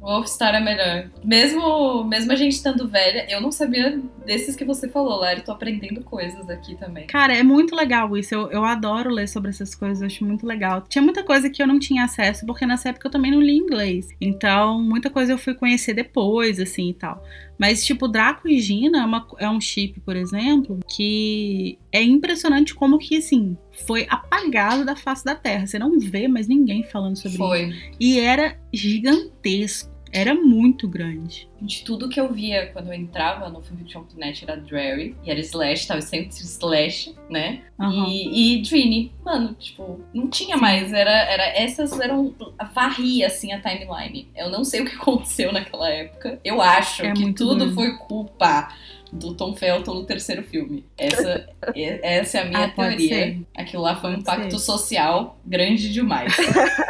[0.00, 1.10] Wolfstar é melhor.
[1.24, 5.42] Mesmo, mesmo a gente estando velha, eu não sabia desses que você falou, Lari.
[5.42, 7.06] Tô aprendendo coisas aqui também.
[7.06, 8.34] Cara, é muito legal isso.
[8.34, 10.84] Eu, eu adoro ler sobre essas coisas, eu acho muito legal.
[10.88, 13.56] Tinha muita coisa que eu não tinha acesso, porque nessa época eu também não li
[13.56, 14.08] inglês.
[14.20, 17.22] Então, muita coisa eu fui conhecer depois, assim e tal.
[17.58, 22.74] Mas, tipo, Draco e Gina é, uma- é um chip, por exemplo, que é impressionante
[22.74, 23.54] como que, assim,
[23.86, 25.66] foi apagado da face da Terra.
[25.66, 27.38] Você não vê mais ninguém falando sobre isso.
[27.38, 27.74] Foi.
[28.00, 29.90] E era gigantesco.
[30.12, 31.48] Era muito grande.
[31.62, 35.86] De tudo que eu via quando eu entrava no fanfiction.net era Drary, e era Slash,
[35.86, 37.62] tava sempre Slash, né?
[37.78, 38.06] Aham.
[38.08, 39.12] E, e Drini.
[39.24, 40.92] Mano, tipo, não tinha mais.
[40.92, 42.34] Era, era, essas eram.
[42.74, 44.28] Varria, assim, a timeline.
[44.34, 46.40] Eu não sei o que aconteceu naquela época.
[46.44, 47.74] Eu acho É que tudo doido.
[47.74, 48.74] foi culpa
[49.12, 50.84] do Tom Felton no terceiro filme.
[50.96, 53.40] Essa, é- essa é a minha Ah, teoria.
[53.56, 54.64] Aquilo lá foi um Pode impacto ser.
[54.64, 56.32] social grande demais.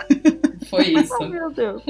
[0.68, 1.14] foi isso.
[1.22, 1.82] Ai, meu Deus.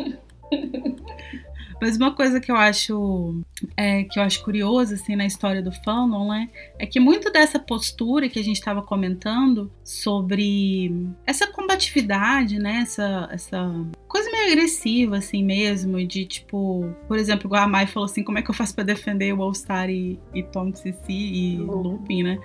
[1.81, 3.43] Mas uma coisa que eu acho
[3.77, 6.49] é, que eu acho curioso assim na história do fandom, né,
[6.79, 10.93] é que muito dessa postura que a gente estava comentando sobre
[11.27, 13.73] essa combatividade, né, essa, essa
[14.07, 18.39] coisa meio agressiva assim mesmo, de tipo, por exemplo, igual a Mai falou assim, como
[18.39, 22.23] é que eu faço para defender o All Star e, e Tom Cici e Lupin,
[22.25, 22.39] né?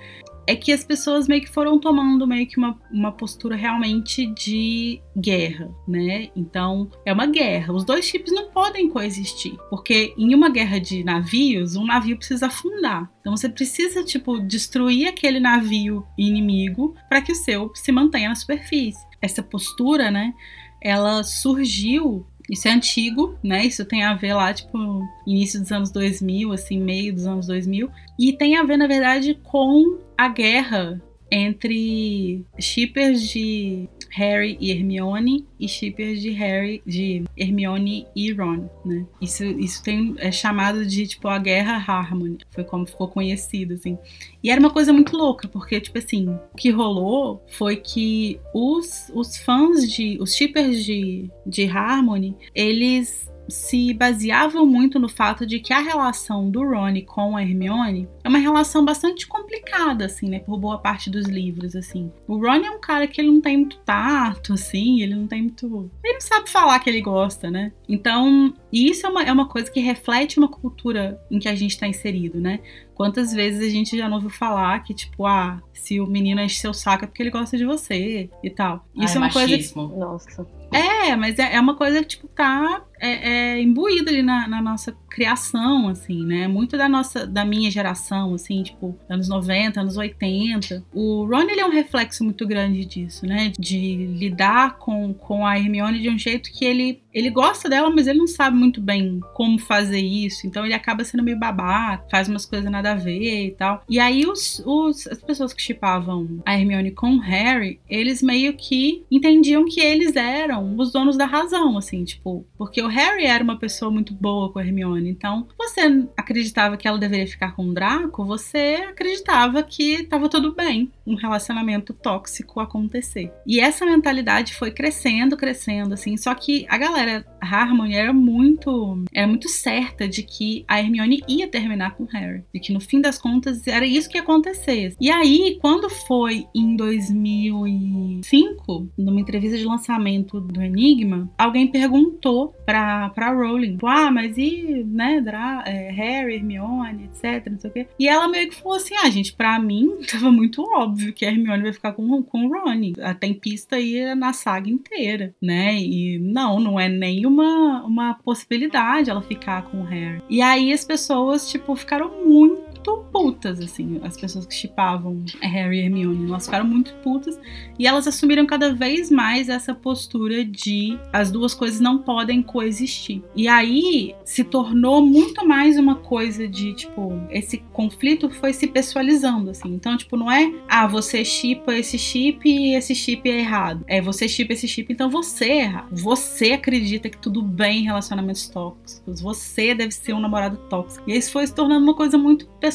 [0.47, 5.01] É que as pessoas meio que foram tomando meio que uma, uma postura realmente de
[5.17, 6.29] guerra, né?
[6.35, 7.73] Então, é uma guerra.
[7.73, 12.47] Os dois chips não podem coexistir, porque em uma guerra de navios, um navio precisa
[12.47, 13.11] afundar.
[13.21, 18.35] Então, você precisa, tipo, destruir aquele navio inimigo para que o seu se mantenha na
[18.35, 19.03] superfície.
[19.21, 20.33] Essa postura, né?
[20.81, 23.65] Ela surgiu isso é antigo, né?
[23.65, 27.89] Isso tem a ver lá, tipo, início dos anos 2000, assim, meio dos anos 2000.
[28.19, 35.45] E tem a ver, na verdade, com a guerra entre shippers de Harry e Hermione
[35.59, 39.05] e shippers de Harry, de Hermione e Ron, né?
[39.21, 42.37] Isso, isso tem, é chamado de, tipo, a Guerra Harmony.
[42.49, 43.97] Foi como ficou conhecido, assim.
[44.41, 49.11] E era uma coisa muito louca, porque, tipo assim, o que rolou foi que os,
[49.13, 50.17] os fãs de.
[50.21, 56.49] Os shippers de, de Harmony, eles se baseavam muito no fato de que a relação
[56.49, 60.39] do Ron com a Hermione é uma relação bastante complicada, assim, né?
[60.39, 62.11] Por boa parte dos livros, assim.
[62.27, 65.43] O Ron é um cara que ele não tem muito tato, assim, ele não tem
[65.43, 65.89] muito.
[66.03, 67.71] Ele não sabe falar que ele gosta, né?
[67.87, 71.71] Então, isso é uma, é uma coisa que reflete uma cultura em que a gente
[71.71, 72.59] está inserido, né?
[72.95, 76.59] Quantas vezes a gente já não ouviu falar que, tipo, ah, se o menino enche
[76.59, 78.85] seu saco é porque ele gosta de você e tal.
[78.95, 79.87] Isso Ai, é uma coisa machismo.
[79.97, 80.47] Nossa.
[80.71, 84.61] é, mas é, é uma coisa que, tipo, tá é, é imbuída ali na, na
[84.61, 86.45] nossa criação, assim, né?
[86.45, 90.83] Muito da nossa, da minha geração, assim, tipo, anos 90, anos 80.
[90.93, 93.53] O Ron, ele é um reflexo muito grande disso, né?
[93.57, 98.07] De lidar com, com a Hermione de um jeito que ele, ele gosta dela, mas
[98.07, 100.45] ele não sabe muito bem como fazer isso.
[100.45, 103.83] Então ele acaba sendo meio babaca, faz umas coisas nada a ver e tal.
[103.87, 108.53] E aí os, os, as pessoas que chipavam a Hermione com o Harry, eles meio
[108.53, 113.43] que entendiam que eles eram os donos da razão, assim, tipo, porque o Harry era
[113.43, 115.09] uma pessoa muito boa com a Hermione.
[115.09, 120.53] Então, você acreditava que ela deveria ficar com o Draco, você acreditava que tava tudo
[120.53, 123.31] bem um relacionamento tóxico acontecer.
[123.45, 126.17] E essa mentalidade foi crescendo, crescendo, assim.
[126.17, 131.47] Só que a galera Harmony era muito, era muito certa de que a Hermione ia
[131.47, 132.43] terminar com o Harry.
[132.53, 134.95] E que no fim das contas era isso que ia acontecer.
[134.99, 143.09] E aí, quando foi em 2005, numa entrevista de lançamento do Enigma, alguém perguntou pra,
[143.09, 147.73] pra Rowling, tipo, ah, mas e, né, Dra é, Harry, Hermione, etc, não sei o
[147.73, 147.87] quê.
[147.99, 151.29] E ela meio que falou assim, ah, gente, pra mim tava muito óbvio que a
[151.29, 152.75] Hermione vai ficar com, com o Ron.
[153.19, 155.75] Tem pista aí na saga inteira, né?
[155.75, 160.21] E não, não é nem o uma, uma possibilidade ela ficar com o Harry.
[160.29, 165.81] E aí as pessoas, tipo, ficaram muito putas, assim, as pessoas que chipavam Harry e
[165.81, 167.39] Hermione, elas ficaram muito putas
[167.77, 173.21] e elas assumiram cada vez mais essa postura de as duas coisas não podem coexistir.
[173.35, 179.51] E aí se tornou muito mais uma coisa de, tipo, esse conflito foi se pessoalizando,
[179.51, 179.73] assim.
[179.73, 183.83] Então, tipo, não é, ah, você chipa esse chip e esse chip é errado.
[183.87, 185.87] É, você chipa esse chip, então você é errado.
[185.91, 189.21] Você acredita que tudo bem em relacionamentos tóxicos.
[189.21, 191.09] Você deve ser um namorado tóxico.
[191.09, 192.74] E isso foi se tornando uma coisa muito pessoal,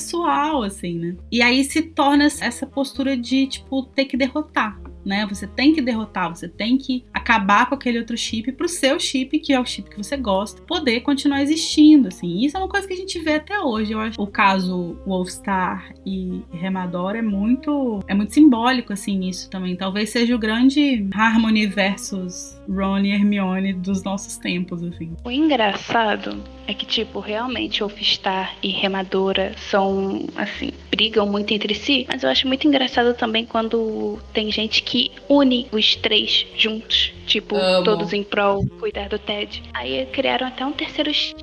[0.65, 1.17] assim, né?
[1.31, 5.27] E aí se torna essa postura de, tipo, ter que derrotar né?
[5.27, 9.39] Você tem que derrotar, você tem que acabar com aquele outro chip pro seu chip,
[9.39, 12.45] que é o chip que você gosta, poder continuar existindo, assim.
[12.45, 13.93] Isso é uma coisa que a gente vê até hoje.
[13.93, 19.77] Eu acho o caso Wolfstar e Remador é muito é muito simbólico assim nisso também.
[19.77, 25.13] Talvez seja o grande Harmony versus Ron e Hermione dos nossos tempos, assim.
[25.25, 32.07] O engraçado é que, tipo, realmente Wolfstar e Remadora são, assim, brigam muito entre si,
[32.09, 37.57] mas eu acho muito engraçado também quando tem gente que une os três juntos, tipo,
[37.57, 37.85] Amo.
[37.85, 39.63] todos em prol cuidar do Ted.
[39.75, 41.43] Aí criaram até um terceiro chip,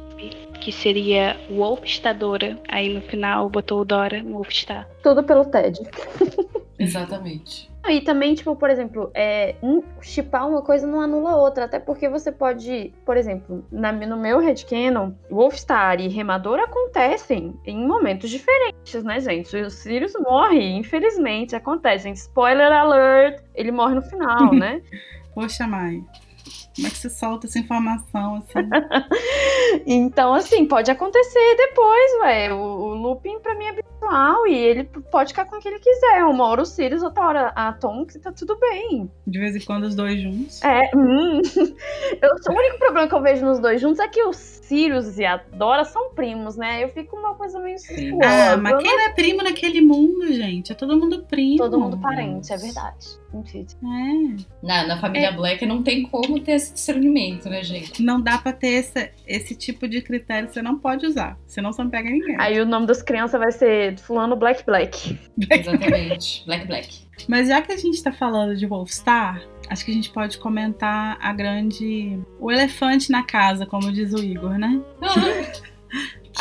[0.62, 2.58] que seria Wolfstadora.
[2.70, 4.88] Aí no final botou o Dora no Wolfstar.
[5.04, 5.78] Tudo pelo Ted.
[6.80, 7.70] Exatamente.
[7.90, 11.66] E também, tipo, por exemplo, é, um, chipar uma coisa não anula outra.
[11.66, 17.88] Até porque você pode, por exemplo, na, no meu headcanon, Wolfstar e Remador acontecem em
[17.88, 19.56] momentos diferentes, né, gente?
[19.56, 22.14] O Sirius morre, infelizmente, acontecem.
[22.14, 24.82] Spoiler alert, ele morre no final, né?
[25.34, 26.04] Poxa, Mai.
[26.78, 28.70] Como é que você solta essa informação assim?
[29.88, 32.54] então, assim, pode acontecer depois, ué.
[32.54, 35.80] O, o looping pra mim é pessoal e ele pode ficar com o que ele
[35.80, 36.24] quiser.
[36.24, 39.10] Uma hora o Sirius, outra hora a Tonks e tá tudo bem.
[39.26, 40.62] De vez em quando os dois juntos.
[40.64, 41.42] É, hum.
[42.22, 45.26] Eu, o único problema que eu vejo nos dois juntos é que o Sirius e
[45.26, 46.84] a Dora são primos, né?
[46.84, 48.18] Eu fico uma coisa meio Sim.
[48.24, 50.72] Ah, mas quem não é primo naquele mundo, gente?
[50.72, 51.58] É todo mundo primo.
[51.58, 53.20] Todo mundo parente, é verdade.
[53.34, 53.66] Mentira.
[53.84, 54.66] É.
[54.66, 58.04] Na, na família Black não tem como ter esse discernimento, né, gente?
[58.04, 61.38] Não dá pra ter esse, esse tipo de critério, você não pode usar.
[61.48, 62.36] Senão você não pega ninguém.
[62.40, 65.18] Aí o nome das crianças vai ser Fulano Black Black.
[65.50, 66.44] Exatamente.
[66.46, 67.08] Black Black.
[67.28, 71.18] Mas já que a gente tá falando de Wolfstar, acho que a gente pode comentar
[71.22, 72.20] a grande.
[72.40, 74.82] O elefante na casa, como diz o Igor, né?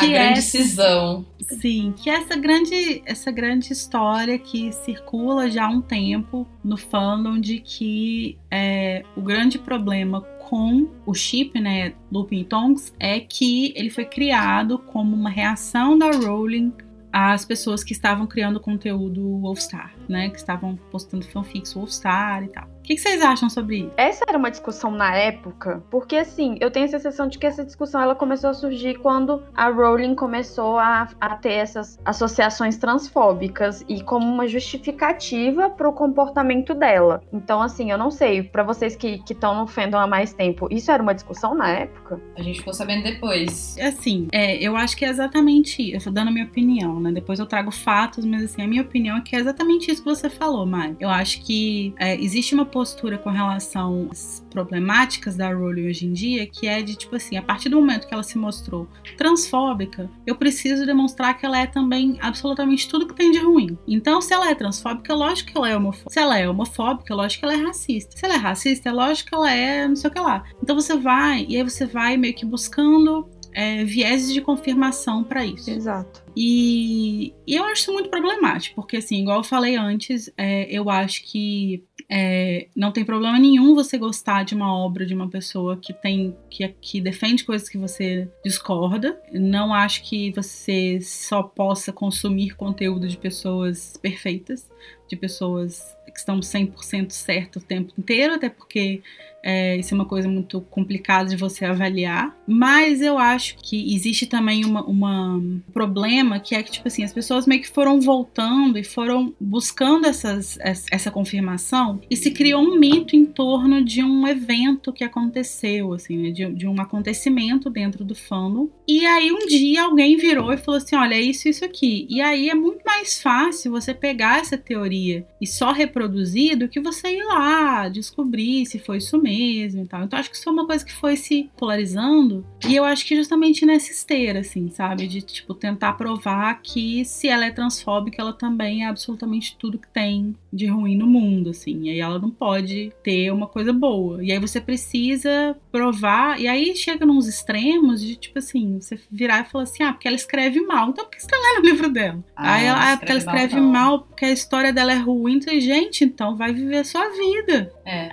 [0.05, 1.25] A grande é- cisão.
[1.41, 6.77] Sim, que é essa grande, essa grande história que circula já há um tempo no
[6.77, 13.73] fandom de que é, o grande problema com o chip, né, Lupin Tonks, é que
[13.75, 16.73] ele foi criado como uma reação da Rowling
[17.11, 22.76] às pessoas que estavam criando conteúdo Wolfstar, né, que estavam postando fanfics Wolfstar e tal.
[22.87, 23.91] O que, que vocês acham sobre isso?
[23.97, 27.65] Essa era uma discussão na época, porque assim, eu tenho a sensação de que essa
[27.65, 33.83] discussão ela começou a surgir quando a Rowling começou a, a ter essas associações transfóbicas
[33.89, 37.21] e como uma justificativa para o comportamento dela.
[37.33, 40.89] Então, assim, eu não sei, para vocês que estão no fandom há mais tempo, isso
[40.89, 42.21] era uma discussão na época?
[42.37, 43.75] A gente ficou sabendo depois.
[43.81, 47.11] Assim, é, eu acho que é exatamente, eu tô dando a minha opinião, né?
[47.11, 50.09] Depois eu trago fatos, mas assim, a minha opinião é que é exatamente isso que
[50.09, 50.95] você falou, Mai.
[51.01, 56.13] Eu acho que é, existe uma postura com relação às problemáticas da Rowling hoje em
[56.13, 60.07] dia, que é de tipo assim, a partir do momento que ela se mostrou transfóbica,
[60.27, 63.75] eu preciso demonstrar que ela é também absolutamente tudo que tem de ruim.
[63.87, 66.11] Então, se ela é transfóbica, lógico que ela é homofóbica.
[66.11, 68.15] Se ela é homofóbica, lógico que ela é racista.
[68.15, 70.43] Se ela é racista, é lógico que ela é não sei o que lá.
[70.61, 75.43] Então você vai, e aí você vai meio que buscando é, vieses de confirmação para
[75.43, 75.71] isso.
[75.71, 76.26] Exato.
[76.39, 80.87] E, e eu acho isso muito problemático, porque assim, igual eu falei antes, é, eu
[80.87, 85.77] acho que é, não tem problema nenhum você gostar de uma obra de uma pessoa
[85.77, 89.19] que tem que, que defende coisas que você discorda.
[89.33, 94.69] Não acho que você só possa consumir conteúdo de pessoas perfeitas,
[95.07, 99.01] de pessoas que estão 100% certas o tempo inteiro, até porque
[99.49, 102.35] é, isso é uma coisa muito complicada de você avaliar.
[102.45, 107.13] Mas eu acho que existe também uma, um problema que é que, tipo assim, as
[107.13, 112.61] pessoas meio que foram voltando e foram buscando essas, essa essa confirmação e se criou
[112.61, 117.69] um mito em torno de um evento que aconteceu, assim, né, de, de um acontecimento
[117.69, 118.67] dentro do fandom.
[118.85, 122.05] E aí um dia alguém virou e falou assim: olha, é isso, isso aqui.
[122.09, 126.81] E aí é muito mais fácil você pegar essa teoria e só reproduzir do que
[126.81, 130.03] você ir lá descobrir se foi isso mesmo mesmo e tal.
[130.03, 133.15] Então acho que isso é uma coisa que foi se polarizando e eu acho que
[133.15, 135.07] justamente nessa esteira, assim, sabe?
[135.07, 139.87] De, tipo, tentar provar que se ela é transfóbica, ela também é absolutamente tudo que
[139.87, 141.83] tem de ruim no mundo, assim.
[141.83, 144.23] E aí ela não pode ter uma coisa boa.
[144.23, 146.39] E aí você precisa provar.
[146.39, 150.07] E aí chega nos extremos de, tipo assim, você virar e falar assim: ah, porque
[150.07, 150.89] ela escreve mal.
[150.89, 152.23] Então por que você tá lendo o livro dela?
[152.35, 153.99] Ah, aí ela, ah, porque ela escreve mal, mal, não.
[153.99, 155.35] porque a história dela é ruim.
[155.35, 157.71] Então, gente, então vai viver a sua vida.
[157.85, 158.09] É.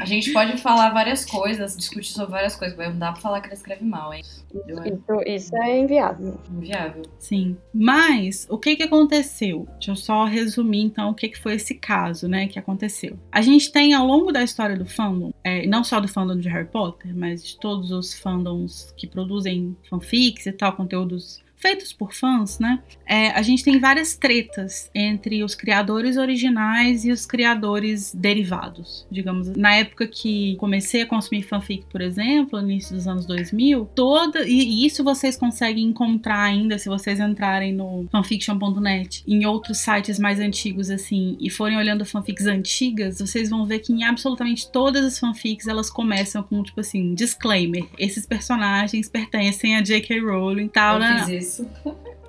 [0.00, 3.40] A gente pode falar várias coisas, discutir sobre várias coisas, mas não dá pra falar
[3.40, 4.22] que ela escreve mal, hein?
[4.22, 6.38] Isso, isso é inviável.
[6.50, 7.02] inviável.
[7.18, 7.56] Sim.
[7.72, 9.66] Mas o que que aconteceu?
[9.72, 13.18] Deixa eu só resumir então o que que foi esse caso, né, que aconteceu.
[13.30, 16.48] A gente tem ao longo da história do fandom, é, não só do fandom de
[16.48, 22.12] Harry Potter, mas de todos os fandoms que produzem fanfics e tal, conteúdos feitos por
[22.12, 22.80] fãs, né?
[23.06, 29.48] É, a gente tem várias tretas entre os criadores originais e os criadores derivados, digamos.
[29.56, 34.44] Na época que comecei a consumir fanfic, por exemplo, no início dos anos 2000, toda
[34.46, 40.40] e, isso vocês conseguem encontrar ainda se vocês entrarem no fanfiction.net, em outros sites mais
[40.40, 45.18] antigos assim, e forem olhando fanfics antigas, vocês vão ver que em absolutamente todas as
[45.18, 50.18] fanfics elas começam com tipo assim, disclaimer, esses personagens pertencem a J.K.
[50.20, 51.24] Rowling, tal, Eu né?
[51.24, 51.51] fiz isso.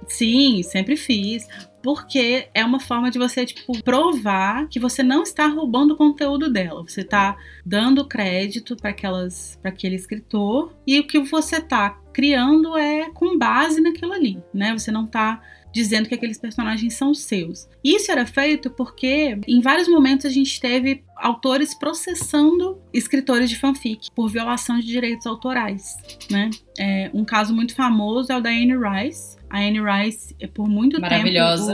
[0.07, 1.47] Sim, sempre fiz.
[1.81, 6.49] Porque é uma forma de você, tipo, provar que você não está roubando o conteúdo
[6.49, 6.81] dela.
[6.81, 13.37] Você está dando crédito para aquele escritor e o que você está criando é com
[13.37, 14.71] base naquilo ali, né?
[14.71, 15.41] Você não está
[15.73, 17.67] dizendo que aqueles personagens são seus.
[17.83, 24.09] Isso era feito porque em vários momentos a gente teve autores processando escritores de fanfic
[24.15, 25.97] por violação de direitos autorais,
[26.29, 26.49] né?
[26.77, 29.37] É, um caso muito famoso é o da Anne Rice.
[29.49, 31.23] A Anne Rice, por muito tempo,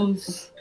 [0.04, 0.52] os-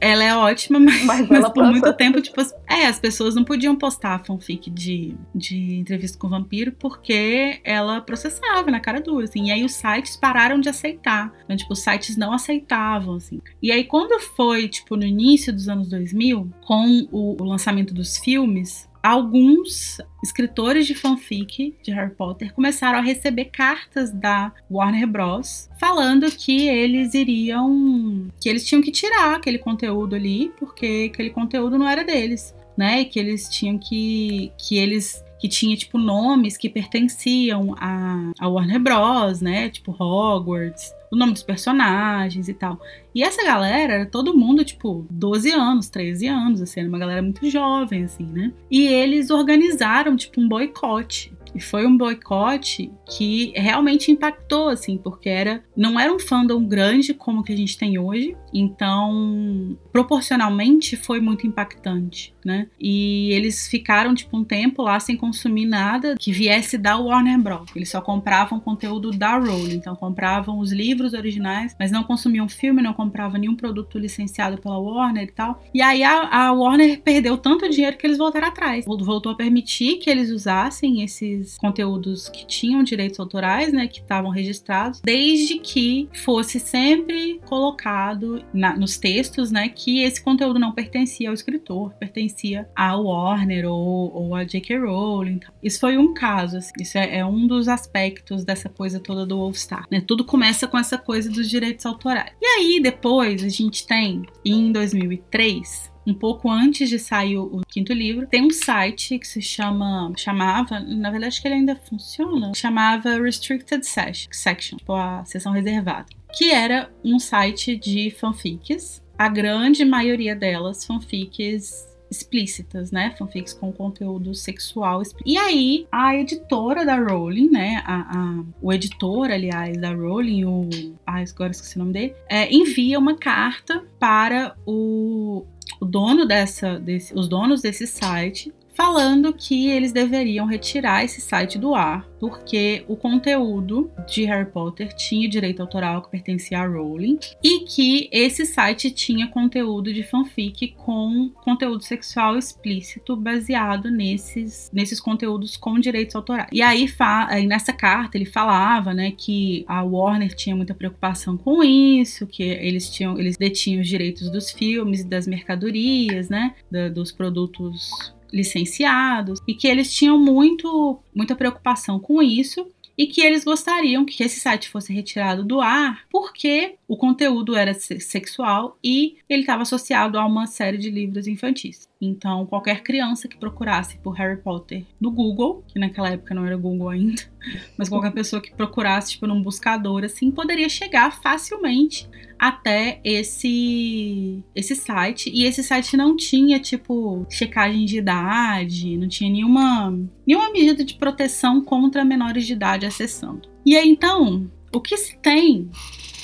[0.00, 3.76] ela é ótima, mas, Mas mas por muito tempo, tipo, é, as pessoas não podiam
[3.76, 9.48] postar fanfic de, de entrevista com vampiro porque ela processava na cara dura, assim.
[9.48, 11.32] E aí os sites pararam de aceitar.
[11.44, 13.40] Então, tipo, os sites não aceitavam, assim.
[13.62, 18.16] E aí, quando foi, tipo, no início dos anos 2000, com o, o lançamento dos
[18.16, 25.68] filmes, alguns escritores de fanfic de Harry Potter começaram a receber cartas da Warner Bros.
[25.78, 28.28] falando que eles iriam.
[28.40, 33.00] que eles tinham que tirar aquele conteúdo ali, porque aquele conteúdo não era deles, né?
[33.00, 34.52] E que eles tinham que.
[34.58, 35.22] que eles.
[35.40, 39.70] Que tinha, tipo, nomes que pertenciam a, a Warner Bros, né?
[39.70, 42.78] Tipo, Hogwarts, o nome dos personagens e tal.
[43.14, 47.22] E essa galera era todo mundo, tipo, 12 anos, 13 anos, assim, era uma galera
[47.22, 48.52] muito jovem, assim, né?
[48.70, 51.32] E eles organizaram, tipo, um boicote.
[51.54, 57.12] E foi um boicote que realmente impactou, assim, porque era não era um fandom grande
[57.14, 62.66] como que a gente tem hoje, então proporcionalmente foi muito impactante, né?
[62.80, 67.68] E eles ficaram tipo um tempo lá sem consumir nada que viesse da Warner Bros.
[67.74, 72.82] Eles só compravam conteúdo da Rowling, então compravam os livros originais, mas não consumiam filme,
[72.82, 75.62] não compravam nenhum produto licenciado pela Warner e tal.
[75.74, 78.84] E aí a, a Warner perdeu tanto dinheiro que eles voltaram atrás.
[78.86, 84.30] Voltou a permitir que eles usassem esses conteúdos que tinham direitos autorais, né, que estavam
[84.30, 91.28] registrados, desde que fosse sempre colocado na- nos textos, né, que esse conteúdo não pertencia
[91.28, 92.29] ao escritor, pertencia
[92.74, 94.78] à Warner ou, ou a J.K.
[94.78, 95.40] Rowling.
[95.62, 99.38] Isso foi um caso, assim, isso é, é um dos aspectos dessa coisa toda do
[99.38, 100.00] All Star, né?
[100.00, 102.32] Tudo começa com essa coisa dos direitos autorais.
[102.40, 107.92] E aí depois a gente tem em 2003 um pouco antes de sair o, quinto
[107.92, 112.52] livro, tem um site que se chama, chamava, na verdade acho que ele ainda funciona,
[112.54, 119.84] chamava Restricted Section, tipo a seção reservada, que era um site de fanfics, a grande
[119.84, 123.14] maioria delas fanfics explícitas, né?
[123.18, 125.02] Fanfics com conteúdo sexual.
[125.24, 127.82] E aí, a editora da Rowling, né?
[127.86, 130.68] A, a- o editor, aliás, da Rowling, o.
[131.06, 132.14] Ah, agora esqueci o nome dele.
[132.28, 135.44] é, envia uma carta para o,
[135.80, 136.78] o dono dessa.
[136.78, 138.52] Desse, os donos desse site.
[138.80, 144.96] Falando que eles deveriam retirar esse site do ar, porque o conteúdo de Harry Potter
[144.96, 150.68] tinha direito autoral que pertencia a Rowling, e que esse site tinha conteúdo de fanfic
[150.78, 156.48] com conteúdo sexual explícito baseado nesses, nesses conteúdos com direitos autorais.
[156.50, 156.88] E aí,
[157.28, 162.42] aí nessa carta ele falava, né, que a Warner tinha muita preocupação com isso, que
[162.42, 167.90] eles tinham, eles detinham os direitos dos filmes e das mercadorias, né, da- dos produtos
[168.32, 172.66] licenciados e que eles tinham muito muita preocupação com isso
[172.96, 177.72] e que eles gostariam que esse site fosse retirado do ar porque o conteúdo era
[177.74, 181.88] se- sexual e ele estava associado a uma série de livros infantis.
[182.00, 186.56] Então, qualquer criança que procurasse por Harry Potter no Google, que naquela época não era
[186.56, 187.22] Google ainda,
[187.76, 192.08] mas qualquer pessoa que procurasse, tipo, num buscador, assim, poderia chegar facilmente
[192.38, 195.30] até esse esse site.
[195.32, 199.94] E esse site não tinha, tipo, checagem de idade, não tinha nenhuma,
[200.26, 203.42] nenhuma medida de proteção contra menores de idade acessando.
[203.64, 205.70] E aí, então, o que se tem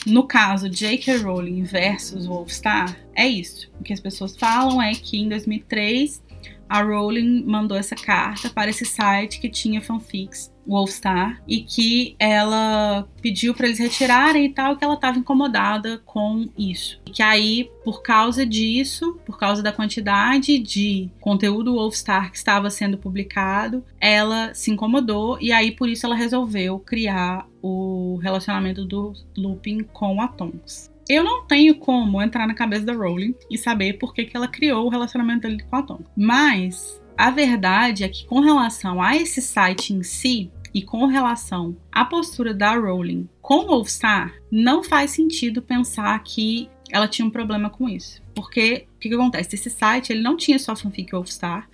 [0.06, 1.18] no caso J.K.
[1.18, 3.70] Rowling versus Wolfstar, é isso.
[3.80, 6.22] O que as pessoas falam é que em 2003
[6.68, 13.06] a Rowling mandou essa carta para esse site que tinha fanfics, Wolfstar, e que ela
[13.22, 17.00] pediu para eles retirarem e tal, que ela estava incomodada com isso.
[17.06, 22.70] E que aí, por causa disso, por causa da quantidade de conteúdo Wolfstar que estava
[22.70, 29.12] sendo publicado, ela se incomodou e aí por isso ela resolveu criar o relacionamento do
[29.36, 30.90] Lupin com a Tonks.
[31.08, 34.48] Eu não tenho como entrar na cabeça da Rowling e saber por que, que ela
[34.48, 36.00] criou o relacionamento dele com a Tom.
[36.16, 41.74] Mas a verdade é que, com relação a esse site em si e com relação
[41.90, 47.30] à postura da Rowling com o Wolfstar, não faz sentido pensar que ela tinha um
[47.30, 48.22] problema com isso.
[48.34, 49.54] Porque o que, que acontece?
[49.54, 51.66] Esse site ele não tinha só fanfic Wolfstar,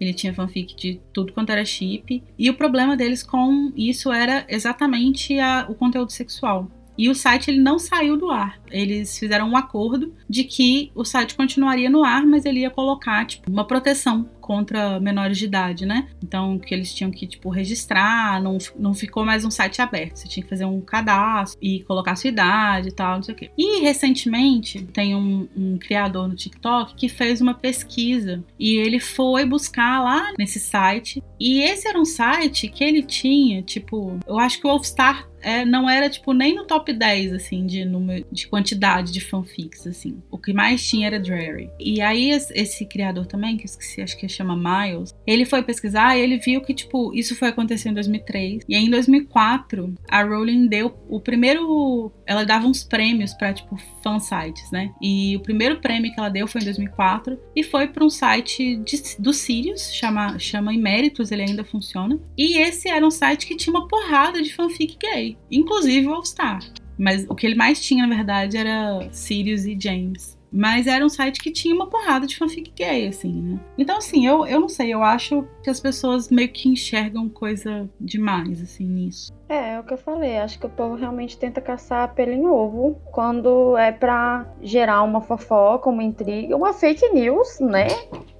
[0.00, 2.22] ele tinha fanfic de tudo quanto era chip.
[2.38, 6.70] E o problema deles com isso era exatamente a, o conteúdo sexual.
[6.96, 8.60] E o site ele não saiu do ar.
[8.70, 13.26] Eles fizeram um acordo de que o site continuaria no ar, mas ele ia colocar
[13.26, 16.06] tipo, uma proteção contra menores de idade, né?
[16.22, 20.16] Então, que eles tinham que, tipo, registrar, não, não ficou mais um site aberto.
[20.16, 23.38] Você tinha que fazer um cadastro e colocar sua idade e tal, não sei o
[23.38, 23.50] quê.
[23.56, 29.46] E, recentemente, tem um, um criador no TikTok que fez uma pesquisa e ele foi
[29.46, 31.22] buscar lá nesse site.
[31.40, 35.64] E esse era um site que ele tinha, tipo, eu acho que o Wolfstar é,
[35.64, 40.22] não era, tipo, nem no top 10, assim, de, número, de quantidade de fanfics, assim.
[40.30, 41.70] O que mais tinha era Dreary.
[41.78, 46.16] E aí, esse criador também, que eu esqueci, acho que chama Miles, ele foi pesquisar
[46.16, 48.64] e ele viu que, tipo, isso foi acontecer em 2003.
[48.66, 52.10] E aí, em 2004, a Rowling deu o primeiro...
[52.26, 54.92] Ela dava uns prêmios pra, tipo, fansites, né?
[55.00, 58.76] E o primeiro prêmio que ela deu foi em 2004 e foi para um site
[58.76, 62.18] de, do Sirius, chama, chama Iméritos, ele ainda funciona.
[62.36, 66.24] E esse era um site que tinha uma porrada de fanfic gay inclusive o All
[66.24, 66.60] Star.
[66.98, 70.38] Mas o que ele mais tinha, na verdade, era Sirius e James.
[70.56, 73.60] Mas era um site que tinha uma porrada de fanfic gay, assim, né?
[73.76, 77.90] Então, assim, eu, eu não sei, eu acho que as pessoas meio que enxergam coisa
[78.00, 79.32] demais, assim, nisso.
[79.54, 80.38] É, é o que eu falei.
[80.38, 85.20] Acho que o povo realmente tenta caçar pelo em ovo quando é pra gerar uma
[85.20, 87.86] fofoca, uma intriga, uma fake news, né?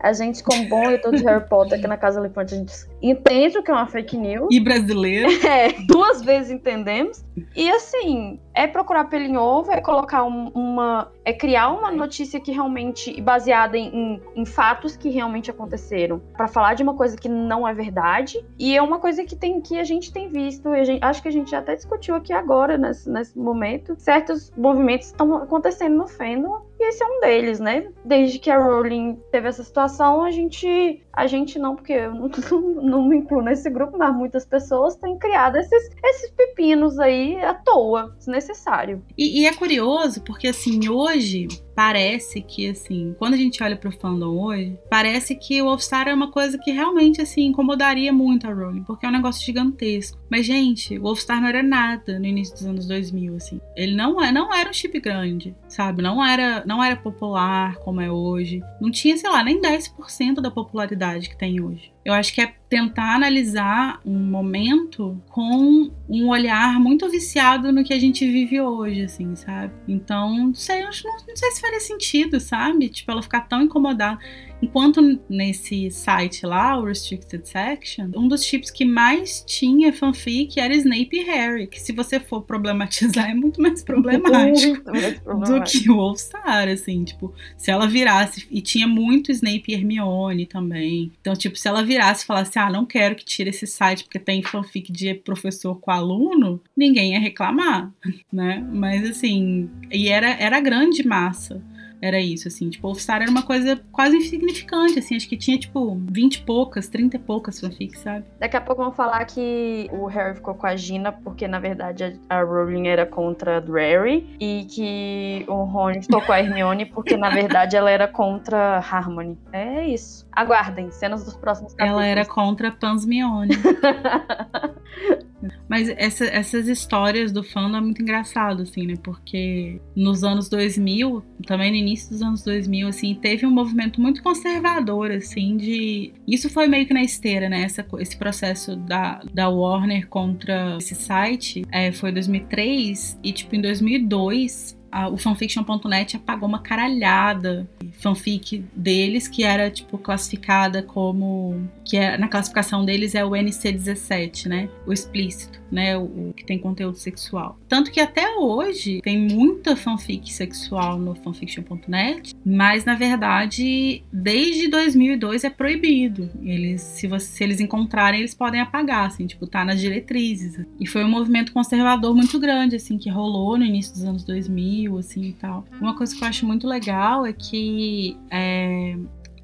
[0.01, 3.59] A gente, como bom leitor de Harry Potter aqui na Casa Elefante, a gente entende
[3.59, 4.49] o que é uma fake news.
[4.51, 5.29] E brasileiro.
[5.45, 7.25] É, duas vezes entendemos.
[7.55, 11.13] E assim, é procurar pelo em ovo, é colocar um, uma.
[11.25, 13.21] é criar uma notícia que realmente.
[13.21, 16.21] baseada em, em, em fatos que realmente aconteceram.
[16.37, 18.45] para falar de uma coisa que não é verdade.
[18.59, 21.29] E é uma coisa que, tem, que a gente tem visto, a gente, acho que
[21.29, 23.95] a gente já até discutiu aqui agora, nesse, nesse momento.
[23.99, 27.89] Certos movimentos estão acontecendo no fandom e esse é um deles, né?
[28.05, 31.03] Desde que a Rowling teve essa situação, a gente.
[31.13, 32.29] A gente não, porque eu não,
[32.83, 37.55] não, me incluo nesse grupo, mas muitas pessoas têm criado esses, esses pepinos aí à
[37.55, 39.05] toa, desnecessário.
[39.17, 43.91] E, e é curioso, porque assim, hoje parece que, assim, quando a gente olha pro
[43.91, 48.53] fandom hoje, parece que o All-Star é uma coisa que realmente, assim, incomodaria muito a
[48.53, 50.19] Rowling, porque é um negócio gigantesco.
[50.31, 53.61] Mas, gente, o All-Star não era nada no início dos anos 2000, assim.
[53.77, 56.03] Ele não, é, não era um chip grande, sabe?
[56.03, 58.61] Não era, não era popular como é hoje.
[58.81, 61.94] Não tinha, sei lá, nem 10% da popularidade que tem hoje.
[62.05, 67.95] Eu acho que é tentar analisar um momento com um olhar muito viciado no que
[67.95, 69.73] a gente vive hoje, assim, sabe?
[69.87, 72.89] Então, não sei, não, não sei se faria sentido, sabe?
[72.89, 74.19] Tipo, ela ficar tão incomodada.
[74.63, 80.75] Enquanto nesse site lá, o Restricted Section, um dos chips que mais tinha fanfic era
[80.75, 85.59] Snape e Harry, que se você for problematizar é muito mais problemático, muito mais problemático.
[85.59, 90.47] do que o All-Star, assim, tipo, se ela virasse, e tinha muito Snape e Hermione
[90.47, 91.94] também, então, tipo, se ela virasse
[92.25, 95.91] e falasse, ah, não quero que tire esse site porque tem fanfic de professor com
[95.91, 97.93] aluno, ninguém ia reclamar,
[98.33, 101.63] né, mas assim, e era, era grande massa,
[102.05, 102.69] era isso, assim.
[102.69, 105.17] Tipo, All-Star era uma coisa quase insignificante, assim.
[105.17, 108.27] Acho que tinha, tipo, 20 e poucas, 30 e poucas fanfics, sabe?
[108.39, 112.21] Daqui a pouco vão falar que o Harry ficou com a Gina porque, na verdade,
[112.29, 117.17] a Rowling era contra a Drarry e que o Rony ficou com a Hermione porque,
[117.17, 119.39] na verdade, ela era contra Harmony.
[119.51, 120.27] É isso.
[120.31, 122.03] Aguardem, cenas dos próximos capítulos.
[122.03, 123.55] Ela era contra Pansmione.
[125.69, 128.95] Mas essa, essas histórias do fandom é muito engraçado, assim, né?
[129.03, 134.23] Porque nos anos 2000, também no início dos anos 2000, assim, teve um movimento muito
[134.23, 136.13] conservador, assim, de...
[136.27, 137.63] Isso foi meio que na esteira, né?
[137.63, 143.61] Essa, esse processo da, da Warner contra esse site é, foi 2003 e, tipo, em
[143.61, 147.69] 2002 a, o fanfiction.net apagou uma caralhada
[147.99, 154.47] fanfic deles que era tipo classificada como que é, na classificação deles é o NC17,
[154.47, 154.69] né?
[154.87, 155.99] O explícito, né?
[155.99, 157.59] O, que tem conteúdo sexual.
[157.69, 165.45] Tanto que até hoje tem muita fanfic sexual no fanfiction.net, mas na verdade desde 2002
[165.45, 166.31] é proibido.
[166.43, 170.65] Eles se, você, se eles encontrarem eles podem apagar, assim, tipo tá nas diretrizes.
[170.79, 174.97] E foi um movimento conservador muito grande assim que rolou no início dos anos 2000
[174.99, 175.65] assim, e tal.
[175.81, 178.97] Uma coisa que eu acho muito legal é que é,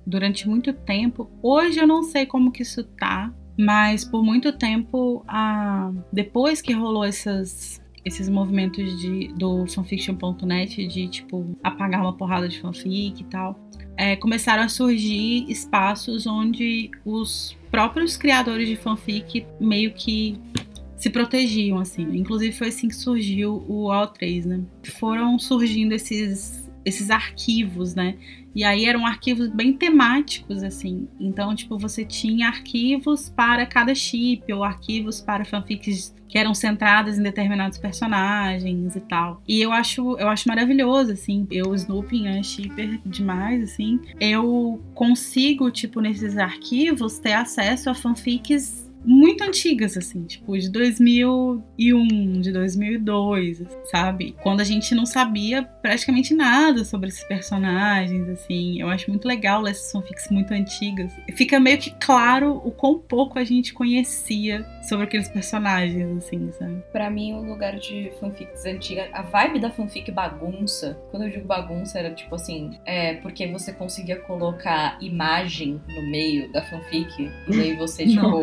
[0.07, 5.23] durante muito tempo, hoje eu não sei como que isso tá, mas por muito tempo,
[5.29, 12.49] a, depois que rolou essas, esses movimentos de, do fanfiction.net de, tipo, apagar uma porrada
[12.49, 13.61] de fanfic e tal,
[13.99, 20.41] é, começaram a surgir espaços onde os próprios criadores de fanfic meio que
[20.97, 22.03] se protegiam, assim.
[22.17, 24.61] Inclusive foi assim que surgiu o AO3, né?
[24.99, 28.17] Foram surgindo esses, esses arquivos, né?
[28.55, 31.09] E aí eram arquivos bem temáticos, assim.
[31.19, 37.19] Então, tipo, você tinha arquivos para cada chip, ou arquivos para fanfics que eram centradas
[37.19, 39.43] em determinados personagens e tal.
[39.47, 41.47] E eu acho, eu acho maravilhoso, assim.
[41.51, 44.01] Eu, Snoopy, é shipper demais, assim.
[44.21, 52.41] Eu consigo, tipo, nesses arquivos, ter acesso a fanfics muito antigas, assim, tipo, de 2001,
[52.41, 54.35] de 2002, sabe?
[54.43, 58.81] Quando a gente não sabia praticamente nada sobre esses personagens, assim.
[58.81, 61.13] Eu acho muito legal ler essas fanfics muito antigas.
[61.35, 66.83] Fica meio que claro o quão pouco a gente conhecia sobre aqueles personagens, assim, sabe?
[66.93, 71.47] Pra mim, o lugar de fanfics antigas, a vibe da fanfic bagunça, quando eu digo
[71.47, 77.51] bagunça, era tipo assim, é porque você conseguia colocar imagem no meio da fanfic, e
[77.51, 78.41] daí você, tipo.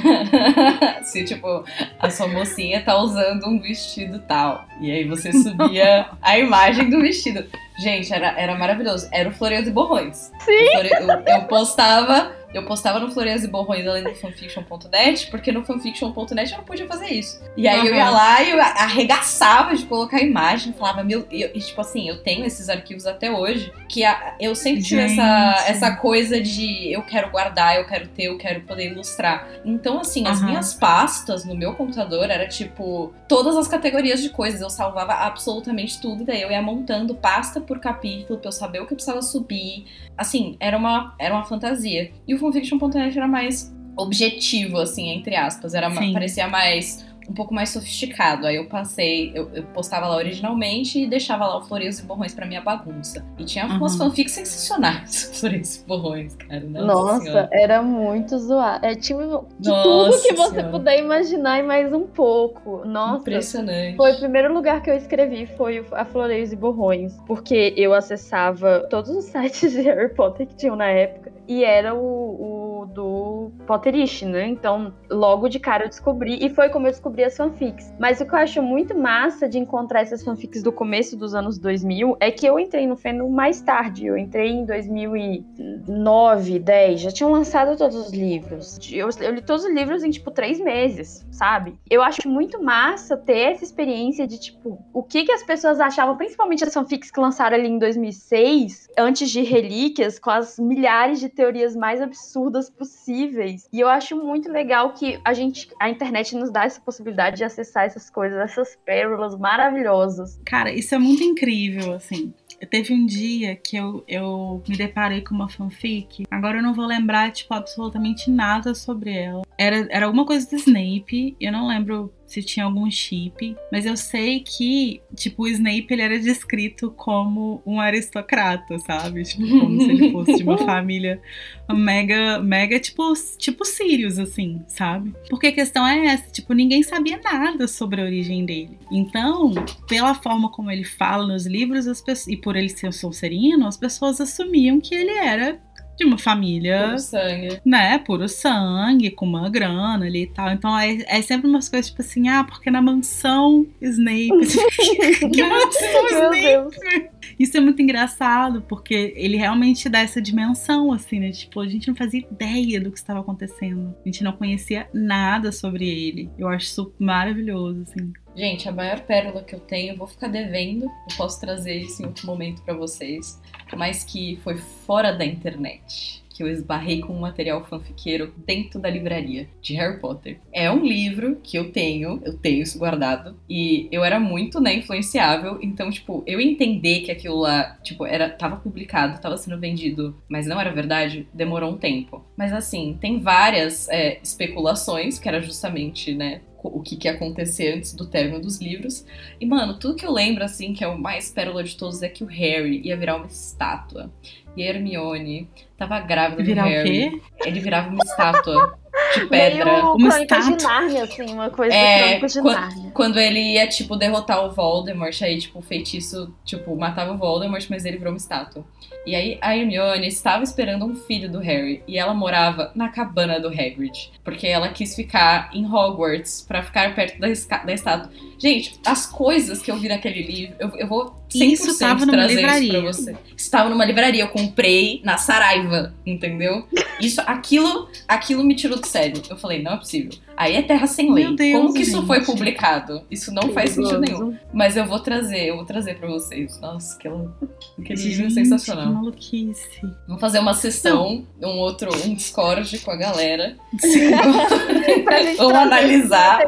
[1.02, 1.64] Se, tipo,
[1.98, 4.64] a sua mocinha tá usando um vestido tal.
[4.80, 7.44] E aí você subia a imagem do vestido.
[7.82, 9.08] Gente, era, era maravilhoso.
[9.12, 10.30] Era o Floreios e Borrões.
[10.44, 10.66] Sim.
[10.74, 16.52] Eu, eu postava eu postava no Floreias e Borrões além do fanfiction.net, porque no fanfiction.net
[16.52, 17.40] eu não podia fazer isso.
[17.56, 17.86] E aí uhum.
[17.86, 21.26] eu ia lá e eu arregaçava de colocar imagem, falava, meu.
[21.30, 25.02] E, e, tipo assim, eu tenho esses arquivos até hoje, que a, eu sempre tive
[25.02, 29.48] essa, essa coisa de eu quero guardar, eu quero ter, eu quero poder ilustrar.
[29.64, 30.46] Então, assim, as uhum.
[30.46, 34.60] minhas pastas no meu computador era tipo todas as categorias de coisas.
[34.60, 38.86] Eu salvava absolutamente tudo, daí eu ia montando pasta por capítulo pra eu saber o
[38.86, 39.86] que eu precisava subir.
[40.16, 42.12] Assim, era uma, era uma fantasia.
[42.26, 45.74] E o fanfiction.net era mais objetivo, assim, entre aspas.
[45.74, 48.46] Era, parecia mais um pouco mais sofisticado.
[48.46, 52.34] Aí eu passei, eu, eu, postava lá originalmente e deixava lá o Floreios e Borrões
[52.34, 53.24] pra minha bagunça.
[53.38, 53.76] E tinha uhum.
[53.76, 56.60] umas fanfics sensacionais, Floreios e Borrões, cara.
[56.60, 57.48] Nossa, Nossa senhora.
[57.52, 58.84] era muito zoado.
[58.84, 60.70] É tipo de tudo que você senhora.
[60.70, 62.84] puder imaginar e mais um pouco.
[62.84, 63.20] Nossa.
[63.20, 63.96] Impressionante.
[63.96, 67.16] Foi o primeiro lugar que eu escrevi, foi a Floreios e Borrões.
[67.26, 71.32] Porque eu acessava todos os sites de Harry Potter que tinham na época.
[71.46, 74.46] E era o, o do Potterish, né?
[74.48, 76.38] Então, logo de cara eu descobri.
[76.44, 77.92] E foi como eu descobri as fanfics.
[77.98, 81.58] Mas o que eu acho muito massa de encontrar essas fanfics do começo dos anos
[81.58, 84.06] 2000 é que eu entrei no fandom mais tarde.
[84.06, 87.00] Eu entrei em 2009, 10.
[87.00, 88.78] Já tinham lançado todos os livros.
[88.90, 91.78] Eu, eu li todos os livros em, tipo, três meses, sabe?
[91.88, 96.16] Eu acho muito massa ter essa experiência de, tipo, o que, que as pessoas achavam,
[96.16, 101.28] principalmente as fanfics que lançaram ali em 2006, antes de Relíquias, com as milhares de
[101.28, 103.68] teorias mais absurdas possíveis.
[103.72, 107.44] E eu acho muito legal que a gente, a internet nos dá essa possibilidade de
[107.44, 110.40] acessar essas coisas, essas pérolas maravilhosas.
[110.44, 112.32] Cara, isso é muito incrível, assim.
[112.70, 116.24] Teve um dia que eu, eu me deparei com uma fanfic.
[116.30, 119.42] Agora eu não vou lembrar, tipo, absolutamente nada sobre ela.
[119.56, 121.36] Era, era alguma coisa do Snape.
[121.40, 126.02] Eu não lembro se tinha algum chip, mas eu sei que, tipo, o Snape ele
[126.02, 129.24] era descrito como um aristocrata, sabe?
[129.24, 131.20] Tipo, como se ele fosse de uma família
[131.68, 135.12] mega, mega, tipo, tipo Sirius, assim, sabe?
[135.28, 138.78] Porque a questão é essa, tipo, ninguém sabia nada sobre a origem dele.
[138.92, 139.52] Então,
[139.88, 143.76] pela forma como ele fala nos livros, as pessoas, e por ele ser Sonserino, as
[143.76, 145.60] pessoas assumiam que ele era
[146.00, 146.86] de uma família.
[146.86, 147.60] Puro sangue.
[147.64, 147.98] Né?
[147.98, 150.50] Puro sangue, com uma grana ali e tal.
[150.50, 154.30] Então é, é sempre umas coisas tipo assim, ah, porque na mansão Snape.
[155.32, 157.10] que mansão Snape?
[157.38, 161.30] Isso é muito engraçado, porque ele realmente dá essa dimensão, assim, né?
[161.30, 163.94] Tipo, a gente não fazia ideia do que estava acontecendo.
[164.04, 166.30] A gente não conhecia nada sobre ele.
[166.38, 168.12] Eu acho isso maravilhoso, assim.
[168.34, 172.02] Gente, a maior pérola que eu tenho, eu vou ficar devendo, eu posso trazer isso
[172.02, 173.40] em outro momento pra vocês,
[173.76, 176.22] mas que foi fora da internet.
[176.40, 180.40] Que eu esbarrei com um material fanfiqueiro dentro da livraria de Harry Potter.
[180.50, 184.72] É um livro que eu tenho, eu tenho isso guardado, e eu era muito, né,
[184.72, 190.16] influenciável, então, tipo, eu entender que aquilo lá, tipo, era, tava publicado, tava sendo vendido,
[190.30, 192.24] mas não era verdade, demorou um tempo.
[192.38, 197.74] Mas assim, tem várias é, especulações, que era justamente, né, o que, que ia acontecer
[197.74, 199.04] antes do término dos livros.
[199.40, 202.08] E, mano, tudo que eu lembro, assim, que é o mais pérola de todos, é
[202.08, 204.10] que o Harry ia virar uma estátua.
[204.56, 205.48] E Hermione
[205.78, 207.10] tava grávida Virar do o Harry.
[207.10, 207.20] quê?
[207.46, 208.78] Ele virava uma estátua
[209.14, 209.64] de pedra.
[209.64, 210.68] Meio Uma Crônicas de estátua.
[210.80, 212.90] Nárnia, assim, uma coisa É, de quan- Nárnia.
[212.92, 217.64] Quando ele ia, tipo, derrotar o Voldemort, aí, tipo, o feitiço, tipo, matava o Voldemort,
[217.70, 218.64] mas ele virou uma estátua.
[219.06, 223.40] E aí a Hermione estava esperando um filho do Harry, e ela morava na cabana
[223.40, 227.28] do Hagrid, porque ela quis ficar em Hogwarts pra ficar perto da,
[227.64, 228.10] da estátua.
[228.40, 232.12] Gente, as coisas que eu vi naquele livro, eu, eu vou 100% Isso tava numa
[232.12, 232.68] trazer livraria.
[232.90, 233.16] isso pra você.
[233.36, 236.66] Estava numa livraria, eu comprei na Saraiva, entendeu?
[236.98, 239.22] Isso, aquilo, aquilo me tirou do sério.
[239.28, 240.12] Eu falei, não é possível.
[240.40, 241.36] Aí é terra sem lei.
[241.36, 242.06] Deus, Como que isso gente.
[242.06, 243.02] foi publicado?
[243.10, 244.34] Isso não faz sentido nenhum.
[244.54, 246.58] Mas eu vou trazer, eu vou trazer pra vocês.
[246.62, 247.36] Nossa, aquela,
[247.78, 248.86] aquele livro Gente, sensacional.
[248.86, 249.80] Que maluquice.
[250.06, 253.54] Vamos fazer uma sessão, um outro, um Discord com a galera.
[255.36, 256.40] Vamos analisar.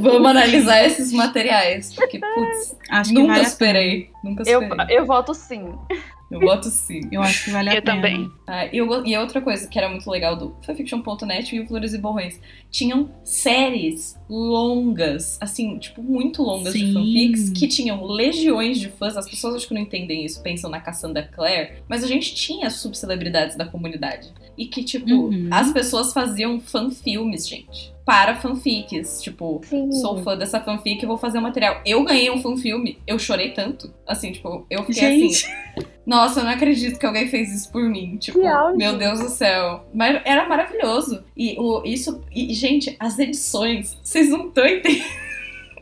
[0.00, 1.94] Vamos analisar esses materiais.
[1.94, 4.10] Porque, putz, Acho que nunca vale esperei.
[4.24, 4.98] Nunca Eu, esperei.
[4.98, 5.70] eu voto sim.
[6.30, 7.02] Eu boto sim.
[7.12, 7.94] Eu acho que vale a Eu pena.
[7.96, 8.30] também.
[8.46, 11.94] Ah, e, eu- e outra coisa que era muito legal do fanfiction.net e o Flores
[11.94, 12.40] e Borrões.
[12.70, 16.92] Tinham séries longas, assim, tipo, muito longas de Sim.
[16.94, 19.16] fanfics, que tinham legiões de fãs.
[19.16, 22.68] As pessoas acho que não entendem isso, pensam na Cassandra Clare, mas a gente tinha
[22.70, 24.32] subcelebridades da comunidade.
[24.58, 25.48] E que, tipo, Uhum.
[25.50, 27.94] as pessoas faziam fanfilmes, gente.
[28.06, 29.20] Para fanfics.
[29.20, 29.90] Tipo, Sim.
[29.92, 31.80] sou fã dessa fanfic, eu vou fazer um material.
[31.84, 33.92] Eu ganhei um fanfilme, eu chorei tanto.
[34.06, 35.28] Assim, tipo, eu fiquei assim.
[35.32, 35.46] Gente,
[36.06, 38.16] Nossa, eu não acredito que alguém fez isso por mim.
[38.16, 38.38] Tipo,
[38.76, 39.84] meu Deus do céu.
[39.92, 41.24] Mas era maravilhoso.
[41.36, 42.22] E o, isso.
[42.32, 45.04] E, gente, as edições, vocês não estão entendendo.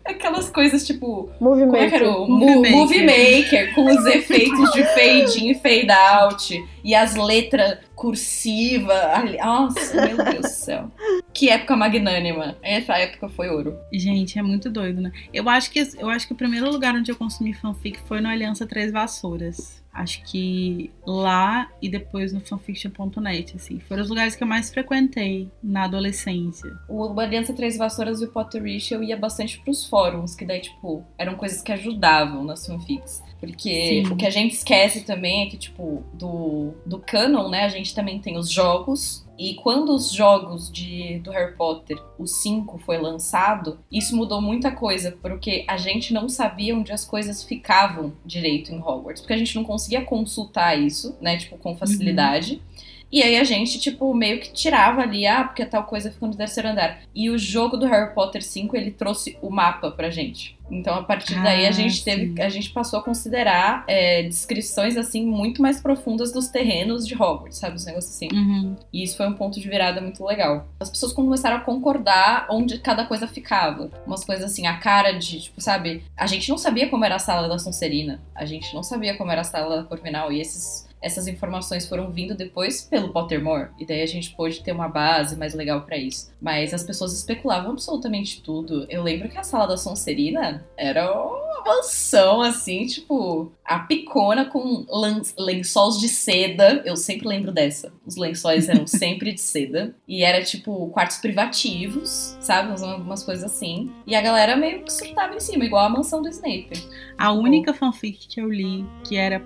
[0.02, 1.30] Aquelas coisas tipo.
[1.40, 2.06] Movie Como é que era?
[2.10, 2.28] Maker.
[2.28, 2.76] Movie Mo- Maker.
[2.76, 6.64] Movie Maker, com os efeitos de fade in e fade out.
[6.85, 8.93] E as letras cursiva.
[9.16, 10.90] ali- Nossa, meu Deus do céu.
[11.32, 12.56] Que época magnânima.
[12.62, 13.77] Essa época foi ouro.
[13.93, 15.11] gente, é muito doido, né?
[15.32, 18.28] Eu acho que eu acho que o primeiro lugar onde eu consumi fanfic foi no
[18.28, 19.82] Aliança Três Vassouras.
[19.93, 23.78] Acho que lá e depois no fanfiction.net, assim.
[23.78, 26.69] Foram os lugares que eu mais frequentei na adolescência.
[26.89, 31.05] O Aliança Três Vassouras e o Potterish eu ia bastante pros fóruns, que daí, tipo,
[31.16, 33.23] eram coisas que ajudavam nas fanfics.
[33.46, 34.12] Porque Sim.
[34.12, 37.94] o que a gente esquece também é que, tipo, do, do canon, né, a gente
[37.94, 39.24] também tem os jogos.
[39.36, 44.70] E quando os jogos de, do Harry Potter, o 5, foi lançado, isso mudou muita
[44.70, 49.20] coisa, porque a gente não sabia onde as coisas ficavam direito em Hogwarts.
[49.20, 52.62] Porque a gente não conseguia consultar isso, né, tipo, com facilidade.
[53.15, 56.35] E aí a gente, tipo, meio que tirava ali, ah, porque tal coisa ficou no
[56.35, 56.99] terceiro andar.
[57.15, 60.59] E o jogo do Harry Potter 5, ele trouxe o mapa pra gente.
[60.69, 62.35] Então, a partir daí, a Ah, gente teve.
[62.35, 62.43] sim.
[62.43, 67.59] A gente passou a considerar é, descrições, assim, muito mais profundas dos terrenos de Hogwarts,
[67.59, 67.77] sabe?
[67.77, 68.28] Os negócios assim.
[68.32, 68.74] Uhum.
[68.93, 70.66] E isso foi um ponto de virada muito legal.
[70.81, 73.91] As pessoas começaram a concordar onde cada coisa ficava.
[74.07, 76.03] Umas coisas assim, a cara de, tipo, sabe?
[76.16, 78.20] A gente não sabia como era a sala da Sonserina.
[78.35, 80.32] A gente não sabia como era a sala da Corvinal.
[80.32, 83.68] E esses, essas informações foram vindo depois pelo Pottermore.
[83.78, 86.32] E daí a gente pôde ter uma base mais legal pra isso.
[86.40, 88.86] Mas as pessoas especulavam absolutamente tudo.
[88.89, 94.86] Eu lembro que a sala da Sonserina era uma mansão, assim, tipo, a picona com
[95.39, 96.82] lençóis de seda.
[96.86, 97.93] Eu sempre lembro dessa.
[98.06, 99.94] Os lençóis eram sempre de seda.
[100.09, 102.68] E era, tipo, quartos privativos, sabe?
[102.68, 103.90] Umas, umas coisas assim.
[104.06, 106.82] E a galera meio que surtava em cima, igual a mansão do Snape.
[107.18, 109.39] A única fanfic que eu li que era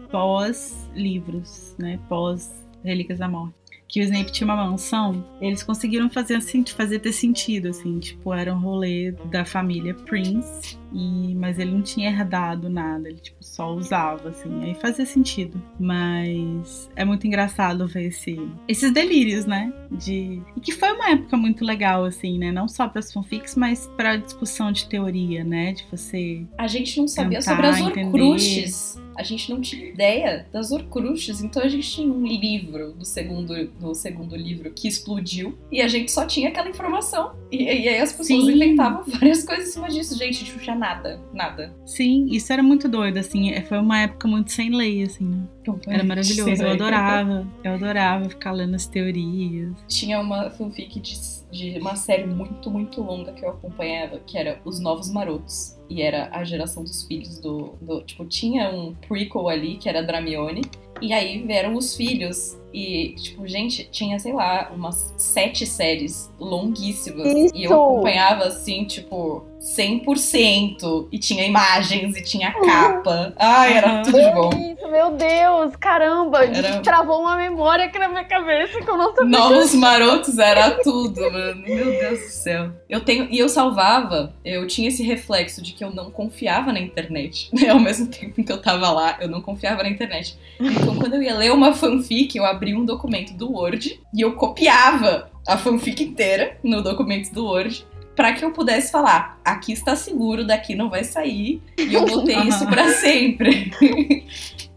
[0.98, 1.98] pós-livros, né?
[2.08, 2.50] Pós
[2.84, 3.54] Relíquias da Morte.
[3.86, 8.34] Que o Snape tinha uma mansão, eles conseguiram fazer assim, fazer ter sentido, assim, tipo,
[8.34, 13.42] era um rolê da família Prince, e, mas ele não tinha herdado nada, ele tipo,
[13.42, 15.60] só usava, assim, aí fazia sentido.
[15.80, 18.38] Mas é muito engraçado ver esse,
[18.68, 19.72] esses delírios, né?
[19.90, 20.42] De.
[20.54, 22.52] E que foi uma época muito legal, assim, né?
[22.52, 25.72] Não só para as fanfics, mas para discussão de teoria, né?
[25.72, 27.80] De você A gente não sabia sobre as.
[27.80, 29.00] Horcruxes.
[29.18, 33.66] A gente não tinha ideia das Horcruxes, então a gente tinha um livro do segundo,
[33.66, 37.32] do segundo livro que explodiu e a gente só tinha aquela informação.
[37.50, 38.52] E, e aí as pessoas Sim.
[38.52, 40.16] inventavam várias coisas em cima disso.
[40.16, 41.74] Gente, a gente não tinha nada, nada.
[41.84, 43.50] Sim, isso era muito doido, assim.
[43.50, 45.48] é, Foi uma época muito sem lei, assim, né?
[45.86, 46.62] Era maravilhoso.
[46.62, 47.46] Eu adorava.
[47.64, 49.72] Eu adorava ficar lendo as teorias.
[49.88, 51.18] Tinha uma fanfic de,
[51.50, 55.76] de uma série muito, muito longa que eu acompanhava, que era Os Novos Marotos.
[55.88, 58.02] E era a geração dos filhos do, do.
[58.02, 60.62] Tipo, tinha um prequel ali, que era Dramione.
[61.00, 62.58] E aí vieram os filhos.
[62.74, 67.26] E, tipo, gente, tinha, sei lá, umas sete séries longuíssimas.
[67.54, 67.72] E eu Isso!
[67.72, 71.08] acompanhava, assim, tipo, 100%.
[71.12, 73.32] E tinha imagens, e tinha capa.
[73.36, 74.02] Ai, era Aham.
[74.02, 74.50] tudo de bom.
[74.72, 79.14] Isso, meu Deus, caramba, Era- travou uma memória aqui na minha cabeça que eu não
[79.14, 79.38] sabia.
[79.38, 81.62] Novos marotos era tudo, mano.
[81.66, 82.70] Meu Deus do céu.
[82.88, 86.80] Eu tenho e eu salvava, eu tinha esse reflexo de que eu não confiava na
[86.80, 87.50] internet.
[87.52, 87.68] né?
[87.70, 90.36] Ao mesmo tempo que eu tava lá, eu não confiava na internet.
[90.60, 94.32] Então, quando eu ia ler uma fanfic, eu abria um documento do Word e eu
[94.32, 97.86] copiava a fanfic inteira no documento do Word.
[98.18, 101.62] Pra que eu pudesse falar, aqui está seguro, daqui não vai sair.
[101.78, 103.72] E eu botei isso pra sempre.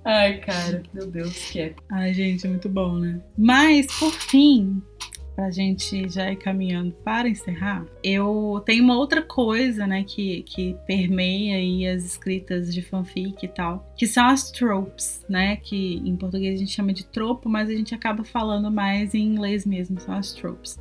[0.06, 1.74] Ai, cara, meu Deus, que é.
[1.90, 3.20] Ai, gente, é muito bom, né?
[3.36, 4.80] Mas, por fim,
[5.36, 10.78] pra gente já ir caminhando para encerrar, eu tenho uma outra coisa, né, que, que
[10.86, 16.16] permeia aí as escritas de fanfic e tal, que são as tropes, né, que em
[16.16, 20.00] português a gente chama de tropo, mas a gente acaba falando mais em inglês mesmo,
[20.00, 20.78] são as tropes.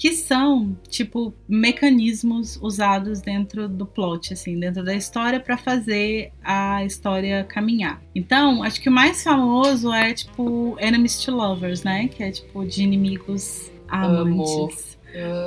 [0.00, 6.82] Que são, tipo, mecanismos usados dentro do plot, assim, dentro da história para fazer a
[6.86, 8.02] história caminhar.
[8.14, 12.08] Então, acho que o mais famoso é, tipo, Enemies to Lovers, né?
[12.08, 14.42] Que é, tipo, de inimigos a Amo.
[14.42, 14.98] amantes.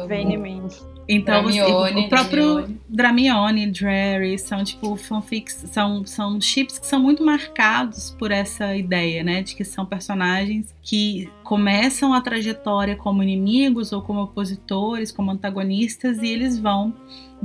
[0.07, 0.61] Vem em mim.
[1.07, 2.79] Então, você- Dramione, o próprio Dramione.
[2.89, 9.23] Dramione, Dreary, são tipo fanfics, são, são chips que são muito marcados por essa ideia,
[9.23, 9.43] né?
[9.43, 16.19] De que são personagens que começam a trajetória como inimigos ou como opositores, como antagonistas,
[16.21, 16.93] e eles vão.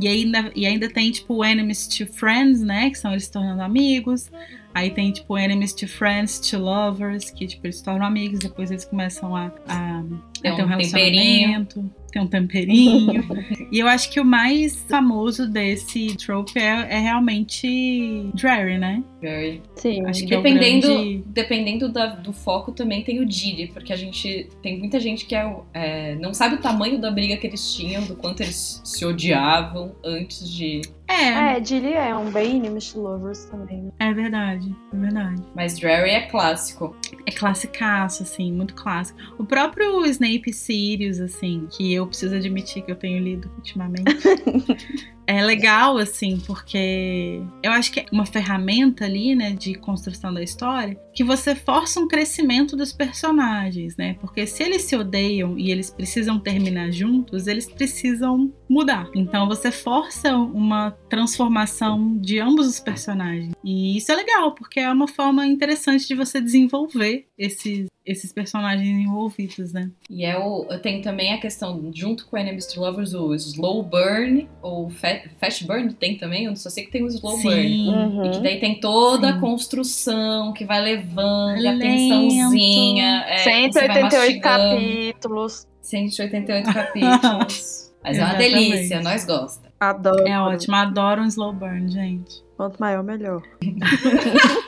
[0.00, 2.90] E ainda, e ainda tem tipo enemies to friends, né?
[2.90, 4.30] Que são eles se tornando amigos.
[4.74, 8.70] Aí tem tipo enemies to friends, to lovers, que tipo eles se tornam amigos, depois
[8.70, 10.04] eles começam a, a,
[10.42, 11.90] Tem a ter um um relacionamento.
[12.10, 13.22] Tem um temperinho.
[13.70, 19.02] e eu acho que o mais famoso desse trope é, é realmente Dreary, né?
[19.20, 19.60] Very.
[19.76, 20.06] Sim.
[20.06, 23.96] Acho que é Dependendo, grande- dependendo da- do foco, também tem o Didi, porque a
[23.96, 24.48] gente.
[24.62, 28.02] Tem muita gente que é, é, não sabe o tamanho da briga que eles tinham,
[28.04, 30.80] do quanto eles se odiavam antes de.
[31.10, 33.90] É, É, Dilly é um bem to Lovers também.
[33.98, 34.74] é verdade.
[34.92, 35.42] É verdade.
[35.54, 36.94] Mas Drary é clássico.
[37.26, 39.18] É classicaço, assim, muito clássico.
[39.38, 44.04] O próprio Snape Sirius, assim, que eu preciso admitir que eu tenho lido ultimamente.
[45.28, 50.42] é legal, assim, porque eu acho que é uma ferramenta ali, né, de construção da
[50.42, 54.16] história, que você força um crescimento dos personagens, né?
[54.20, 59.08] Porque se eles se odeiam e eles precisam terminar juntos, eles precisam mudar.
[59.14, 63.52] Então você força uma transformação de ambos os personagens.
[63.62, 68.88] E isso é legal, porque é uma forma interessante de você desenvolver esses, esses personagens
[68.88, 69.90] envolvidos, né?
[70.08, 74.48] E é o, tem também a questão, junto com Enemies to Lovers, o Slow Burn,
[74.62, 77.62] ou Fa- Fast Burn tem também, eu só sei que tem o Slow Burn.
[77.62, 77.88] Sim.
[77.88, 78.24] Uhum.
[78.26, 79.40] E que daí tem toda a Sim.
[79.40, 81.80] construção que vai levando, a Lento.
[81.80, 83.24] tensãozinha.
[83.28, 84.42] É, você vai 188 mastigando.
[84.42, 85.66] capítulos.
[85.82, 87.92] 188 capítulos.
[88.02, 88.70] Mas é uma Exatamente.
[88.70, 89.68] delícia, nós gosta.
[89.80, 90.26] Adoro.
[90.26, 92.42] É ótimo, adoro um slow burn, gente.
[92.56, 93.42] Quanto maior, melhor.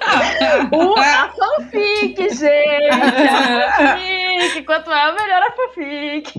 [0.73, 2.89] Uh, a fanfic, gente!
[2.91, 4.63] A fanfic!
[4.65, 6.33] Quanto maior, melhor a fanfic.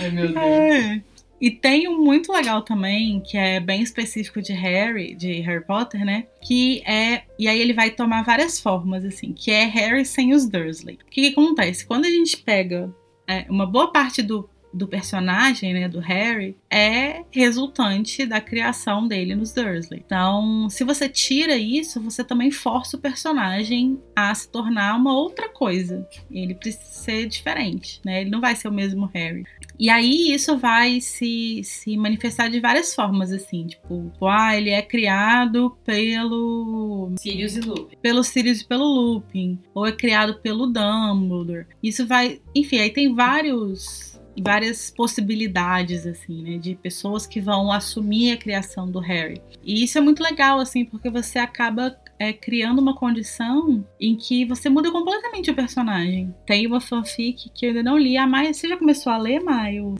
[0.00, 0.36] Ai, meu Deus.
[0.36, 1.02] É.
[1.42, 6.04] E tem um muito legal também, que é bem específico de Harry, de Harry Potter,
[6.04, 6.28] né?
[6.40, 7.22] Que é.
[7.36, 11.00] E aí ele vai tomar várias formas, assim, que é Harry sem os Dursley.
[11.04, 11.84] O que, que acontece?
[11.84, 12.94] Quando a gente pega
[13.26, 19.34] é, uma boa parte do, do personagem, né, do Harry, é resultante da criação dele
[19.34, 20.00] nos Dursley.
[20.06, 25.48] Então, se você tira isso, você também força o personagem a se tornar uma outra
[25.48, 26.08] coisa.
[26.30, 28.20] Ele precisa ser diferente, né?
[28.20, 29.44] Ele não vai ser o mesmo Harry.
[29.82, 34.80] E aí isso vai se, se manifestar de várias formas, assim, tipo, ah, ele é
[34.80, 37.96] criado pelo Sirius e Lupin.
[38.00, 41.66] pelo Sirius e pelo Lupin, ou é criado pelo Dumbledore.
[41.82, 48.32] Isso vai, enfim, aí tem vários várias possibilidades assim, né, de pessoas que vão assumir
[48.32, 49.42] a criação do Harry.
[49.64, 51.90] E isso é muito legal assim, porque você acaba
[52.22, 56.32] é, criando uma condição em que você muda completamente o personagem.
[56.46, 58.16] Tem uma fanfic que eu ainda não li.
[58.16, 59.96] A Maia, você já começou a ler, Maia, o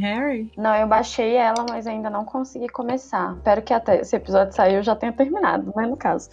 [0.00, 0.50] Harry?
[0.56, 3.36] Não, eu baixei ela, mas ainda não consegui começar.
[3.36, 6.28] Espero que até esse episódio sair eu já tenha terminado, né, no caso.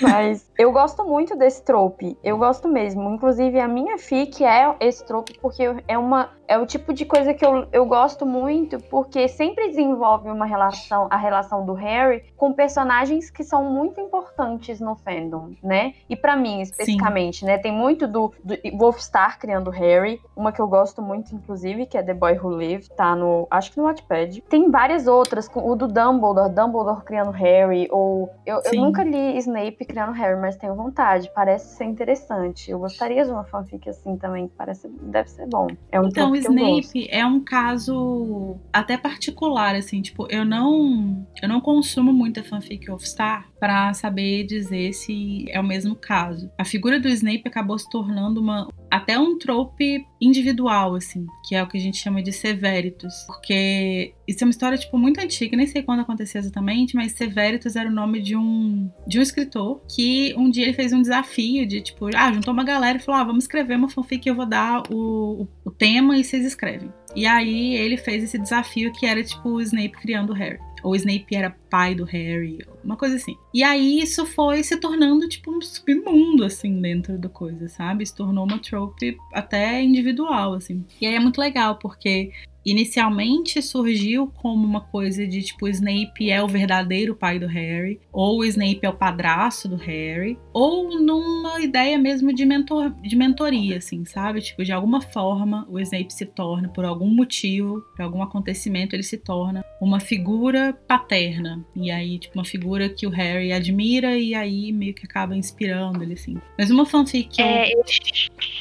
[0.00, 2.16] Mas eu gosto muito desse trope.
[2.22, 3.10] Eu gosto mesmo.
[3.10, 7.32] Inclusive, a minha fic é esse trope porque é uma é o tipo de coisa
[7.32, 12.52] que eu, eu gosto muito, porque sempre desenvolve uma relação, a relação do Harry com
[12.52, 15.94] personagens que são muito importantes no fandom, né?
[16.08, 17.46] E para mim, especificamente, Sim.
[17.46, 17.58] né?
[17.58, 22.02] Tem muito do, do Wolfstar criando Harry, uma que eu gosto muito, inclusive, que é
[22.02, 24.42] The Boy Who Lived, tá no, acho que no Wattpad.
[24.42, 29.84] Tem várias outras, o do Dumbledore, Dumbledore criando Harry, ou eu, eu nunca li Snape
[29.84, 32.70] criando Harry, mas tenho vontade, parece ser interessante.
[32.70, 35.68] Eu gostaria de uma fanfic assim também, parece, deve ser bom.
[35.92, 41.48] É um então, o Snape é um caso até particular, assim, tipo, eu não eu
[41.48, 46.50] não consumo muita fanfic of Star para saber dizer se é o mesmo caso.
[46.58, 51.62] A figura do Snape acabou se tornando uma até um trope individual, assim, que é
[51.62, 55.56] o que a gente chama de Severitus, porque isso é uma história tipo muito antiga,
[55.56, 59.82] nem sei quando aconteceu exatamente, mas Severitus era o nome de um de um escritor
[59.88, 63.20] que um dia ele fez um desafio de tipo, ah, juntou uma galera e falou:
[63.20, 66.92] "Ah, vamos escrever uma fanfic, eu vou dar o, o, o tema e vocês escrevem".
[67.14, 70.92] E aí ele fez esse desafio que era tipo o Snape criando o Harry ou
[70.92, 73.36] o Snape era pai do Harry, uma coisa assim.
[73.52, 78.06] E aí isso foi se tornando tipo um submundo assim dentro da coisa, sabe?
[78.06, 80.84] Se tornou uma trope até individual assim.
[81.00, 82.30] E aí é muito legal porque
[82.64, 88.44] inicialmente surgiu como uma coisa de tipo, Snape é o verdadeiro pai do Harry, ou
[88.44, 94.04] Snape é o padrasto do Harry, ou numa ideia mesmo de, mentor, de mentoria, assim,
[94.04, 94.40] sabe?
[94.40, 99.02] Tipo, de alguma forma o Snape se torna, por algum motivo, por algum acontecimento, ele
[99.02, 101.63] se torna uma figura paterna.
[101.74, 106.02] E aí, tipo, uma figura que o Harry admira e aí meio que acaba inspirando
[106.02, 106.36] ele, assim.
[106.58, 107.82] Mas uma fanfic que é, eu...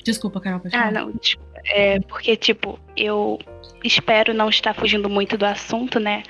[0.03, 1.53] Desculpa, Carol, pode Ah, não, desculpa.
[1.67, 3.39] É porque, tipo, eu
[3.84, 6.23] espero não estar fugindo muito do assunto, né?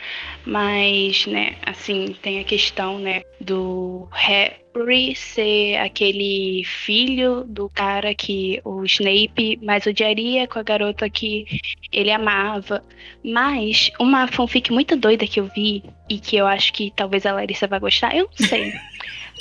[0.45, 8.59] Mas, né, assim, tem a questão, né, do Harry ser aquele filho do cara que
[8.63, 11.45] o Snape mais odiaria com a garota que
[11.91, 12.84] ele amava.
[13.23, 17.34] Mas uma fanfic muito doida que eu vi e que eu acho que talvez a
[17.34, 18.73] Larissa vai gostar, eu não sei.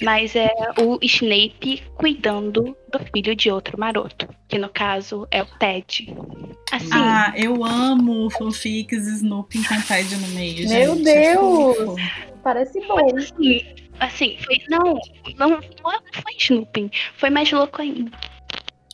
[0.03, 5.47] mas é o Snape cuidando do filho de outro maroto, que no caso é o
[5.59, 6.15] Ted.
[6.71, 10.69] Assim, ah, eu amo fanfics Snoopy com Ted no meio.
[10.69, 11.99] Meu gente, Deus!
[11.99, 12.99] É Parece bom.
[13.17, 13.65] Assim,
[14.01, 15.01] assim, foi, não,
[15.39, 18.11] não, não foi Snoopy, foi mais louco ainda.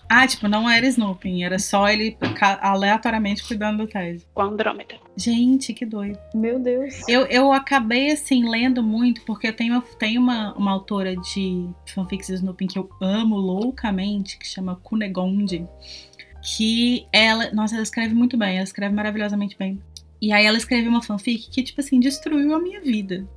[0.09, 2.17] Ah, tipo, não era Snoopy, era só ele
[2.63, 4.25] aleatoriamente cuidando do Ted.
[4.33, 4.95] Com Andrômeda.
[5.15, 6.19] Gente, que doido.
[6.35, 7.07] Meu Deus.
[7.07, 12.31] Eu, eu acabei, assim, lendo muito, porque eu tenho, tenho uma, uma autora de fanfics
[12.31, 15.67] Snoopy que eu amo loucamente, que chama Cunegonde,
[16.43, 19.79] que ela, nossa, ela escreve muito bem, ela escreve maravilhosamente bem.
[20.21, 23.29] E aí ela escreveu uma fanfic que, tipo assim, destruiu a minha vida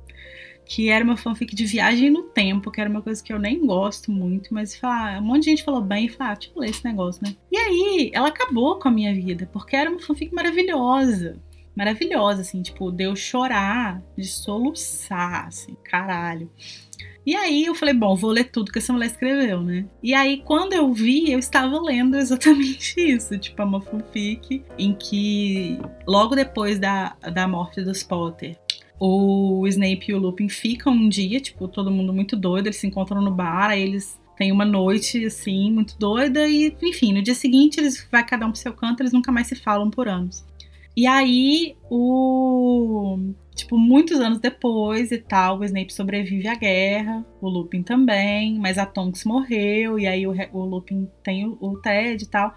[0.64, 3.64] que era uma fanfic de viagem no tempo, que era uma coisa que eu nem
[3.66, 6.60] gosto muito, mas fala, um monte de gente falou bem e falou, ah, deixa eu
[6.60, 7.34] ler esse negócio, né?
[7.50, 11.36] E aí, ela acabou com a minha vida, porque era uma fanfic maravilhosa.
[11.74, 16.50] Maravilhosa, assim, tipo, deu chorar, de soluçar, assim, caralho.
[17.24, 19.86] E aí eu falei, bom, vou ler tudo que essa mulher escreveu, né?
[20.02, 24.92] E aí quando eu vi, eu estava lendo exatamente isso, tipo, é uma fanfic em
[24.92, 28.58] que logo depois da, da morte dos Potter,
[29.04, 32.86] o Snape e o Lupin ficam um dia, tipo, todo mundo muito doido, eles se
[32.86, 37.34] encontram no bar, aí eles têm uma noite, assim, muito doida, e, enfim, no dia
[37.34, 40.44] seguinte eles vai cada um pro seu canto, eles nunca mais se falam por anos.
[40.96, 43.18] E aí, o.
[43.56, 48.78] Tipo, muitos anos depois e tal, o Snape sobrevive à guerra, o Lupin também, mas
[48.78, 52.54] a Tonks morreu, e aí o, o Lupin tem o, o Ted e tal.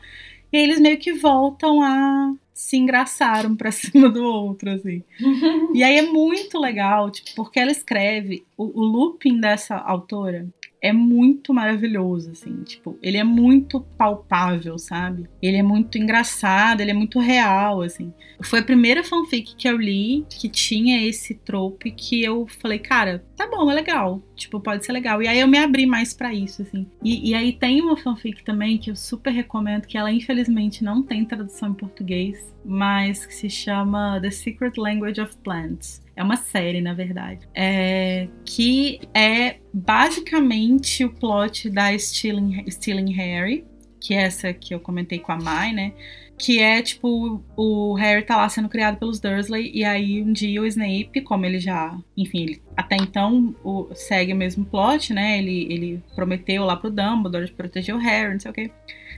[0.53, 5.03] E aí eles meio que voltam a se engraçaram pra cima do outro, assim.
[5.75, 10.47] e aí é muito legal, tipo, porque ela escreve, o, o looping dessa autora
[10.85, 15.27] é muito maravilhoso, assim, tipo, ele é muito palpável, sabe?
[15.41, 18.13] Ele é muito engraçado, ele é muito real, assim.
[18.43, 23.25] Foi a primeira fanfic que eu li que tinha esse trope que eu falei, cara,
[23.35, 25.23] tá bom, é legal, tipo, pode ser legal.
[25.23, 26.85] E aí eu me abri mais para isso, assim.
[27.03, 31.01] E, e aí tem uma fanfic também que eu super recomendo, que ela infelizmente não
[31.01, 36.04] tem tradução em português, mas que se chama The Secret Language of Plants.
[36.15, 37.47] É uma série, na verdade.
[37.53, 43.65] É, que é basicamente o plot da Stealing, Stealing Harry,
[43.99, 45.93] que é essa que eu comentei com a Mai, né?
[46.37, 50.61] Que é tipo, o Harry tá lá sendo criado pelos Dursley, e aí um dia
[50.61, 51.97] o Snape, como ele já.
[52.15, 55.39] Enfim, ele até então o, segue o mesmo plot, né?
[55.39, 58.71] Ele, ele prometeu lá pro Dumbledore de proteger o Harry, não sei o quê.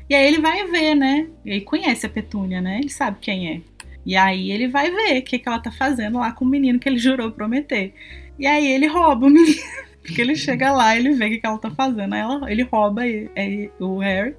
[0.10, 1.28] E aí ele vai ver, né?
[1.44, 2.80] E aí conhece a Petúnia, né?
[2.80, 3.62] Ele sabe quem é.
[4.08, 6.80] E aí ele vai ver o que, que ela tá fazendo lá com o menino
[6.80, 7.94] que ele jurou prometer.
[8.40, 9.62] E aí ele rouba o menino
[10.02, 12.14] Porque ele chega lá, ele vê o que, que ela tá fazendo.
[12.14, 14.34] Aí ela, ele rouba e- é, o Harry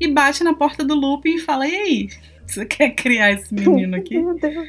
[0.00, 2.08] e bate na porta do Lupin e fala: E aí?
[2.46, 4.18] Você quer criar esse menino aqui?
[4.22, 4.68] Meu Deus.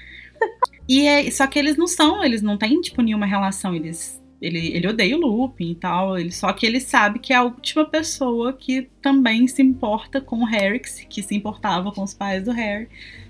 [0.89, 3.76] E é, só que eles não são, eles não têm, tipo, nenhuma relação.
[3.76, 6.18] Eles, ele, ele odeia o Lupin e tal.
[6.18, 10.38] Ele, só que ele sabe que é a última pessoa que também se importa com
[10.38, 12.88] o Harry, que se, que se importava com os pais do Harry,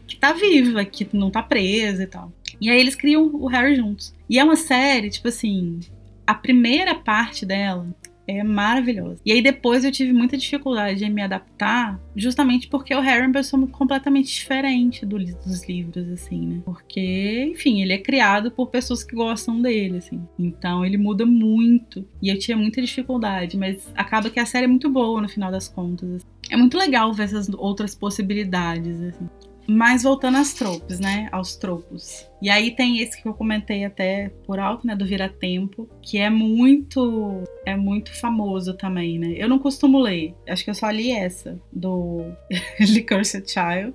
[0.07, 2.31] que tá viva, que não tá presa e tal.
[2.59, 4.13] E aí eles criam o Harry juntos.
[4.29, 5.79] E é uma série, tipo assim,
[6.25, 7.87] a primeira parte dela
[8.27, 9.19] é maravilhosa.
[9.25, 13.27] E aí depois eu tive muita dificuldade em me adaptar, justamente porque o Harry é
[13.27, 16.61] uma pessoa completamente diferente do dos livros, assim, né?
[16.65, 20.21] Porque, enfim, ele é criado por pessoas que gostam dele, assim.
[20.37, 22.05] Então ele muda muito.
[22.21, 25.51] E eu tinha muita dificuldade, mas acaba que a série é muito boa no final
[25.51, 26.09] das contas.
[26.09, 26.25] assim.
[26.49, 29.29] É muito legal ver essas outras possibilidades, assim.
[29.67, 31.27] Mas voltando às tropes, né?
[31.31, 32.27] Aos tropos.
[32.41, 34.95] E aí tem esse que eu comentei até por alto, né?
[34.95, 37.41] Do Vira-Tempo, que é muito.
[37.65, 39.33] É muito famoso também, né?
[39.37, 40.35] Eu não costumo ler.
[40.47, 42.25] Acho que eu só li essa, do
[42.81, 43.93] Licorice Child.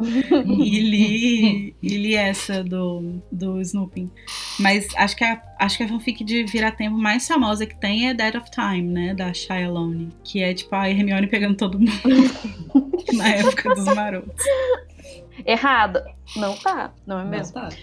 [0.65, 4.11] e li, e li essa do, do Snooping.
[4.59, 8.15] Mas acho que, a, acho que a fanfic de Vira-Tempo mais famosa que tem é
[8.15, 9.15] Dead of Time, né?
[9.15, 10.09] Da Shy Alone.
[10.25, 11.93] Que é tipo a Hermione pegando todo mundo
[13.13, 14.43] na época dos marotos.
[15.45, 16.05] Errado.
[16.37, 17.61] Não tá, não é mesmo?
[17.61, 17.77] Não tá.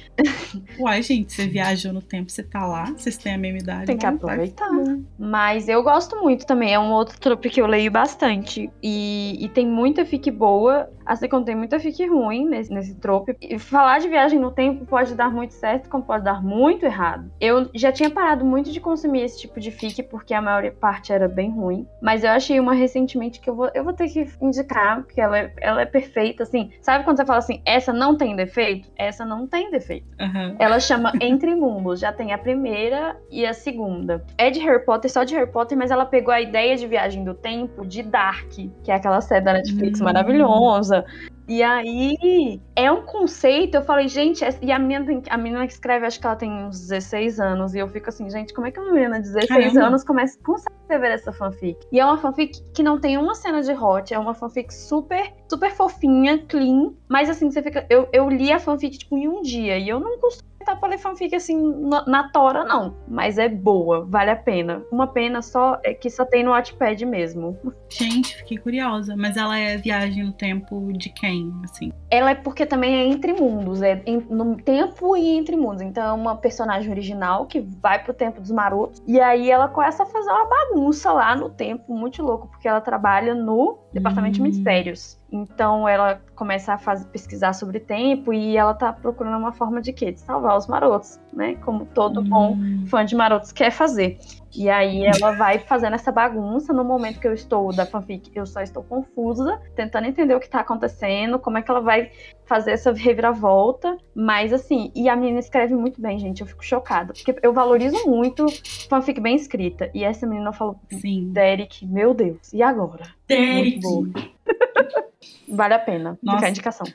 [0.80, 3.86] Uai, gente, você viajou no tempo, você tá lá, vocês têm a mesma idade.
[3.86, 4.68] Tem que vai aproveitar.
[4.68, 5.06] fundo.
[5.18, 6.74] Mas eu gosto muito também.
[6.74, 8.70] É um outro trope que eu leio bastante.
[8.82, 13.36] E, e tem muita fic boa, assim como tem muita fic ruim nesse, nesse trope.
[13.42, 17.32] E falar de viagem no tempo pode dar muito certo, como pode dar muito errado.
[17.40, 21.12] Eu já tinha parado muito de consumir esse tipo de fic, porque a maior parte
[21.12, 21.88] era bem ruim.
[22.02, 25.38] Mas eu achei uma recentemente que eu vou, eu vou ter que indicar, porque ela
[25.38, 26.72] é, ela é perfeita, assim.
[26.82, 28.90] Sabe quando você fala assim, essa não tem defeito?
[28.98, 30.10] Essa não tem defeito.
[30.20, 30.56] Aham.
[30.60, 32.00] Ela chama Entre Mundos.
[32.00, 34.24] Já tem a primeira e a segunda.
[34.38, 37.24] É de Harry Potter, só de Harry Potter, mas ela pegou a ideia de viagem
[37.24, 40.04] do tempo de Dark, que é aquela série da Netflix Hum.
[40.06, 41.06] maravilhosa.
[41.48, 45.68] E aí, é um conceito, eu falei, gente, essa- e a menina, tem- a menina
[45.68, 48.66] que escreve, acho que ela tem uns 16 anos, e eu fico assim, gente, como
[48.66, 49.88] é que uma menina de 16 Caramba.
[49.88, 51.78] anos começa, consegue escrever essa fanfic?
[51.92, 55.34] E é uma fanfic que não tem uma cena de hot, é uma fanfic super,
[55.50, 59.42] super fofinha, clean, mas assim, você fica, eu, eu li a fanfic, tipo, em um
[59.42, 62.96] dia, e eu não costumo tá pra ler fanfic assim na, na tora, não.
[63.08, 64.82] Mas é boa, vale a pena.
[64.92, 67.58] Uma pena só é que só tem no Wattpad mesmo.
[67.90, 69.16] Gente, fiquei curiosa.
[69.16, 71.92] Mas ela é viagem no tempo de quem, assim?
[72.10, 75.82] Ela é porque também é entre mundos, é em- no tempo e entre mundos.
[75.82, 79.02] Então é uma personagem original que vai pro tempo dos marotos.
[79.08, 82.82] E aí ela começa a fazer uma bagunça lá no tempo, muito louco, porque ela
[82.82, 84.44] trabalha no departamento Hum.
[84.44, 85.18] de mistérios.
[85.32, 89.92] Então ela começa a fazer, pesquisar sobre tempo e ela tá procurando uma forma de
[89.94, 90.12] quê?
[90.12, 91.56] De salvar os marotos, né?
[91.56, 92.86] Como todo bom Hum.
[92.88, 94.18] fã de Marotos quer fazer.
[94.56, 96.74] E aí ela vai fazendo essa bagunça.
[96.74, 100.50] No momento que eu estou da fanfic, eu só estou confusa, tentando entender o que
[100.50, 102.12] tá acontecendo, como é que ela vai
[102.46, 103.98] fazer essa reviravolta.
[104.14, 106.42] Mas assim, e a menina escreve muito bem, gente.
[106.42, 107.14] Eu fico chocada.
[107.14, 108.46] Porque eu valorizo muito
[108.90, 109.90] fanfic bem escrita.
[109.94, 111.30] E essa menina falou, Sim.
[111.32, 113.06] Derek, meu Deus, e agora?
[113.28, 113.82] Derek.
[115.50, 116.18] Vale a pena.
[116.22, 116.38] Nossa.
[116.38, 116.88] Fica a indicação.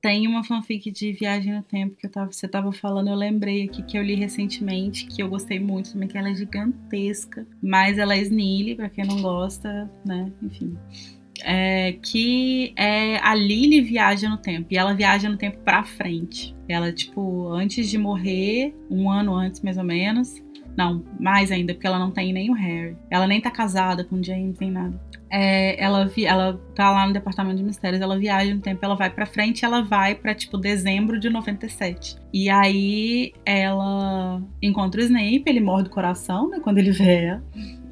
[0.00, 3.82] Tem uma fanfic de Viagem no Tempo que tava, você tava falando, eu lembrei aqui
[3.82, 8.14] que eu li recentemente, que eu gostei muito também, que ela é gigantesca, mas ela
[8.14, 10.32] é Snilly, pra quem não gosta, né?
[10.42, 10.74] Enfim.
[11.42, 16.54] É, que é a Lily viaja no tempo, e ela viaja no tempo pra frente.
[16.66, 20.34] Ela, tipo, antes de morrer, um ano antes mais ou menos.
[20.76, 22.96] Não, mais ainda, porque ela não tem nem o Harry.
[23.10, 24.98] Ela nem tá casada com o James, nem nada.
[25.32, 28.96] É, ela, vi- ela tá lá no departamento de mistérios, ela viaja no tempo, ela
[28.96, 32.16] vai pra frente, ela vai pra tipo dezembro de 97.
[32.32, 37.42] E aí ela encontra o Snape, ele morre do coração, né, quando ele vê ela.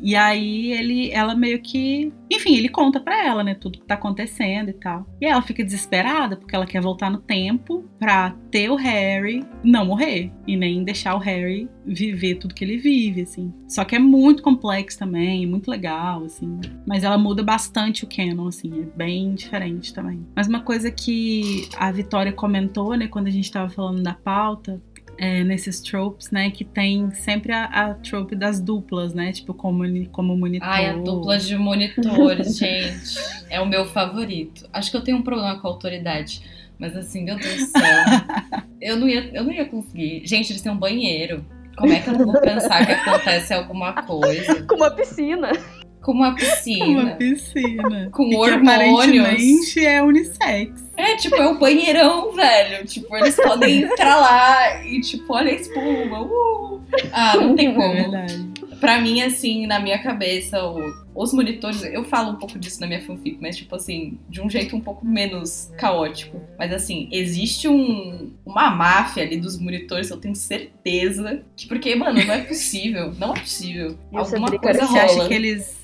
[0.00, 3.94] E aí ele, ela meio que, enfim, ele conta pra ela, né, tudo que tá
[3.94, 5.06] acontecendo e tal.
[5.20, 9.86] E ela fica desesperada porque ela quer voltar no tempo pra ter o Harry não
[9.86, 13.52] morrer e nem deixar o Harry viver tudo que ele vive, assim.
[13.66, 16.60] Só que é muito complexo também, muito legal, assim.
[16.86, 20.26] Mas ela muda bastante o canon, assim, é bem diferente também.
[20.36, 24.80] Mas uma coisa que a Vitória comentou, né, quando a gente tava falando da pauta,
[25.18, 29.82] é, nesses tropes, né, que tem sempre a, a trope das duplas, né, tipo como,
[30.10, 30.68] como monitor.
[30.68, 33.18] Ai, a dupla de monitores, gente.
[33.50, 34.68] É o meu favorito.
[34.72, 36.42] Acho que eu tenho um problema com a autoridade.
[36.78, 38.62] Mas assim, meu Deus do céu.
[38.80, 40.22] Eu não ia, eu não ia conseguir.
[40.24, 41.44] Gente, eles têm um banheiro.
[41.76, 44.62] Como é que eu não vou pensar que acontece alguma coisa?
[44.62, 45.50] Com uma piscina.
[46.00, 47.16] Com uma Uma piscina.
[47.16, 48.08] piscina.
[48.12, 48.68] Com E que hormônios.
[48.68, 50.87] aparentemente é unissex.
[50.98, 52.84] É, tipo, é o banheirão, velho.
[52.86, 56.22] Tipo, eles podem entrar lá e, tipo, olha a espuma.
[56.22, 56.82] Uh!
[57.12, 57.92] Ah, não tem É como.
[57.94, 58.48] verdade.
[58.80, 62.86] Pra mim, assim, na minha cabeça, o- os monitores, eu falo um pouco disso na
[62.86, 66.40] minha fanfic, mas, tipo assim, de um jeito um pouco menos caótico.
[66.56, 71.42] Mas, assim, existe um, uma máfia ali dos monitores, eu tenho certeza.
[71.56, 73.12] Que, porque, mano, não é possível.
[73.18, 73.98] Não é possível.
[74.12, 75.28] E Alguma coisa era- Você acha rola.
[75.28, 75.76] que eles,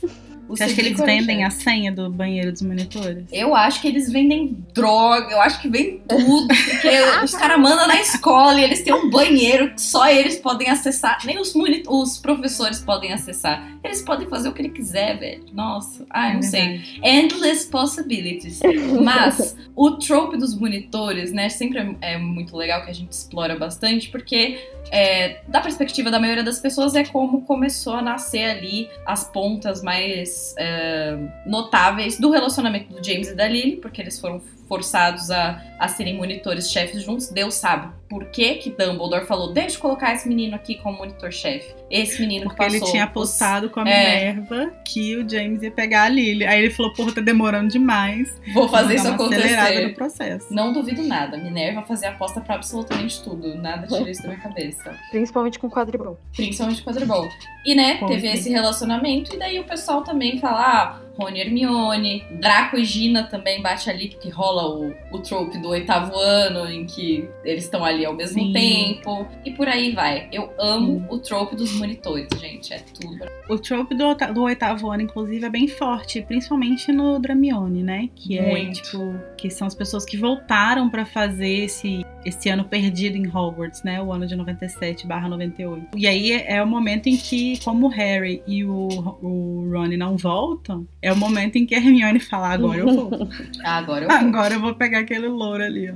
[0.48, 3.24] O você acha que eles era vendem a senha do banheiro dos monitores?
[3.32, 6.88] Eu acho que eles vendem droga, eu acho que vem tudo, porque
[7.24, 11.18] os caras mandam na escola e eles têm um banheiro que só eles podem acessar,
[11.24, 13.72] nem os, moni- os professores podem acessar.
[13.82, 15.44] Eles podem fazer o que ele quiser, velho.
[15.52, 16.60] Nossa, ah, É não sei.
[16.78, 17.00] verdade.
[17.02, 18.60] Endless possibilities.
[19.02, 23.56] Mas o trope dos monitores, né, sempre é, é muito legal que a gente explora
[23.58, 24.58] bastante, porque
[24.90, 29.82] é, da perspectiva da maioria das pessoas é como começou a nascer ali as pontas
[29.82, 31.16] mais é,
[31.46, 36.16] notáveis do relacionamento do James e da Lily, porque eles foram forçados a, a serem
[36.16, 37.28] monitores chefes juntos.
[37.28, 41.74] Deus sabe por que que Dumbledore falou, deixa eu colocar esse menino aqui como monitor-chefe.
[41.90, 44.32] Esse menino Porque que passou ele tinha os- apostado com a É.
[44.32, 46.44] Minerva que o James ia pegar a Lily.
[46.46, 48.40] Aí ele falou, porra, tá demorando demais.
[48.52, 49.88] Vou fazer isso acontecer.
[49.88, 50.46] no processo.
[50.50, 51.36] Não duvido nada.
[51.36, 53.54] Minerva fazia aposta pra absolutamente tudo.
[53.56, 54.94] Nada tira isso da minha cabeça.
[55.10, 56.18] Principalmente com quadribol.
[56.34, 57.28] Principalmente quadribol.
[57.66, 58.40] E, né, Com teve certeza.
[58.42, 59.34] esse relacionamento.
[59.34, 62.24] E daí o pessoal também fala, ah, Rony e Hermione.
[62.40, 66.86] Draco e Gina também bate ali, porque rola o, o trope do oitavo ano, em
[66.86, 68.52] que eles estão ali ao mesmo Sim.
[68.52, 69.26] tempo.
[69.44, 70.28] E por aí vai.
[70.32, 72.72] Eu amo o trope dos monitores, gente.
[72.72, 73.24] É tudo.
[73.48, 78.08] O trope do, do oitavo ano, inclusive, é bem forte, principalmente no Dramione, né?
[78.14, 78.82] Que é, Muito.
[78.82, 83.82] tipo, que são as pessoas que voltaram pra fazer esse, esse ano perdido em Hogwarts,
[83.82, 84.00] né?
[84.00, 85.96] O ano de 97 barra 98.
[85.96, 88.88] E aí é, é o momento em que, como o Harry e o,
[89.22, 93.28] o Ron não voltam, é o momento em que a Hermione fala, agora eu vou.
[93.64, 95.94] Agora eu agora eu vou pegar aquele louro ali, ó.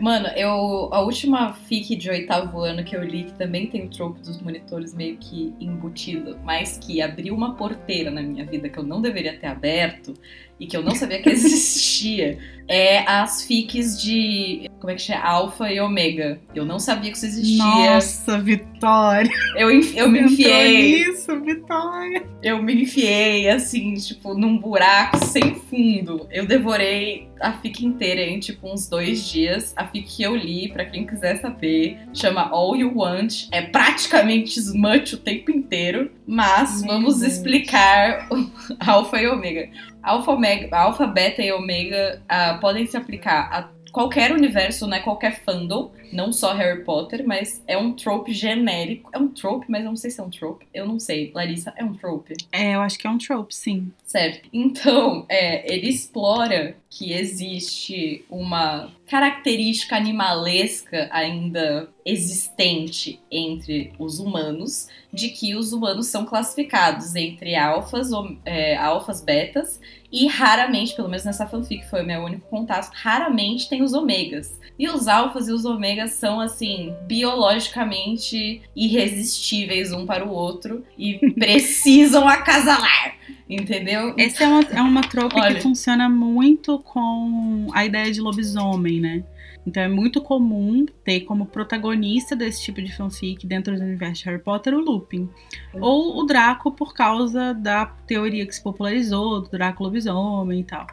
[0.00, 3.90] Mano, eu a última fic de oitavo ano que eu li, que também tem o
[3.90, 8.78] trope dos monitores meio que embutido, mas que abriu uma porteira na minha vida que
[8.78, 10.14] eu não deveria ter aberto
[10.58, 14.68] e que eu não sabia que existia, é as fics de.
[14.78, 15.22] Como é que chama?
[15.22, 16.38] Alfa e Ômega.
[16.54, 17.64] Eu não sabia que isso existia.
[17.64, 19.30] Nossa, Vitória!
[19.56, 21.06] Eu, eu me enfiei.
[21.06, 22.22] nisso, Vitória!
[22.42, 26.28] Eu me enfiei, assim, tipo, num buraco sem fundo.
[26.30, 29.72] Eu devorei a fic inteira em, tipo, uns dois dias.
[29.76, 33.48] A fic que eu li, pra quem quiser saber, chama All You Want.
[33.52, 36.10] É praticamente smut o tempo inteiro.
[36.26, 37.32] Mas Meu vamos Deus.
[37.32, 38.50] explicar o
[38.86, 39.70] Alpha e Ômega.
[40.02, 45.00] Alpha, Omega, Alpha, Beta e Ômega ah, podem se aplicar a qualquer universo, né?
[45.00, 49.10] Qualquer fandom, não só Harry Potter, mas é um trope genérico.
[49.12, 50.66] É um trope, mas eu não sei se é um trope.
[50.72, 51.30] Eu não sei.
[51.34, 52.34] Larissa, é um trope.
[52.52, 53.90] É, eu acho que é um trope, sim.
[54.04, 54.48] Certo.
[54.52, 65.28] Então, é, ele explora que existe uma característica animalesca ainda existente entre os humanos, de
[65.28, 68.10] que os humanos são classificados entre alfas,
[68.44, 69.80] é, alfas, betas,
[70.10, 74.58] e raramente, pelo menos nessa fanfic foi o meu único contato, raramente tem os ômegas.
[74.78, 81.18] E os alfas e os ômegas são, assim, biologicamente irresistíveis um para o outro e
[81.34, 83.16] precisam acasalar.
[83.50, 84.14] Entendeu?
[84.16, 85.54] Essa é uma, é uma trope Olha.
[85.54, 89.24] que funciona muito com a ideia de lobisomem, né?
[89.66, 94.30] Então é muito comum ter como protagonista desse tipo de fanfic dentro do universo de
[94.30, 95.28] Harry Potter o Lupin.
[95.74, 100.86] Ou o Draco por causa da teoria que se popularizou, do Draco lobisomem e tal.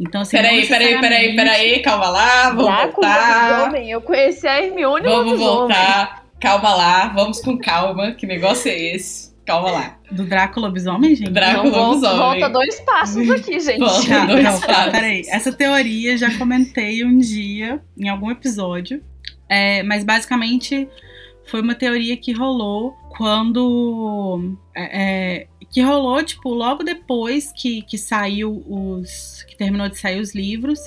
[0.00, 3.50] Então, assim, Peraí, peraí, peraí, peraí, calma lá, vamos Draco voltar.
[3.60, 3.90] lobisomem.
[3.90, 6.26] Eu conheci a Hermione Vamos voltar.
[6.40, 8.12] Calma lá, vamos com calma.
[8.12, 9.34] Que negócio é esse?
[9.46, 9.96] Calma lá.
[10.10, 11.30] Do Draco lobisomem, gente?
[11.30, 12.18] Draco Não, volta, lobisomem.
[12.18, 13.78] volta dois passos aqui, gente.
[13.78, 14.26] Volta.
[14.26, 14.92] Dois não, passos.
[14.92, 15.22] peraí.
[15.28, 19.02] Essa teoria já comentei um dia em algum episódio.
[19.48, 20.88] É, mas basicamente
[21.48, 24.56] foi uma teoria que rolou quando.
[24.76, 25.02] é,
[25.42, 29.44] é, que rolou, tipo, logo depois que, que saiu os.
[29.48, 30.80] que terminou de sair os livros.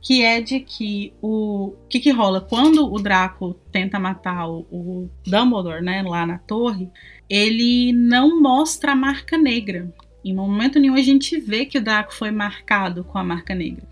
[0.00, 1.68] Que é de que o.
[1.68, 2.40] O que, que rola?
[2.40, 6.90] Quando o Draco tenta matar o, o Dumbledore, né, lá na torre,
[7.28, 9.92] ele não mostra a marca negra.
[10.24, 13.86] Em momento nenhum a gente vê que o Draco foi marcado com a marca negra.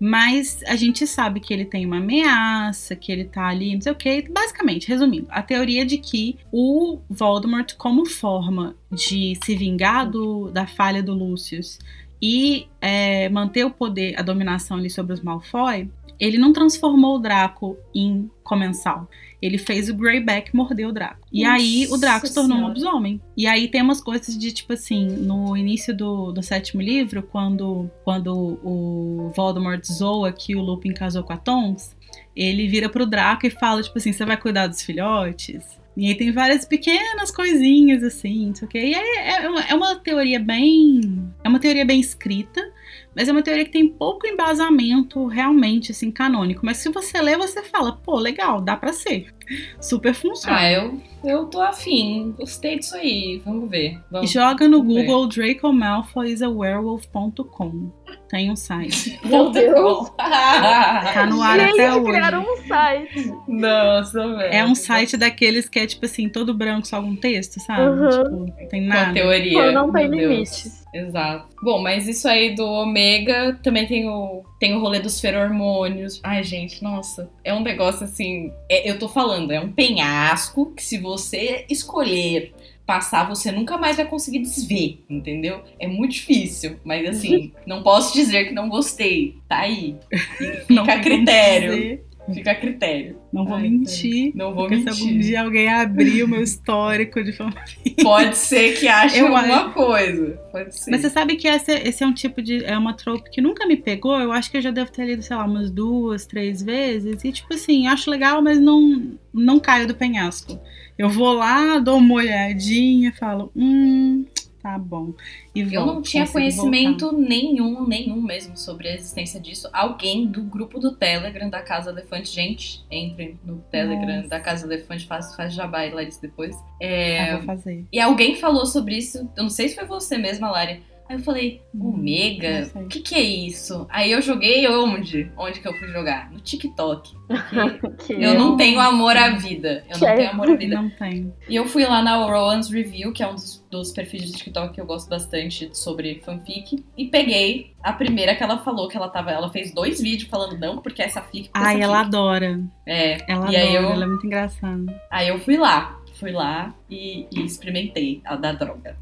[0.00, 3.92] Mas a gente sabe que ele tem uma ameaça, que ele tá ali, não sei
[3.92, 4.22] o que.
[4.30, 10.66] Basicamente, resumindo, a teoria de que o Voldemort, como forma de se vingar do- da
[10.66, 11.78] falha do Lucius
[12.22, 15.88] e é, manter o poder, a dominação ali sobre os Malfoy,
[16.18, 19.08] ele não transformou o Draco em comensal.
[19.40, 21.26] Ele fez o Greyback morder o Draco.
[21.32, 23.20] E Nossa aí o Draco se tornou um lobisomem.
[23.36, 27.88] E aí tem umas coisas de tipo assim, no início do, do sétimo livro, quando,
[28.04, 31.96] quando o Voldemort zoa que o Lupin casou com a Tonks,
[32.34, 35.78] ele vira pro Draco e fala, tipo assim, você vai cuidar dos filhotes?
[35.96, 38.78] E aí tem várias pequenas coisinhas assim, não sei o quê.
[38.78, 41.28] E aí é, uma, é uma teoria bem.
[41.42, 42.72] É uma teoria bem escrita,
[43.18, 46.64] mas é uma teoria que tem pouco embasamento realmente, assim, canônico.
[46.64, 49.34] Mas se você lê, você fala, pô, legal, dá pra ser.
[49.80, 50.56] Super funciona.
[50.56, 52.32] Ah, eu, eu tô afim.
[52.38, 53.42] Gostei disso aí.
[53.44, 53.98] Vamos ver.
[54.08, 54.30] Vamos.
[54.30, 55.02] Joga no vamos ver.
[55.06, 57.90] Google Draco Malfoy is a werewolf.com.
[58.28, 59.18] Tem um site.
[59.24, 60.10] Meu Deus.
[60.18, 62.04] Tá no ar Gente, até hoje.
[62.04, 63.32] criaram um site.
[63.48, 64.52] Nossa, velho.
[64.54, 67.82] É um site daqueles que é tipo assim, todo branco, só algum texto, sabe?
[68.00, 68.08] Uhum.
[68.50, 69.12] Tipo, tem Com a nada.
[69.14, 69.62] teoria.
[69.64, 70.22] Pô, não tem Deus.
[70.22, 70.77] limites.
[70.94, 71.54] Exato.
[71.62, 76.20] Bom, mas isso aí do ômega também tem o, tem o rolê dos feromônios.
[76.22, 77.30] Ai, gente, nossa.
[77.44, 78.52] É um negócio assim.
[78.68, 82.54] é- eu tô falando, é um penhasco que se você escolher
[82.86, 85.60] passar, você nunca mais vai conseguir desver, entendeu?
[85.78, 86.78] É muito difícil.
[86.82, 89.36] Mas assim, não posso dizer que não gostei.
[89.46, 89.96] Tá aí.
[90.40, 92.00] E Não Fica a critério.
[92.32, 93.18] Fica a critério.
[93.32, 94.32] Não vou Ai, mentir.
[94.34, 95.20] Não vou Porque se algum mentir.
[95.20, 98.02] dia alguém abrir o meu histórico de fanfic.
[98.02, 100.38] Pode ser que ache Eu alguma coisa.
[100.52, 100.90] Pode ser.
[100.90, 102.64] Mas você sabe que esse, esse é um tipo de.
[102.64, 104.18] É uma trope que nunca me pegou.
[104.18, 107.24] Eu acho que eu já devo ter lido, sei lá, umas duas, três vezes.
[107.24, 110.58] E, tipo assim, acho legal, mas não, não caio do penhasco.
[110.98, 114.24] Eu vou lá, dou uma olhadinha, falo, hum,
[114.68, 115.14] tá bom.
[115.54, 119.68] E Eu não tinha conhecimento nenhum, nenhum mesmo sobre a existência disso.
[119.72, 124.28] Alguém do grupo do Telegram da Casa Elefante, gente, entrem no Telegram Nossa.
[124.28, 126.54] da Casa Elefante, faz, faz jabá e Larissa depois.
[126.54, 126.68] voltar.
[126.80, 127.84] É, Ah, vou fazer.
[127.92, 130.82] E alguém falou sobre isso, eu não sei se foi você mesma, Lari.
[131.08, 132.64] Aí eu falei, Hum, Omega?
[132.66, 132.82] sei.
[132.82, 133.86] O que, que é isso?
[133.88, 135.30] Aí eu joguei onde?
[135.36, 136.30] Onde que eu fui jogar?
[136.30, 137.16] No TikTok.
[138.08, 139.84] Eu não tenho amor à vida.
[139.88, 140.74] Eu não tenho amor à vida.
[140.76, 141.32] Não tem.
[141.48, 144.74] E eu fui lá na Rowan's Review, que é um dos, dos perfis de TikTok
[144.74, 149.08] que eu gosto bastante sobre fanfic, e peguei a primeira que ela falou que ela
[149.08, 149.30] tava.
[149.30, 151.50] Ela fez dois vídeos falando não, porque essa fic.
[151.50, 152.60] porque Ai, ela adora.
[152.86, 153.30] É.
[153.30, 155.02] Ela e aí adora, eu, ela é muito engraçada.
[155.10, 155.97] aí eu fui lá.
[156.18, 158.96] Fui lá e, e experimentei a da droga.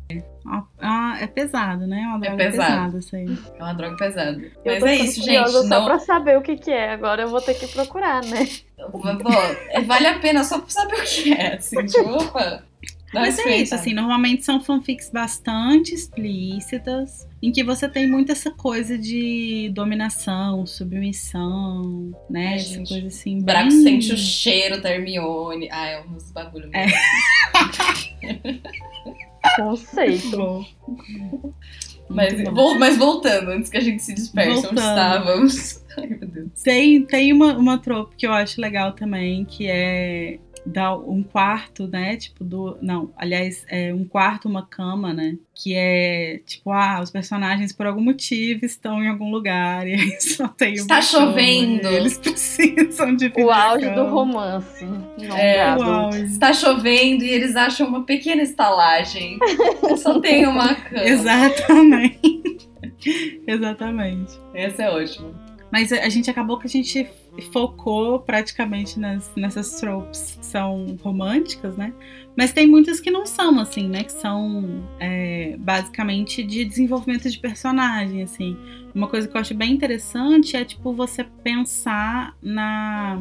[0.46, 2.02] Ah, Ah, é pesado, né?
[2.02, 2.70] É uma É droga pesado.
[2.74, 3.38] pesada isso aí.
[3.58, 4.38] É uma droga pesada.
[4.64, 5.50] Eu Mas tô é isso, gente.
[5.50, 6.92] Só Não, pra saber o que que é.
[6.92, 8.46] Agora eu vou ter que procurar, né?
[9.70, 11.56] É, vale a pena só pra saber o que é.
[11.56, 12.62] Assim, tipo, opa.
[13.14, 18.50] Mas é isso, assim, normalmente são fanfics bastante explícitas, em que você tem muito essa
[18.50, 22.48] coisa de dominação, submissão, né?
[22.48, 23.82] Ai, essa gente, coisa assim, Braco bem...
[23.82, 25.68] sente o cheiro da Hermione.
[25.70, 26.86] Ah, é uns bagulho É.
[26.86, 28.60] mesmo.
[29.56, 30.36] Conceito.
[30.36, 30.64] Bom.
[32.08, 32.78] Mas, bom.
[32.78, 34.78] mas voltando, antes que a gente se disperse onde Voltando.
[34.78, 35.84] estávamos.
[35.98, 36.62] Ai, meu Deus.
[36.62, 41.86] Tem, tem uma, uma trope que eu acho legal também, que é dar um quarto,
[41.86, 42.16] né?
[42.16, 42.76] Tipo, do.
[42.82, 45.36] Não, aliás, é um quarto, uma cama, né?
[45.54, 50.20] Que é tipo, ah, os personagens por algum motivo estão em algum lugar e aí
[50.20, 51.88] só tem Está cama, chovendo.
[51.88, 54.10] e Eles precisam de O auge do cama.
[54.10, 54.84] romance.
[54.84, 56.24] Não É, dá, O auge.
[56.24, 59.38] Está chovendo e eles acham uma pequena estalagem.
[59.96, 61.04] Só tem uma cama.
[61.04, 62.42] Exatamente.
[63.46, 64.32] Exatamente.
[64.54, 65.32] Essa é ótima.
[65.70, 67.06] Mas a gente acabou que a gente
[67.42, 71.92] focou praticamente nas, nessas tropes que são românticas, né?
[72.36, 74.04] Mas tem muitas que não são, assim, né?
[74.04, 78.56] Que são é, basicamente de desenvolvimento de personagem, assim.
[78.94, 83.18] Uma coisa que eu acho bem interessante é, tipo, você pensar na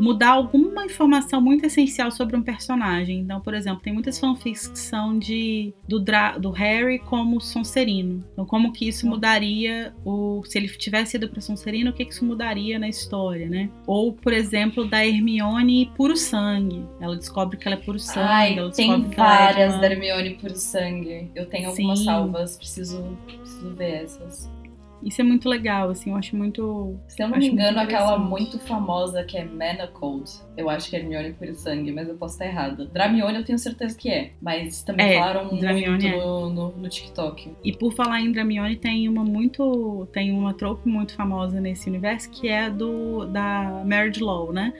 [0.00, 3.20] mudar alguma informação muito essencial sobre um personagem.
[3.20, 6.02] Então, por exemplo, tem muitas fanfics que são de do,
[6.38, 8.24] do Harry como Sonserino.
[8.32, 12.12] Então, como que isso mudaria o se ele tivesse ido para Sonserino, o que que
[12.12, 13.68] isso mudaria na história, né?
[13.86, 16.82] Ou, por exemplo, da Hermione puro sangue.
[17.00, 19.80] Ela descobre que ela é puro sangue, Ai, ela tem descobre que ela é várias
[19.80, 21.30] da Hermione por sangue.
[21.34, 22.04] Eu tenho algumas Sim.
[22.06, 24.50] salvas, preciso, preciso ver essas.
[25.02, 28.58] Isso é muito legal, assim, eu acho muito Se eu não me engano, aquela muito
[28.58, 30.30] famosa que é Manicold.
[30.56, 32.84] Eu acho que é Hermione por sangue, mas eu posso estar errada.
[32.86, 34.32] Dramione eu tenho certeza que é.
[34.42, 36.16] Mas também É, falaram Dramione muito é.
[36.18, 37.50] no, no, no TikTok.
[37.64, 40.06] E por falar em Dramione, tem uma muito.
[40.12, 44.72] Tem uma trope muito famosa nesse universo que é a do da marriage law, né?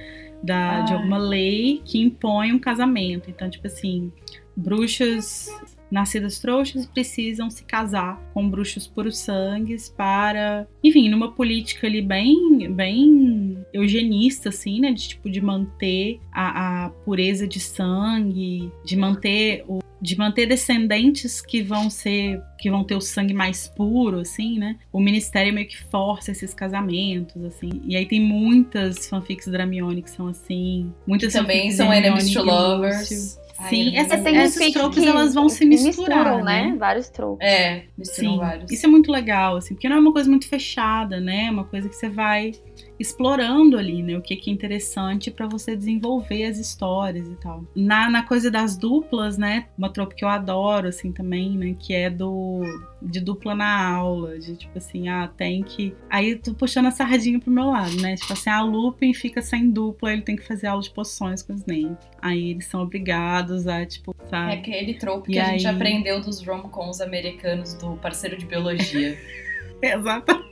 [0.42, 0.96] Da, de Ah.
[0.96, 3.30] alguma lei que impõe um casamento.
[3.30, 4.12] Então, tipo assim,
[4.56, 5.48] bruxas
[5.90, 12.72] nascidas trouxas precisam se casar com bruxos puros sangues para, enfim, numa política ali bem,
[12.72, 14.92] bem eugenista, assim, né?
[14.92, 21.42] De tipo de manter a, a pureza de sangue, de manter o de manter descendentes
[21.42, 24.78] que vão ser que vão ter o sangue mais puro, assim, né?
[24.92, 27.82] O ministério meio que força esses casamentos, assim.
[27.84, 30.90] E aí tem muitas fanfics Dramione que são assim.
[31.06, 33.38] Muitas também são enemies to lovers.
[33.60, 36.74] Ai, Sim, é essas, fanfic tropes que elas vão se misturar, misturam, né?
[36.78, 37.46] Vários tropos.
[37.46, 38.72] É, misturam Sim, vários.
[38.72, 41.46] isso é muito legal, assim, porque não é uma coisa muito fechada, né?
[41.46, 42.52] É uma coisa que você vai
[43.00, 44.16] explorando ali, né?
[44.16, 47.64] O que, que é interessante pra você desenvolver as histórias e tal.
[47.74, 49.66] Na, na coisa das duplas, né?
[49.76, 51.74] Uma tropa que eu adoro, assim, também, né?
[51.78, 52.60] Que é do
[53.02, 55.94] de dupla na aula, de tipo assim, ah, tem que.
[56.10, 58.14] Aí tô puxando a sardinha pro meu lado, né?
[58.16, 61.54] Tipo assim, a Lupin fica sem dupla, ele tem que fazer aula de poções com
[61.54, 61.96] o Snape.
[62.20, 64.52] Aí eles são obrigados a, tipo, É sabe?
[64.52, 65.74] aquele trope E que a gente aí?
[65.74, 69.16] aprendeu dos rom-coms americanos do parceiro de biologia.
[69.82, 70.50] Exatamente.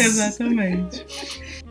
[0.00, 1.06] Exatamente.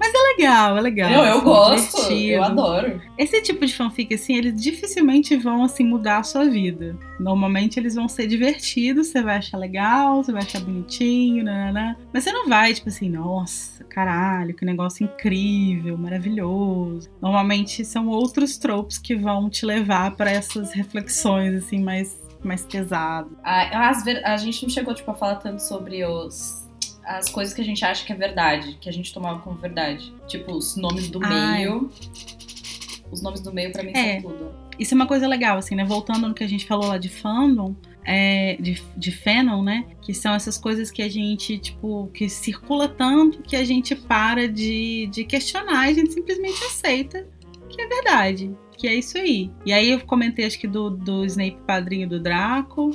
[0.01, 1.11] Mas é legal, é legal.
[1.11, 2.31] Eu assim, gosto, divertido.
[2.31, 3.01] eu adoro.
[3.19, 6.97] Esse tipo de fanfic, assim, eles dificilmente vão, assim, mudar a sua vida.
[7.19, 11.95] Normalmente eles vão ser divertidos, você vai achar legal, você vai achar bonitinho, nananã.
[12.11, 17.07] Mas você não vai, tipo assim, nossa, caralho, que negócio incrível, maravilhoso.
[17.21, 23.31] Normalmente são outros tropes que vão te levar para essas reflexões, assim, mais, mais pesadas.
[23.43, 26.67] A, ver- a gente não chegou tipo, a falar tanto sobre os,
[27.05, 30.13] as coisas que a gente acha que é verdade, que a gente tomava como verdade.
[30.27, 31.59] Tipo, os nomes do Ai.
[31.59, 31.89] meio.
[33.11, 34.21] Os nomes do meio pra mim É.
[34.21, 34.53] são tudo.
[34.79, 35.83] Isso é uma coisa legal, assim, né?
[35.85, 39.85] Voltando no que a gente falou lá de fandom, é, de, de fanon, né?
[40.01, 44.47] Que são essas coisas que a gente, tipo, que circula tanto que a gente para
[44.47, 47.27] de, de questionar, a gente simplesmente aceita
[47.69, 48.51] que é verdade,
[48.81, 49.51] que é isso aí.
[49.63, 52.89] E aí eu comentei, acho que do, do Snape padrinho do Draco.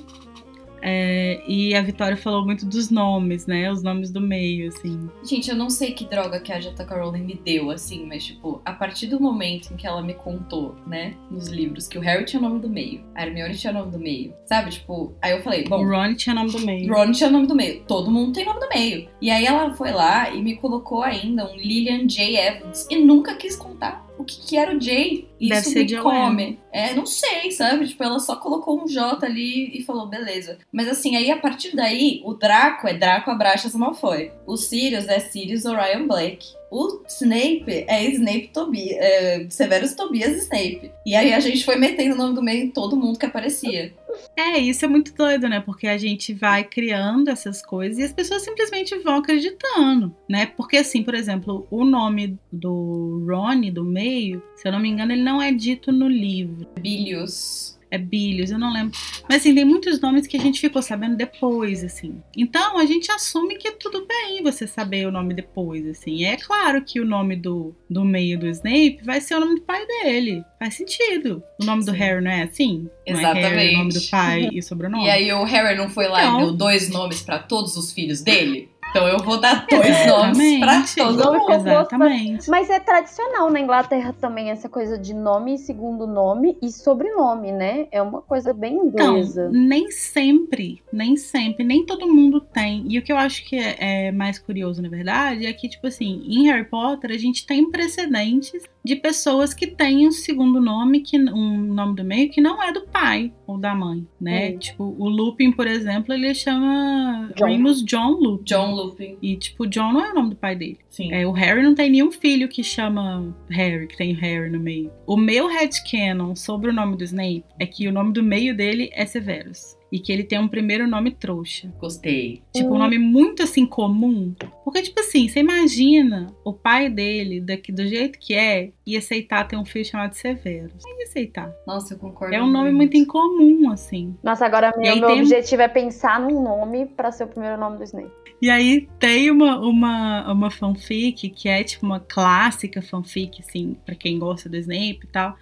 [0.82, 3.70] é, e a Vitória falou muito dos nomes, né?
[3.70, 5.08] Os nomes do meio, assim.
[5.22, 6.84] Gente, eu não sei que droga que a J.K.
[6.92, 10.74] Rowling me deu, assim, mas, tipo, a partir do momento em que ela me contou,
[10.88, 13.74] né, nos livros, que o Harry tinha o nome do meio, a Hermione tinha o
[13.74, 14.70] nome do meio, sabe?
[14.70, 16.92] Tipo, aí eu falei, bom, o Ron tinha nome do meio.
[16.92, 17.84] Ron tinha nome do meio.
[17.86, 19.08] Todo mundo tem nome do meio.
[19.22, 22.36] E aí ela foi lá e me colocou ainda um Lillian J.
[22.36, 25.28] Evans e nunca quis contar o que, que era o J.
[25.38, 26.59] Isso Deve ser me come.
[26.72, 27.86] É, não sei, sabe?
[27.86, 30.59] Tipo, ela só colocou um J ali e falou, beleza.
[30.72, 34.32] Mas assim, aí a partir daí, o Draco é Draco Abraxas Malfoy.
[34.47, 36.47] O Sirius é Sirius Orion Blake.
[36.70, 40.90] O Snape é Snape Tobias, é Severus Tobias Snape.
[41.05, 43.93] E aí a gente foi metendo o nome do meio em todo mundo que aparecia.
[44.36, 45.60] É, isso é muito doido, né?
[45.60, 50.47] Porque a gente vai criando essas coisas e as pessoas simplesmente vão acreditando, né?
[50.47, 55.12] Porque, assim, por exemplo, o nome do Ronnie, do meio, se eu não me engano,
[55.12, 56.66] ele não é dito no livro.
[56.80, 57.75] Bilius.
[57.97, 58.97] É eu não lembro.
[59.28, 62.20] Mas, assim, tem muitos nomes que a gente ficou sabendo depois, assim.
[62.36, 66.24] Então, a gente assume que é tudo bem você saber o nome depois, assim.
[66.24, 69.62] É claro que o nome do, do meio do Snape vai ser o nome do
[69.62, 70.43] pai dele.
[70.59, 71.43] Faz sentido.
[71.60, 71.97] O nome do Sim.
[71.98, 72.89] Harry não é assim?
[73.09, 73.74] Não é Harry, Exatamente.
[73.74, 75.05] o nome do pai e o sobrenome?
[75.06, 76.40] E aí o Harry não foi lá Então.
[76.40, 78.68] e deu dois nomes pra todos os filhos dele?
[78.97, 80.94] Então eu vou dar dois nomes pra Exatamente.
[80.97, 81.55] todo Nome.
[81.55, 82.51] Exatamente.
[82.51, 87.86] Mas é tradicional na Inglaterra também essa coisa de nome, segundo nome e sobrenome, né?
[87.93, 89.51] É uma coisa bem Então, inglesa.
[89.52, 92.85] nem sempre, nem sempre, nem todo mundo tem.
[92.89, 95.86] E o que eu acho que é, é mais curioso, na verdade, é que, tipo
[95.86, 101.00] assim, em Harry Potter a gente tem precedentes de pessoas que têm um segundo nome,
[101.00, 104.50] que, um nome do meio, que não é do pai ou da mãe, né?
[104.50, 104.58] Hum.
[104.58, 107.46] Tipo, o Lupin, por exemplo, ele chama John.
[107.46, 108.44] Remus John Lupin.
[108.44, 109.18] John Lupin.
[109.20, 110.78] E, tipo, John não é o nome do pai dele.
[110.88, 111.12] Sim.
[111.12, 114.92] É, o Harry não tem nenhum filho que chama Harry, que tem Harry no meio.
[115.04, 118.88] O meu headcanon sobre o nome do Snape é que o nome do meio dele
[118.92, 119.75] é Severus.
[119.90, 121.72] E que ele tem um primeiro nome trouxa.
[121.78, 122.42] Gostei.
[122.52, 124.34] Tipo, um nome muito assim comum.
[124.64, 129.46] Porque, tipo assim, você imagina o pai dele, daqui do jeito que é, e aceitar
[129.46, 130.82] ter um filho chamado Severus.
[130.84, 131.52] Não ia aceitar.
[131.66, 132.34] Nossa, eu concordo.
[132.34, 134.16] É um nome muito incomum, assim.
[134.22, 137.78] Nossa, agora meu, meu tem- objetivo é pensar num nome pra ser o primeiro nome
[137.78, 138.10] do Snape.
[138.42, 143.94] E aí tem uma, uma, uma fanfic que é tipo uma clássica fanfic, assim, pra
[143.94, 145.36] quem gosta do Snape e tal.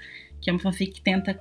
[0.45, 1.41] Que é uma fanfic que tenta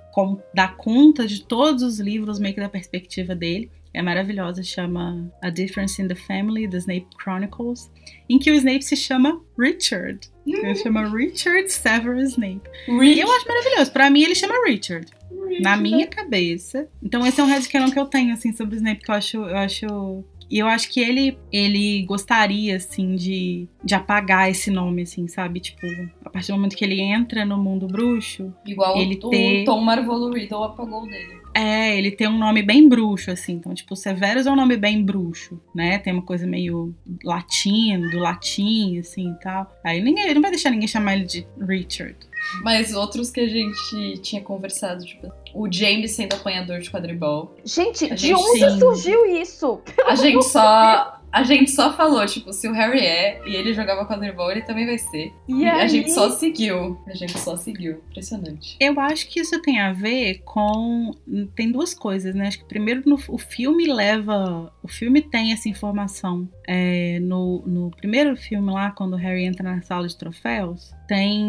[0.55, 3.69] dar conta de todos os livros, meio que da perspectiva dele.
[3.93, 7.91] É maravilhosa, chama A Difference in the Family, The Snape Chronicles,
[8.29, 10.19] em que o Snape se chama Richard.
[10.47, 12.61] Ele chama Richard Severus Snape.
[12.87, 13.91] E eu acho maravilhoso.
[13.91, 15.11] Pra mim, ele chama Richard.
[15.59, 16.87] Na minha cabeça.
[17.03, 19.37] Então, esse é um headcanon que eu tenho, assim, sobre o Snape, que eu acho.
[19.37, 20.23] Eu acho...
[20.53, 25.59] E eu acho que ele, ele gostaria, assim, de, de apagar esse nome, assim, sabe?
[25.59, 25.87] Tipo,
[26.23, 29.81] a partir do momento que ele entra no mundo bruxo, Igual ele o ter- Tom
[29.81, 31.41] Marvolo Riddle apagou o dele.
[31.55, 33.53] é, ele tem um nome bem bruxo, assim.
[33.53, 35.97] Então, tipo, Severus é um nome bem bruxo, né?
[35.97, 36.93] Tem uma coisa meio
[37.23, 39.71] latino, do latim, assim e tal.
[39.83, 42.15] Aí ninguém, não vai deixar ninguém chamar ele de Richard.
[42.61, 47.55] Mas outros que a gente tinha conversado, tipo, o James sendo apanhador de quadribol.
[47.63, 48.79] Gente, A de gente onde sim.
[48.79, 49.81] surgiu isso?
[50.05, 51.19] A gente só.
[51.33, 54.85] A gente só falou, tipo, se o Harry é e ele jogava quadribol, ele também
[54.85, 55.33] vai ser.
[55.47, 55.89] E a aí?
[55.89, 56.97] gente só seguiu.
[57.07, 58.03] A gente só seguiu.
[58.11, 58.77] Impressionante.
[58.79, 61.11] Eu acho que isso tem a ver com.
[61.55, 62.47] Tem duas coisas, né?
[62.47, 64.71] Acho que primeiro no, o filme leva.
[64.83, 66.47] O filme tem essa informação.
[66.67, 71.43] É, no, no primeiro filme lá, quando o Harry entra na sala de troféus, tem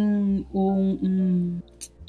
[0.52, 0.98] um.
[1.02, 1.62] um-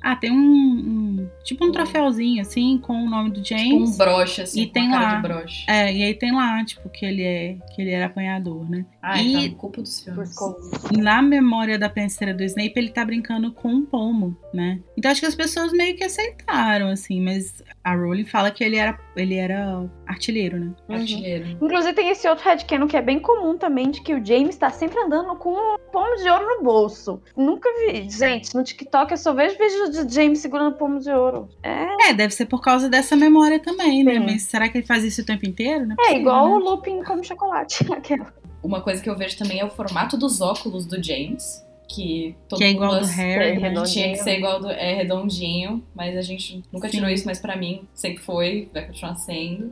[0.07, 3.90] ah, tem um, um- Tipo um troféuzinho, assim, com o nome do Tipo James.
[3.90, 5.15] um broche, assim, E com tem lá.
[5.15, 5.65] de broche.
[5.68, 7.56] É, e aí tem lá, tipo, que ele é.
[7.76, 8.86] que ele era apanhador, né?
[9.07, 10.34] Ah, E- então, culpa dos filmes.
[10.98, 14.80] na memória da penseira do Snape, ele tá brincando com um pomo, né?
[14.98, 18.77] Então acho que as pessoas meio que aceitaram, assim, mas a Rowling fala que ele
[18.77, 20.72] era, ele era artilheiro, né?
[20.90, 20.95] Uhum.
[20.95, 21.48] Artilheiro.
[21.49, 24.72] Inclusive tem esse outro headcanon que é bem comum também, de que o James tá
[24.72, 27.22] sempre andando com um pomo de ouro no bolso.
[27.38, 28.10] Nunca vi.
[28.10, 31.48] Gente, no TikTok eu só vejo vídeo de James segurando pomo de ouro.
[31.61, 34.14] É, É, deve ser por causa dessa memória também, né?
[34.15, 34.26] Sim.
[34.26, 35.86] Mas será que ele faz isso o tempo inteiro?
[35.86, 36.65] Não é possível, igual o né?
[36.65, 37.86] Lupin como chocolate.
[37.94, 38.34] Aquela.
[38.65, 41.63] Uma coisa que eu vejo também é o formato dos óculos do James.
[41.87, 43.59] Que todo Que é igual mundo do Harry, É, né?
[43.61, 43.85] redondinho.
[43.85, 44.71] Tinha que ser igual do.
[44.71, 46.97] É redondinho, mas a gente nunca Sim.
[46.97, 49.71] tirou isso, mas pra mim sempre foi, vai continuar sendo.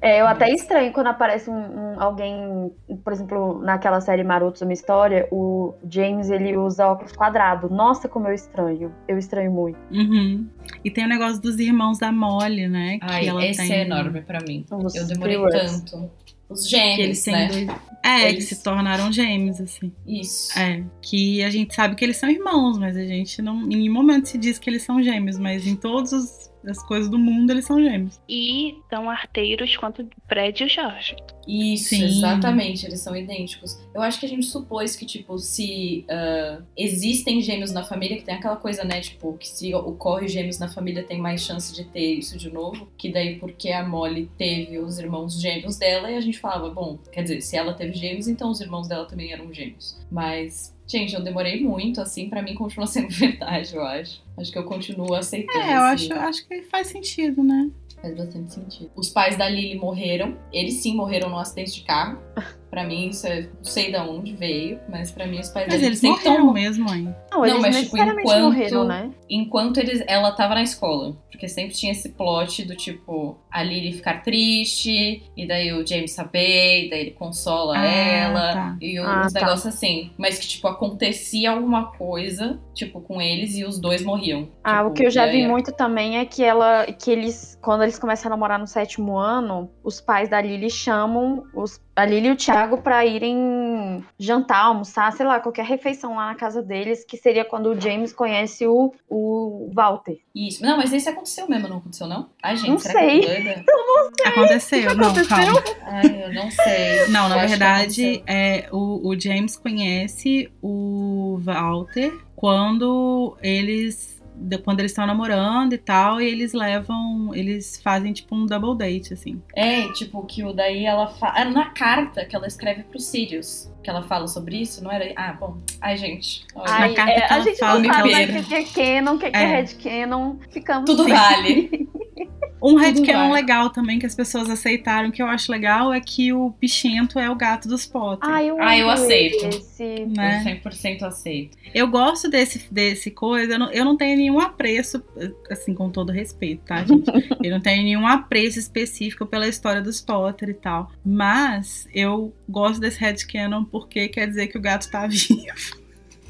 [0.00, 0.20] É.
[0.20, 2.72] Eu até estranho quando aparece um, um- alguém,
[3.04, 7.70] por exemplo, naquela série Marotos, uma história, o James ele usa óculos quadrado.
[7.70, 8.92] Nossa, como eu estranho.
[9.06, 9.78] Eu estranho muito.
[9.92, 10.44] Uhum.
[10.84, 12.98] E tem o negócio dos irmãos da Molly, né?
[12.98, 13.72] Que Ai, ela esse tem...
[13.72, 14.66] é enorme pra mim.
[14.68, 16.10] Os Eu demorei tanto.
[16.52, 17.48] Os Que eles gêmeos, têm né?
[17.48, 17.92] dois...
[18.04, 19.92] É, Eles- que se tornaram gêmeos, assim.
[20.06, 20.58] Isso.
[20.58, 23.62] É, que a gente sabe que eles são irmãos, mas a gente não.
[23.62, 27.10] Em nenhum momento se diz que eles são gêmeos, mas em todas os- as coisas
[27.10, 28.20] do mundo eles são gêmeos.
[28.28, 31.16] E tão arteiros quanto o Fred e o Jorge.
[31.46, 32.04] Isso, Sim.
[32.04, 33.80] exatamente, eles são idênticos.
[33.94, 38.24] Eu acho que a gente supôs que, tipo, se ah, existem gêmeos na família, que
[38.24, 41.84] tem aquela coisa, né, tipo, que se ocorre gêmeos na família tem mais chance de
[41.84, 46.16] ter isso de novo, que daí porque a Molly teve os irmãos gêmeos dela e
[46.16, 49.32] a gente falava, bom, quer dizer, se ela teve gêmeos, então os irmãos dela também
[49.32, 49.98] eram gêmeos.
[50.10, 54.22] Mas, gente, eu demorei muito, assim, pra mim continua sendo verdade, eu acho.
[54.36, 55.64] Acho que eu continuo aceitando.
[55.64, 57.70] É, eu acho, acho que faz sentido, né?
[58.00, 58.90] Faz bastante sentido.
[58.96, 60.36] Os pais da Lily morreram.
[60.52, 62.18] Eles sim morreram num acidente de carro.
[62.72, 63.42] Pra mim, isso é.
[63.42, 66.52] Não sei de onde veio, mas pra mim, os pais Mas eles sempre morreram estão.
[66.54, 67.14] mesmo, hein?
[67.30, 69.10] Não, Não, eles mas, tipo, enquanto- morreram, né?
[69.28, 71.14] Enquanto eles, ela tava na escola.
[71.30, 76.12] Porque sempre tinha esse plot do tipo, a Lily ficar triste, e daí o James
[76.12, 78.52] saber, e daí ele consola Ah, ela.
[78.52, 78.76] tá.
[78.80, 79.40] E Ah, uns tá.
[79.40, 80.10] negócios assim.
[80.16, 84.48] Mas que, tipo, acontecia alguma coisa, tipo, com eles e os dois morriam.
[84.64, 87.58] Ah, Tipo, o que eu já vi aí- muito também é que ela, que eles,
[87.60, 92.04] quando eles começam a namorar no sétimo ano, os pais da Lily chamam os, a
[92.06, 96.62] Lily e o Thiago pra irem jantar, almoçar, sei lá, qualquer refeição lá na casa
[96.62, 100.18] deles, que seria quando o James conhece o, o Walter.
[100.34, 100.62] Isso.
[100.62, 102.30] Não, mas isso aconteceu mesmo, não aconteceu, não?
[102.42, 103.64] Ai, gente, Não será que eu tô doida?
[104.24, 105.28] Aconteceu, não, aconteceu?
[105.36, 105.62] calma.
[105.82, 107.06] Ai, eu não sei.
[107.08, 114.21] Não, Eu na que verdade, é, o, o James conhece o Walter quando eles.
[114.42, 117.34] De- Quando eles estão namorando e tal, e eles levam.
[117.34, 119.40] Eles fazem tipo um double date, assim.
[119.54, 121.44] É, tipo, que o daí ela fala.
[121.46, 125.12] Na carta que ela escreve pro Sirius, que ela fala sobre isso, não era?
[125.16, 125.58] Ah, bom.
[125.80, 126.44] Ai, gente.
[126.54, 126.64] olha.
[126.70, 128.64] Ai, Ai, carta é, que a ela gente fala não sabe mais o que é
[128.64, 129.46] canon, o que é, É.
[129.60, 130.36] Red Canon.
[130.50, 131.88] Ficamos Tudo sem- vale.
[132.62, 136.52] Um headcanon legal também que as pessoas aceitaram, que eu acho legal, é que o
[136.52, 138.28] Pichento é o gato dos Potter.
[138.28, 139.44] Ah, eu, Ah, eu aceito.
[139.46, 140.06] Esse.
[140.06, 140.42] né?
[140.64, 141.56] Eu 100% aceito.
[141.74, 145.02] Eu gosto desse, desse coisa, eu não, eu não tenho nenhum apreço,
[145.50, 147.10] assim, com todo respeito, tá, gente?
[147.42, 150.90] eu não tenho nenhum apreço específico pela história dos Potter e tal.
[151.04, 155.81] Mas eu gosto desse headcanon porque quer dizer que o gato tá vivo.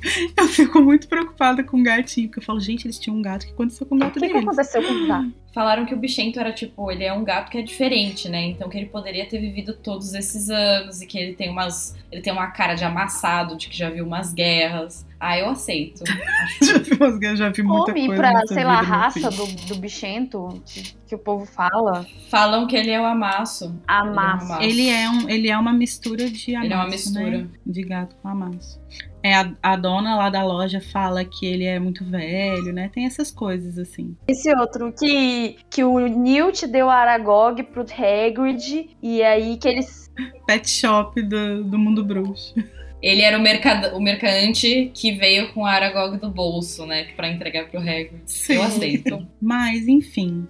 [0.37, 3.43] Eu fico muito preocupada com o gatinho, porque eu falo, gente, eles tinham um gato,
[3.45, 4.43] o que aconteceu com o O gato que, que deles?
[4.43, 5.33] aconteceu com o gato?
[5.55, 8.43] Falaram que o bichento era tipo, ele é um gato que é diferente, né?
[8.47, 11.95] Então que ele poderia ter vivido todos esses anos e que ele tem umas.
[12.11, 15.07] Ele tem uma cara de amassado, de que já viu umas guerras.
[15.21, 16.03] Ah, eu aceito.
[16.63, 18.21] Já vi, umas- já vi muita Come coisa.
[18.23, 22.05] pra, nessa sei lá, a raça do, do bichento que, que o povo fala.
[22.29, 23.67] Falam que ele é o amasso.
[23.89, 24.61] É amasso.
[24.61, 27.39] Ele é, um, ele é uma mistura de amasso, Ele é uma mistura.
[27.43, 27.47] né?
[27.65, 28.81] De gato com amasso.
[29.25, 32.91] É, a, a dona lá da loja fala que ele é muito velho, né?
[32.93, 34.17] Tem essas coisas, assim.
[34.27, 40.11] Esse outro, que, que o Newt deu a Aragog pro Hagrid, e aí que eles...
[40.47, 42.55] Pet shop do, do mundo bruxo.
[43.01, 43.95] Ele era o, mercad...
[43.95, 47.07] o mercante que veio com a Aragog do bolso, né?
[47.17, 48.23] Pra entregar pro Hagrid.
[48.27, 48.55] Sim.
[48.55, 49.29] Eu aceito.
[49.41, 50.47] Mas, enfim.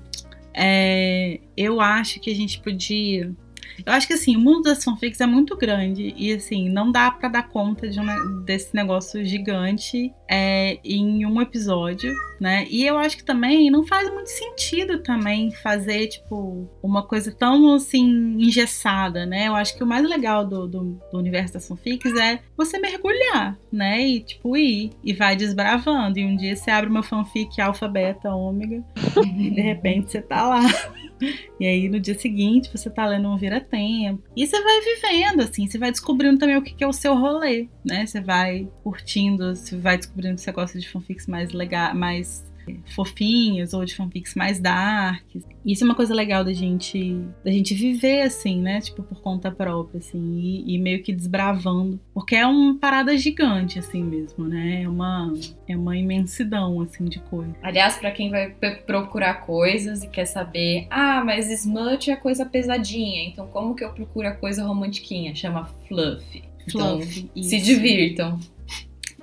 [0.55, 3.33] é, eu acho que a gente podia.
[3.85, 7.11] Eu acho que assim, o mundo das fanfics é muito grande e assim, não dá
[7.11, 12.67] para dar conta de um, desse negócio gigante é, em um episódio, né?
[12.71, 17.75] E eu acho que também não faz muito sentido também fazer, tipo, uma coisa tão
[17.75, 19.49] assim, engessada, né?
[19.49, 23.59] Eu acho que o mais legal do, do, do universo das fanfics é você mergulhar,
[23.71, 24.01] né?
[24.01, 26.19] E tipo, ir e vai desbravando.
[26.19, 28.83] E um dia você abre uma fanfic alfa, beta, ômega,
[29.25, 30.63] e de repente você tá lá.
[31.59, 34.23] E aí no dia seguinte você tá lendo um vira-tempo.
[34.37, 37.69] E você vai vivendo, assim, você vai descobrindo também o que é o seu rolê,
[37.85, 38.07] né?
[38.07, 42.52] Você vai curtindo, você vai descobrindo que você gosta de fanfics mais legais, mais
[42.95, 45.43] fofinhos ou de fanfics mais darks.
[45.65, 48.81] Isso é uma coisa legal da gente da gente viver assim, né?
[48.81, 53.79] Tipo por conta própria assim e, e, meio que desbravando, porque é uma parada gigante
[53.79, 54.83] assim mesmo, né?
[54.83, 55.33] É uma
[55.69, 57.55] é uma imensidão assim de coisa.
[57.63, 58.55] Aliás, para quem vai
[58.87, 63.93] procurar coisas e quer saber, ah, mas smut é coisa pesadinha, então como que eu
[63.93, 65.35] procuro a coisa romantiquinha?
[65.35, 66.43] Chama fluff.
[66.71, 67.29] Fluff.
[67.35, 68.39] Então, se divirtam.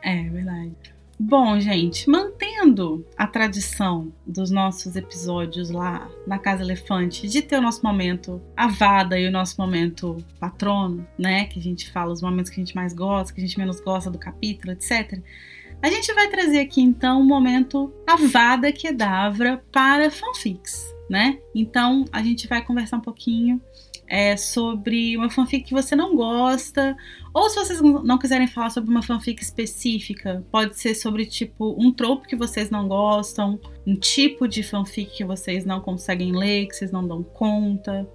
[0.01, 0.98] É verdade.
[1.21, 7.61] Bom, gente, mantendo a tradição dos nossos episódios lá na Casa Elefante, de ter o
[7.61, 11.43] nosso momento avada e o nosso momento patrono, né?
[11.47, 13.81] Que a gente fala os momentos que a gente mais gosta, que a gente menos
[13.81, 15.21] gosta do capítulo, etc.
[15.81, 21.37] A gente vai trazer aqui então o um momento avada que Davra para fanfics, né?
[21.53, 23.61] Então a gente vai conversar um pouquinho
[24.09, 26.97] é, sobre uma fanfic que você não gosta,
[27.33, 31.91] ou se vocês não quiserem falar sobre uma fanfic específica, pode ser sobre tipo um
[31.91, 36.75] trope que vocês não gostam, um tipo de fanfic que vocês não conseguem ler, que
[36.75, 38.09] vocês não dão conta.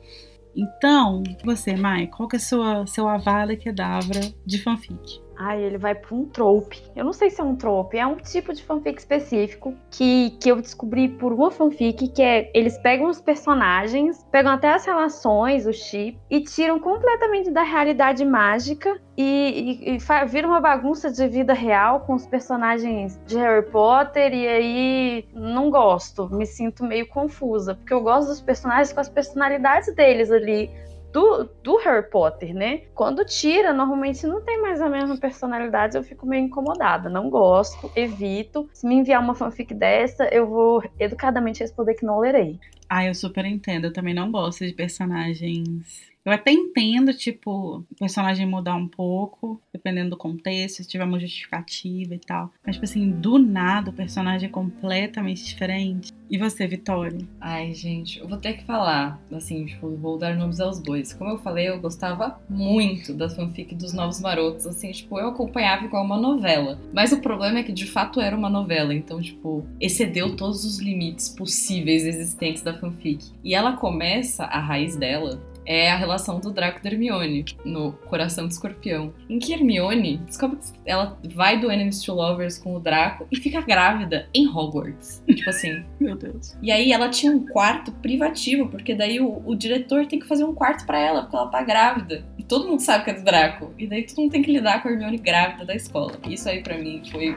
[0.57, 5.24] Então, você, Mai, qual que é o seu avada que é Davra de fanfic?
[5.37, 6.83] Ai, ele vai para um trope.
[6.95, 10.51] Eu não sei se é um trope, é um tipo de fanfic específico que, que
[10.51, 15.67] eu descobri por uma fanfic que é eles pegam os personagens, pegam até as relações,
[15.67, 21.27] o chip e tiram completamente da realidade mágica e, e, e vira uma bagunça de
[21.29, 27.07] vida real com os personagens de Harry Potter e aí não gosto, me sinto meio
[27.09, 30.71] confusa, porque eu gosto dos personagens com as personalidades deles ali
[31.15, 32.83] do, do Harry Potter, né?
[32.93, 37.09] Quando tira, normalmente não tem mais a mesma personalidade, eu fico meio incomodada.
[37.09, 38.69] Não gosto, evito.
[38.73, 42.59] Se me enviar uma fanfic dessa, eu vou educadamente responder que não lerei.
[42.89, 43.85] Ah, eu super entendo.
[43.85, 49.61] Eu também não gosto de personagens eu até entendo, tipo, o personagem mudar um pouco,
[49.73, 52.51] dependendo do contexto, se tiver uma justificativa e tal.
[52.65, 56.13] Mas, tipo assim, do nada o personagem é completamente diferente.
[56.31, 57.19] E você, Vitória?
[57.41, 61.13] Ai, gente, eu vou ter que falar, assim, tipo, vou dar nomes aos bois.
[61.13, 65.85] Como eu falei, eu gostava muito da fanfic dos Novos Marotos, assim, tipo, eu acompanhava
[65.85, 66.81] igual uma novela.
[66.93, 70.79] Mas o problema é que, de fato, era uma novela, então, tipo, excedeu todos os
[70.79, 73.27] limites possíveis existentes da fanfic.
[73.45, 78.47] E ela começa, a raiz dela, é a relação do Draco e Hermione no Coração
[78.47, 79.13] de Escorpião.
[79.29, 83.37] Em que Hermione descobre que ela vai do Enemies to Lovers com o Draco e
[83.37, 85.23] fica grávida em Hogwarts.
[85.27, 85.83] tipo assim.
[85.99, 86.57] Meu Deus.
[86.63, 90.45] E aí ela tinha um quarto privativo, porque daí o, o diretor tem que fazer
[90.45, 92.25] um quarto para ela, porque ela tá grávida.
[92.39, 93.73] E todo mundo sabe que é do Draco.
[93.79, 96.19] E daí todo mundo tem que lidar com a Hermione grávida da escola.
[96.29, 97.37] Isso aí para mim foi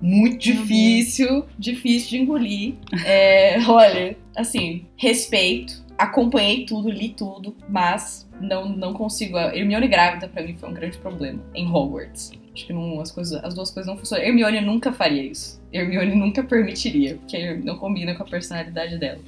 [0.00, 2.74] muito difícil, difícil de engolir.
[3.04, 9.36] É, olha, assim, respeito acompanhei tudo, li tudo, mas não, não consigo.
[9.36, 12.32] A Hermione grávida para mim foi um grande problema em Hogwarts.
[12.52, 14.24] Acho que não, as, coisas, as duas coisas não funcionam.
[14.24, 15.60] Hermione nunca faria isso.
[15.72, 19.20] Hermione nunca permitiria, porque não combina com a personalidade dela.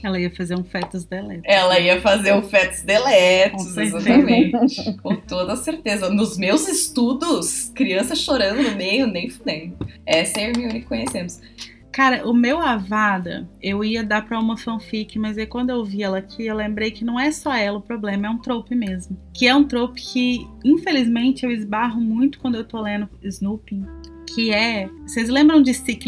[0.00, 1.42] Ela ia fazer um fetus deletos.
[1.44, 4.96] Ela ia fazer um fetus deletos, exatamente.
[5.02, 6.08] com toda certeza.
[6.08, 9.76] Nos meus estudos, criança chorando no meio, nem fudendo.
[10.06, 11.40] Essa é a Hermione que conhecemos.
[11.98, 16.04] Cara, o meu Avada, eu ia dar pra uma fanfic, mas aí quando eu vi
[16.04, 19.18] ela aqui, eu lembrei que não é só ela o problema, é um trope mesmo.
[19.34, 23.82] Que é um trope que, infelizmente, eu esbarro muito quando eu tô lendo Snoopy.
[24.32, 24.88] Que é.
[25.08, 26.04] Vocês lembram de Stick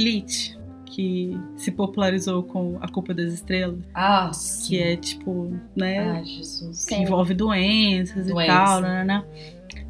[0.86, 3.80] que se popularizou com A Culpa das Estrelas.
[3.92, 4.68] Ah, sim.
[4.68, 6.20] Que é tipo, né?
[6.20, 6.86] Ah, Jesus.
[6.86, 8.44] Que envolve doenças Doença.
[8.44, 9.24] e tal, né.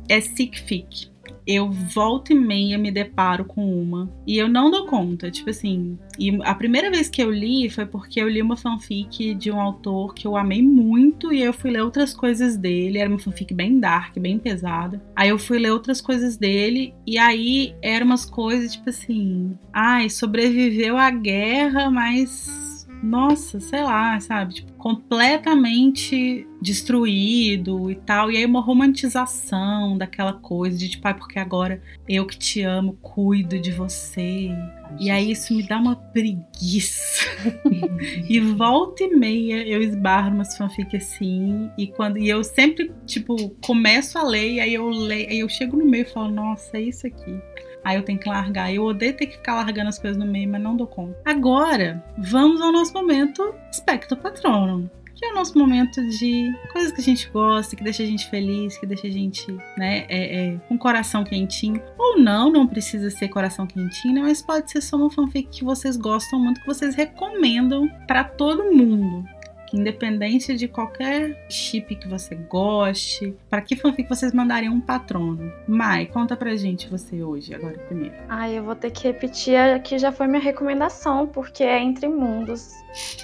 [0.08, 1.09] É sick fic
[1.46, 5.98] eu volta e meia me deparo com uma e eu não dou conta, tipo assim.
[6.18, 9.60] E a primeira vez que eu li foi porque eu li uma fanfic de um
[9.60, 12.98] autor que eu amei muito e eu fui ler outras coisas dele.
[12.98, 15.02] Era uma fanfic bem dark, bem pesada.
[15.16, 20.08] Aí eu fui ler outras coisas dele e aí eram umas coisas tipo assim, ai,
[20.08, 22.59] sobreviveu à guerra, mas
[23.02, 24.54] nossa, sei lá, sabe?
[24.54, 28.30] Tipo, completamente destruído e tal.
[28.30, 32.98] E aí uma romantização daquela coisa de tipo, ah, porque agora eu que te amo,
[33.00, 34.50] cuido de você.
[34.98, 37.24] E aí isso me dá uma preguiça.
[38.28, 41.70] e volta e meia eu esbarro umas fanfic assim.
[41.78, 45.48] E quando e eu sempre, tipo, começo a ler, e aí eu leio, aí eu
[45.48, 47.40] chego no meio e falo, nossa, é isso aqui.
[47.84, 48.72] Aí eu tenho que largar.
[48.72, 51.16] Eu odeio ter que ficar largando as coisas no meio, mas não dou conta.
[51.24, 54.90] Agora, vamos ao nosso momento Espectro Patrono.
[55.14, 58.30] Que é o nosso momento de coisas que a gente gosta, que deixa a gente
[58.30, 61.82] feliz, que deixa a gente, né, é, é, com coração quentinho.
[61.98, 65.62] Ou não, não precisa ser coração quentinho, né, mas pode ser só uma fanfic que
[65.62, 69.28] vocês gostam muito, que vocês recomendam para todo mundo
[69.76, 75.52] independente de qualquer chip que você goste, para que fanfic vocês mandariam um patrono?
[75.66, 78.14] Mai, conta pra gente você hoje, agora primeiro.
[78.28, 82.08] Ai, eu vou ter que repetir a que já foi minha recomendação, porque é Entre
[82.08, 82.70] Mundos.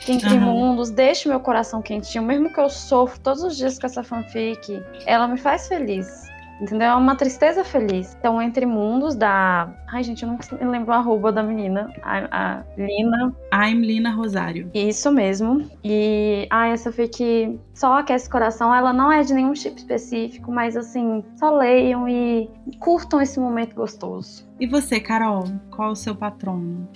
[0.09, 0.40] Entre uhum.
[0.40, 4.82] Mundos, deixa meu coração quentinho, mesmo que eu sofro todos os dias com essa fanfic,
[5.05, 6.26] ela me faz feliz.
[6.61, 6.89] Entendeu?
[6.89, 8.16] É uma tristeza feliz.
[8.19, 9.69] Então, Entre Mundos, da.
[9.89, 11.93] Ai, gente, eu não lembro o arroba da menina.
[12.03, 13.35] A, a Lina.
[13.53, 14.70] I'm Lina Rosário.
[14.74, 15.69] Isso mesmo.
[15.85, 16.47] E.
[16.51, 18.74] Ai, essa foi que só aquece o coração.
[18.74, 23.74] Ela não é de nenhum chip específico, mas assim, só leiam e curtam esse momento
[23.74, 24.47] gostoso.
[24.59, 25.45] E você, Carol?
[25.70, 26.89] Qual o seu patrono?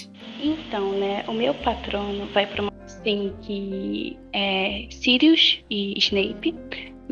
[0.43, 6.55] Então, né, o meu patrono vai para uma assim que é Sirius e Snape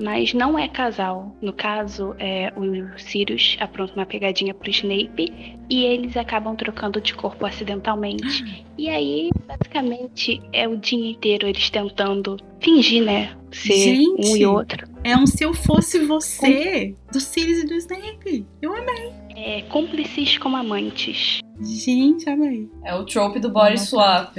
[0.02, 1.36] mas não é casal.
[1.40, 7.14] No caso, é, o Sirius apronta uma pegadinha pro Snape e eles acabam trocando de
[7.14, 8.64] corpo acidentalmente.
[8.76, 13.36] E aí, basicamente, é o dia inteiro eles tentando fingir, né?
[13.50, 14.86] Ser Gente, um e outro.
[15.02, 18.46] É um se eu fosse você do Sirius e do Snape.
[18.62, 19.12] Eu amei.
[19.34, 21.40] É cúmplices como amantes.
[21.60, 22.68] Gente, amei.
[22.84, 24.36] É o trope do body swap.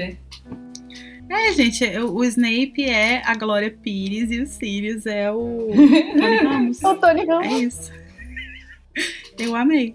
[1.30, 5.68] É, gente, o Snape é a Glória Pires e o Sirius é o
[6.18, 6.84] Tony Ramos.
[6.84, 7.48] o Tony Ramos.
[7.48, 7.92] É isso.
[9.38, 9.94] Eu amei.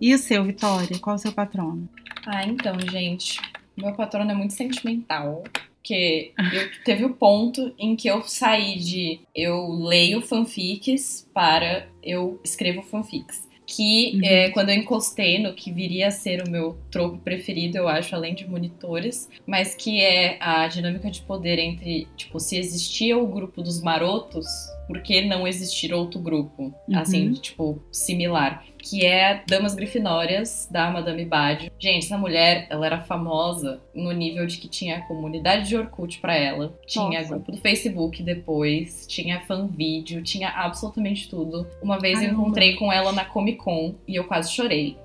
[0.00, 0.98] E o seu, Vitória?
[0.98, 1.86] Qual o seu patrono?
[2.26, 3.38] Ah, então, gente.
[3.76, 5.44] Meu patrono é muito sentimental.
[5.76, 12.40] Porque eu, teve o ponto em que eu saí de eu leio fanfics para eu
[12.42, 14.20] escrevo fanfics que uhum.
[14.24, 18.16] é, quando eu encostei no que viria a ser o meu tropo preferido, eu acho,
[18.16, 23.28] além de monitores, mas que é a dinâmica de poder entre, tipo, se existia o
[23.28, 24.46] grupo dos marotos,
[24.90, 26.74] por que não existir outro grupo?
[26.88, 26.98] Uhum.
[26.98, 31.70] Assim, tipo, similar que é Damas Grifinórias, da Madame Bade.
[31.78, 36.34] Gente, essa mulher, ela era famosa no nível de que tinha comunidade de Orkut para
[36.34, 37.34] ela, tinha Nossa.
[37.34, 41.66] grupo do Facebook depois, tinha fan vídeo, tinha absolutamente tudo.
[41.82, 44.96] Uma vez Ai, eu encontrei com ela na Comic Con e eu quase chorei.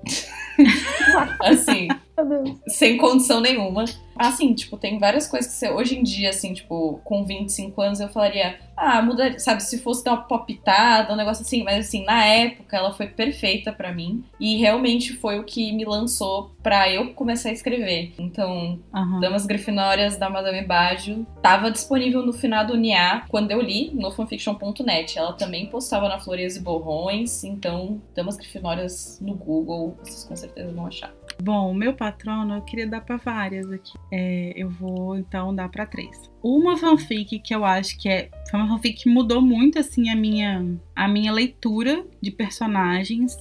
[1.40, 1.88] assim,
[2.68, 3.84] sem condição nenhuma.
[4.18, 8.00] Assim, tipo, tem várias coisas que você, hoje em dia, assim, tipo, com 25 anos,
[8.00, 12.02] eu falaria, ah, muda, sabe, se fosse dar uma popitada, um negócio assim, mas assim,
[12.04, 16.90] na época ela foi perfeita para mim e realmente foi o que me lançou para
[16.90, 18.14] eu começar a escrever.
[18.18, 19.20] Então, uhum.
[19.20, 24.10] Damas Grifinórias da Madame Baggio tava disponível no final do NIA quando eu li no
[24.10, 25.18] fanfiction.net.
[25.18, 30.72] Ela também postava na Flores e Borrões, então Damas Grifinórias no Google, vocês com certeza
[30.72, 31.12] vão achar.
[31.42, 33.92] Bom, meu patrono eu queria dar para várias aqui.
[34.10, 36.30] É, eu vou então dar para três.
[36.42, 40.16] Uma fanfic que eu acho que é foi uma fanfic que mudou muito assim a
[40.16, 40.64] minha
[40.94, 43.36] a minha leitura de personagens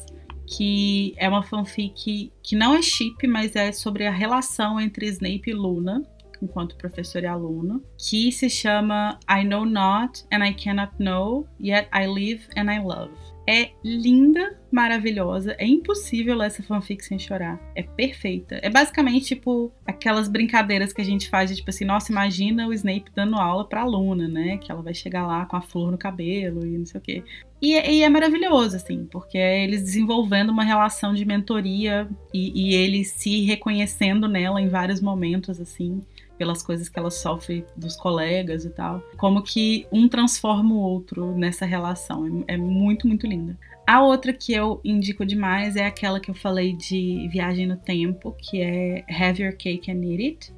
[0.48, 5.50] que é uma fanfic que não é chip, mas é sobre a relação entre Snape
[5.50, 6.04] e Luna,
[6.42, 11.90] enquanto professor e aluno, que se chama I Know Not and I Cannot Know, Yet
[11.94, 13.14] I Live and I Love.
[13.48, 15.56] É linda, maravilhosa.
[15.60, 17.60] É impossível ler essa fanfic sem chorar.
[17.76, 18.60] É perfeita.
[18.62, 22.74] É basicamente, tipo, aquelas brincadeiras que a gente faz de, tipo assim, nossa, imagina o
[22.74, 24.58] Snape dando aula pra aluna, né?
[24.58, 27.24] Que ela vai chegar lá com a flor no cabelo e não sei o quê.
[27.62, 32.76] E, e é maravilhoso, assim, porque é eles desenvolvendo uma relação de mentoria e, e
[32.76, 36.02] ele se reconhecendo nela em vários momentos, assim
[36.38, 39.02] pelas coisas que ela sofre dos colegas e tal.
[39.18, 42.46] Como que um transforma o outro nessa relação.
[42.48, 43.58] É, é, muito, muito linda.
[43.88, 48.36] A outra que eu indico demais é aquela que eu falei de Viagem no Tempo,
[48.40, 50.52] que é Have Your Cake and Eat It,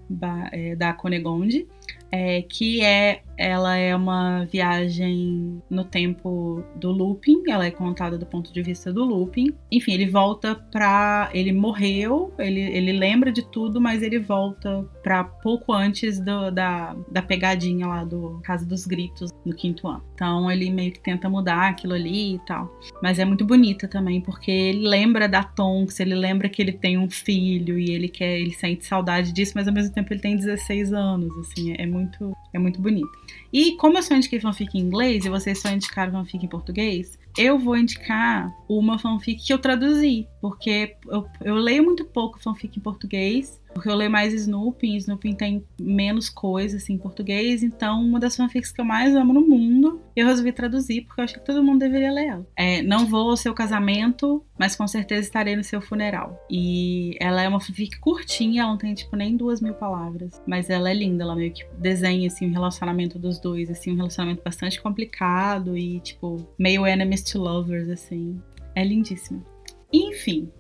[0.54, 1.68] é, da Conegonde,
[2.10, 8.26] é, que é ela é uma viagem no tempo do Lupin, ela é contada do
[8.26, 9.54] ponto de vista do Lupin.
[9.72, 11.30] Enfim, ele volta pra.
[11.34, 16.96] Ele morreu, ele, ele lembra de tudo, mas ele volta pra pouco antes do, da,
[17.12, 20.04] da pegadinha lá do Casa dos Gritos no quinto ano.
[20.16, 22.72] Então ele meio que tenta mudar aquilo ali e tal.
[23.02, 26.98] Mas é muito bonita também, porque ele lembra da Tonks, ele lembra que ele tem
[26.98, 30.36] um filho e ele quer, ele sente saudade disso, mas ao mesmo tempo ele tem
[30.36, 33.27] 16 anos, assim, é muito, é muito bonito.
[33.52, 37.18] E como eu só indiquei fanfic em inglês e vocês só indicaram fanfic em português,
[37.38, 42.78] eu vou indicar uma fanfic que eu traduzi, porque eu, eu leio muito pouco fanfic
[42.78, 48.04] em português, porque eu leio mais Snoopy, Snoopy tem menos coisa assim em português, então
[48.04, 51.36] uma das fanfics que eu mais amo no mundo, eu resolvi traduzir porque eu acho
[51.36, 52.48] que todo mundo deveria ler ela.
[52.56, 56.44] É, não vou ao seu casamento, mas com certeza estarei no seu funeral.
[56.50, 60.72] E ela é uma fanfic curtinha, ela não tem tipo nem duas mil palavras, mas
[60.72, 64.42] ela é linda, ela meio que desenha assim o relacionamento dos dois, assim, um relacionamento
[64.44, 68.42] bastante complicado e tipo meio enemies to lovers assim.
[68.74, 69.46] É lindíssimo.
[69.94, 70.52] Enfim,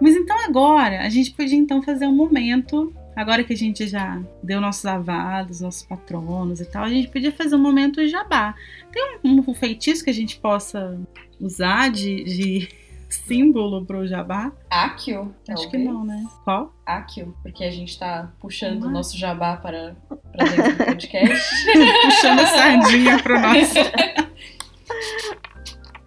[0.00, 4.20] mas então agora, a gente podia então fazer um momento, agora que a gente já
[4.42, 8.54] deu nossos avados, nossos patronos e tal, a gente podia fazer um momento jabá.
[8.92, 11.00] Tem um, um feitiço que a gente possa
[11.40, 12.68] usar de, de
[13.08, 14.52] símbolo pro jabá?
[14.68, 15.34] Akio?
[15.48, 16.24] Acho que não, né?
[16.42, 16.74] Qual?
[16.84, 19.96] Akio, porque a gente tá puxando o nosso jabá para,
[20.32, 21.66] para dentro do podcast.
[22.04, 23.74] Puxando a sardinha pro nosso.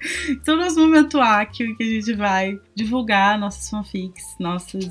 [0.29, 4.89] Então, nosso momento Akio, que a gente vai divulgar nossas fanfics, nossos,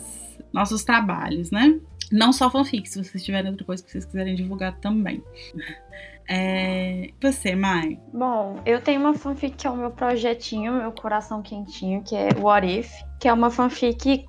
[0.53, 1.79] nossos trabalhos, né?
[2.11, 5.23] Não só fanfics, se vocês tiverem outra coisa que vocês quiserem divulgar também.
[6.29, 7.11] É...
[7.23, 8.01] Você, Mai?
[8.13, 12.31] Bom, eu tenho uma fanfic que é o meu projetinho, meu coração quentinho, que é
[12.37, 12.91] What If,
[13.21, 14.27] que é uma fanfic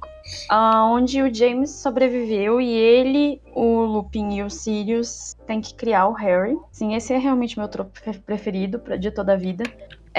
[0.51, 6.07] uh, onde o James sobreviveu e ele, o Lupin e o Sirius têm que criar
[6.07, 6.57] o Harry.
[6.71, 7.91] Sim, esse é realmente meu tropo
[8.25, 9.63] preferido de toda a vida.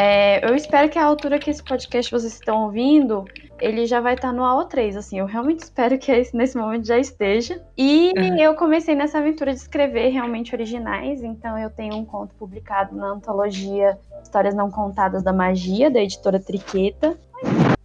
[0.00, 3.24] É, eu espero que a altura que esse podcast vocês estão ouvindo,
[3.60, 7.60] ele já vai estar no AO3, assim, eu realmente espero que nesse momento já esteja.
[7.76, 8.36] E uhum.
[8.36, 13.08] eu comecei nessa aventura de escrever realmente originais, então eu tenho um conto publicado na
[13.08, 17.18] antologia Histórias Não Contadas da Magia, da editora Triqueta.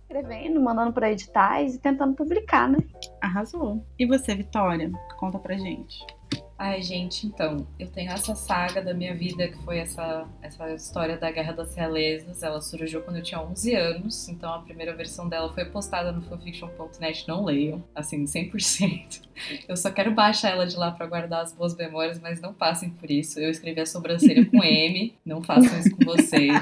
[0.03, 2.77] Escrevendo, mandando para editais e tentando publicar, né?
[3.19, 3.83] Arrasou.
[3.97, 4.91] E você, Vitória?
[5.17, 6.05] Conta pra gente.
[6.57, 11.17] Ai, gente, então, eu tenho essa saga da minha vida, que foi essa, essa história
[11.17, 12.43] da Guerra das Realezas.
[12.43, 16.21] Ela surgiu quando eu tinha 11 anos, então a primeira versão dela foi postada no
[16.21, 19.21] fanfiction.net, não leiam, assim, 100%.
[19.67, 22.91] Eu só quero baixar ela de lá para guardar as boas memórias, mas não passem
[22.91, 23.39] por isso.
[23.39, 26.53] Eu escrevi a sobrancelha com M, não façam isso com vocês.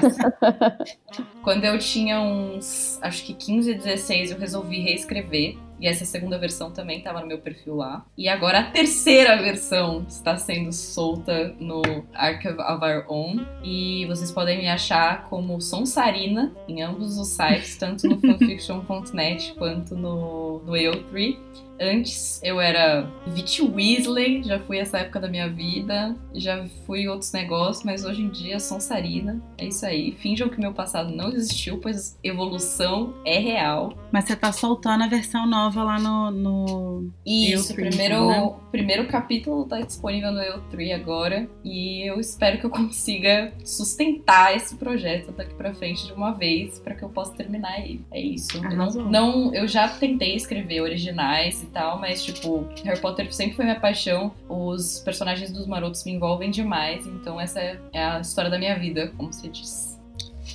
[1.44, 6.70] Quando eu tinha uns, acho que 15, 16, eu resolvi reescrever e essa segunda versão
[6.70, 8.06] também estava no meu perfil lá.
[8.16, 11.82] E agora a terceira versão está sendo solta no
[12.14, 13.44] Archive of Our Own.
[13.64, 19.96] E vocês podem me achar como Sonsarina em ambos os sites, tanto no fanfiction.net quanto
[19.96, 21.36] no, no AO3.
[21.82, 27.32] Antes eu era Vit Weasley, já fui essa época da minha vida, já fui outros
[27.32, 29.42] negócios, mas hoje em dia sou Sarina.
[29.58, 30.12] É isso aí.
[30.12, 33.92] Finjam que meu passado não existiu, pois evolução é real.
[34.12, 36.30] Mas você tá soltando a versão nova lá no.
[36.30, 38.52] no isso, o primeiro, né?
[38.70, 41.48] primeiro capítulo tá disponível no EU3 agora.
[41.64, 46.78] E eu espero que eu consiga sustentar esse projeto daqui pra frente de uma vez,
[46.78, 48.04] para que eu possa terminar ele.
[48.12, 48.56] É isso.
[48.56, 53.56] Eu não, não, eu já tentei escrever originais e tal, mas, tipo, Harry Potter sempre
[53.56, 54.32] foi minha paixão.
[54.48, 59.12] Os personagens dos marotos me envolvem demais, então essa é a história da minha vida,
[59.16, 60.00] como se diz.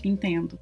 [0.04, 0.60] Entendo.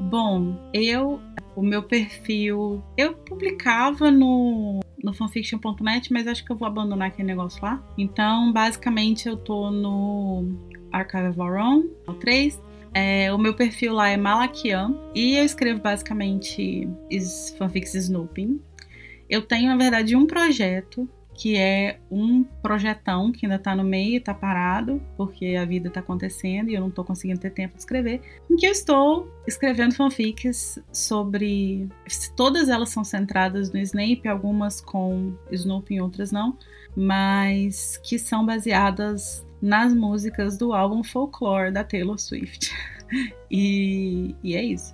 [0.00, 1.20] Bom, eu,
[1.54, 7.28] o meu perfil, eu publicava no, no fanfiction.net, mas acho que eu vou abandonar aquele
[7.28, 7.82] negócio lá.
[7.96, 10.44] Então, basicamente, eu tô no
[10.92, 11.84] Archive of Our Own,
[12.20, 12.60] 3.
[12.94, 16.88] É, o meu perfil lá é Malakian e eu escrevo basicamente
[17.56, 18.60] fanfics Snooping.
[19.28, 24.20] Eu tenho, na verdade, um projeto que é um projetão que ainda tá no meio,
[24.20, 27.80] tá parado, porque a vida tá acontecendo e eu não tô conseguindo ter tempo de
[27.80, 31.88] escrever, em que eu estou escrevendo fanfics sobre.
[32.36, 36.58] Todas elas são centradas no Snape, algumas com Snoopy e outras não,
[36.96, 42.72] mas que são baseadas nas músicas do álbum Folklore da Taylor Swift.
[43.48, 44.92] e, e é isso.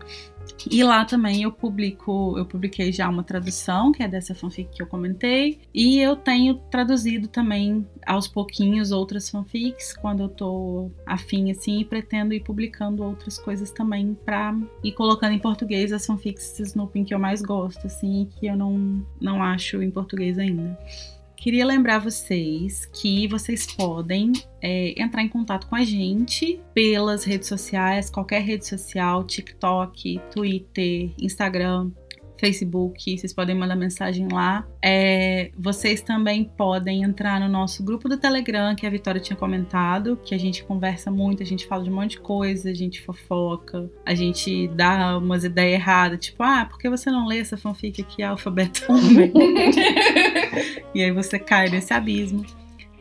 [0.71, 4.83] E lá também eu publico, eu publiquei já uma tradução, que é dessa fanfic que
[4.83, 11.51] eu comentei, e eu tenho traduzido também aos pouquinhos outras fanfics quando eu tô afim
[11.51, 16.59] assim e pretendo ir publicando outras coisas também para ir colocando em português as fanfics
[16.59, 20.79] Snooping que eu mais gosto assim, que eu não não acho em português ainda.
[21.45, 27.49] Queria lembrar vocês que vocês podem é, entrar em contato com a gente pelas redes
[27.49, 31.91] sociais, qualquer rede social, TikTok, Twitter, Instagram,
[32.36, 34.66] Facebook, vocês podem mandar mensagem lá.
[34.82, 40.19] É, vocês também podem entrar no nosso grupo do Telegram, que a Vitória tinha comentado,
[40.24, 43.02] que a gente conversa muito, a gente fala de um monte de coisa, a gente
[43.02, 47.56] fofoca, a gente dá umas ideias erradas, tipo, ah, por que você não lê essa
[47.56, 48.82] fanfic aqui, alfabeto?
[50.94, 52.44] e aí você cai nesse abismo.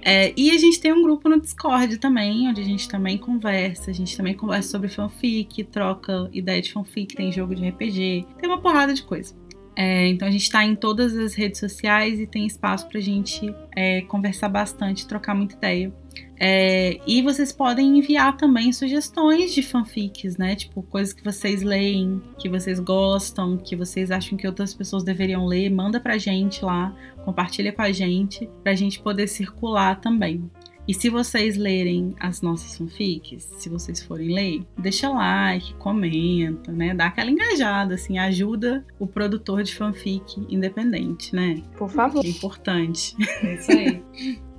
[0.05, 3.89] É, e a gente tem um grupo no Discord também, onde a gente também conversa.
[3.89, 8.49] A gente também conversa sobre fanfic, troca ideia de fanfic, tem jogo de RPG, tem
[8.49, 9.33] uma porrada de coisa.
[9.75, 13.01] É, então a gente está em todas as redes sociais e tem espaço para a
[13.01, 15.91] gente é, conversar bastante, trocar muita ideia.
[16.39, 20.55] É, e vocês podem enviar também sugestões de fanfics, né?
[20.55, 25.45] Tipo, coisas que vocês leem, que vocês gostam, que vocês acham que outras pessoas deveriam
[25.45, 25.69] ler.
[25.69, 30.49] Manda pra gente lá, compartilha com a gente, pra gente poder circular também.
[30.85, 36.93] E se vocês lerem as nossas fanfics, se vocês forem ler, deixa like, comenta, né?
[36.93, 41.61] Dá aquela engajada, assim, ajuda o produtor de fanfic independente, né?
[41.77, 42.25] Por favor.
[42.25, 43.15] É importante.
[43.41, 44.03] É isso aí.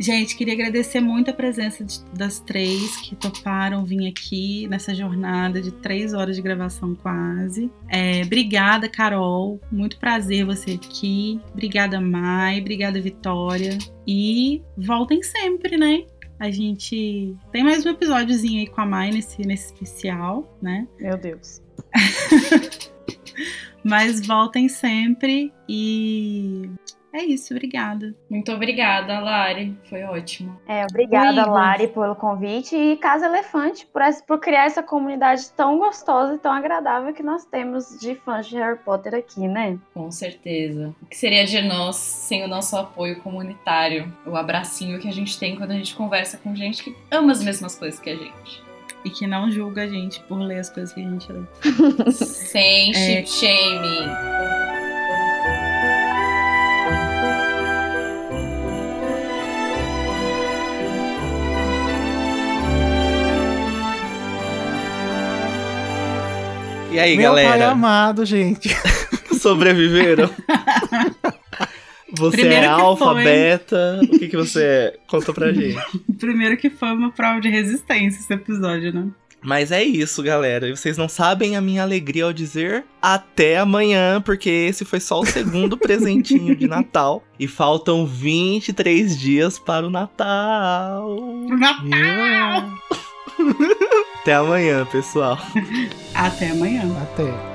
[0.00, 5.60] Gente, queria agradecer muito a presença de, das três que toparam vir aqui nessa jornada
[5.60, 7.70] de três horas de gravação quase.
[7.86, 9.60] É, obrigada, Carol.
[9.70, 11.38] Muito prazer você aqui.
[11.52, 12.60] Obrigada, Mai.
[12.60, 13.76] Obrigada, Vitória.
[14.06, 16.06] E voltem sempre, né?
[16.38, 20.88] A gente tem mais um episódiozinho aí com a Mai nesse, nesse especial, né?
[20.98, 21.60] Meu Deus.
[23.84, 26.70] Mas voltem sempre e
[27.12, 28.14] é isso, obrigada.
[28.30, 29.76] Muito obrigada, Lari.
[29.88, 30.60] Foi ótimo.
[30.66, 35.50] É, obrigada, Oi, Lari, pelo convite e Casa Elefante por, essa- por criar essa comunidade
[35.56, 39.78] tão gostosa e tão agradável que nós temos de fãs de Harry Potter aqui, né?
[39.94, 40.94] Com certeza.
[41.02, 44.12] O que seria de nós sem o nosso apoio comunitário?
[44.26, 47.42] O abracinho que a gente tem quando a gente conversa com gente que ama as
[47.42, 48.62] mesmas coisas que a gente.
[49.02, 51.40] E que não julga a gente por ler as coisas que a gente lê.
[52.12, 53.24] Sem É.
[53.24, 53.50] chip
[66.90, 67.70] E aí, Meu pai galera?
[67.70, 68.68] amado, gente.
[69.40, 70.28] Sobreviveram?
[72.12, 73.24] Você Primeiro é alfa, foi.
[73.24, 74.00] beta?
[74.02, 74.96] O que, que você é?
[75.06, 75.78] Conta pra gente.
[76.18, 79.06] Primeiro que foi uma prova de resistência esse episódio, né?
[79.42, 80.68] Mas é isso, galera.
[80.68, 85.20] E vocês não sabem a minha alegria ao dizer até amanhã, porque esse foi só
[85.20, 87.22] o segundo presentinho de Natal.
[87.38, 91.16] E faltam 23 dias para o Natal.
[91.46, 91.86] Pro Natal!
[91.86, 92.76] Yeah.
[94.20, 95.38] Até amanhã, pessoal.
[96.14, 96.82] Até amanhã.
[97.02, 97.49] Até.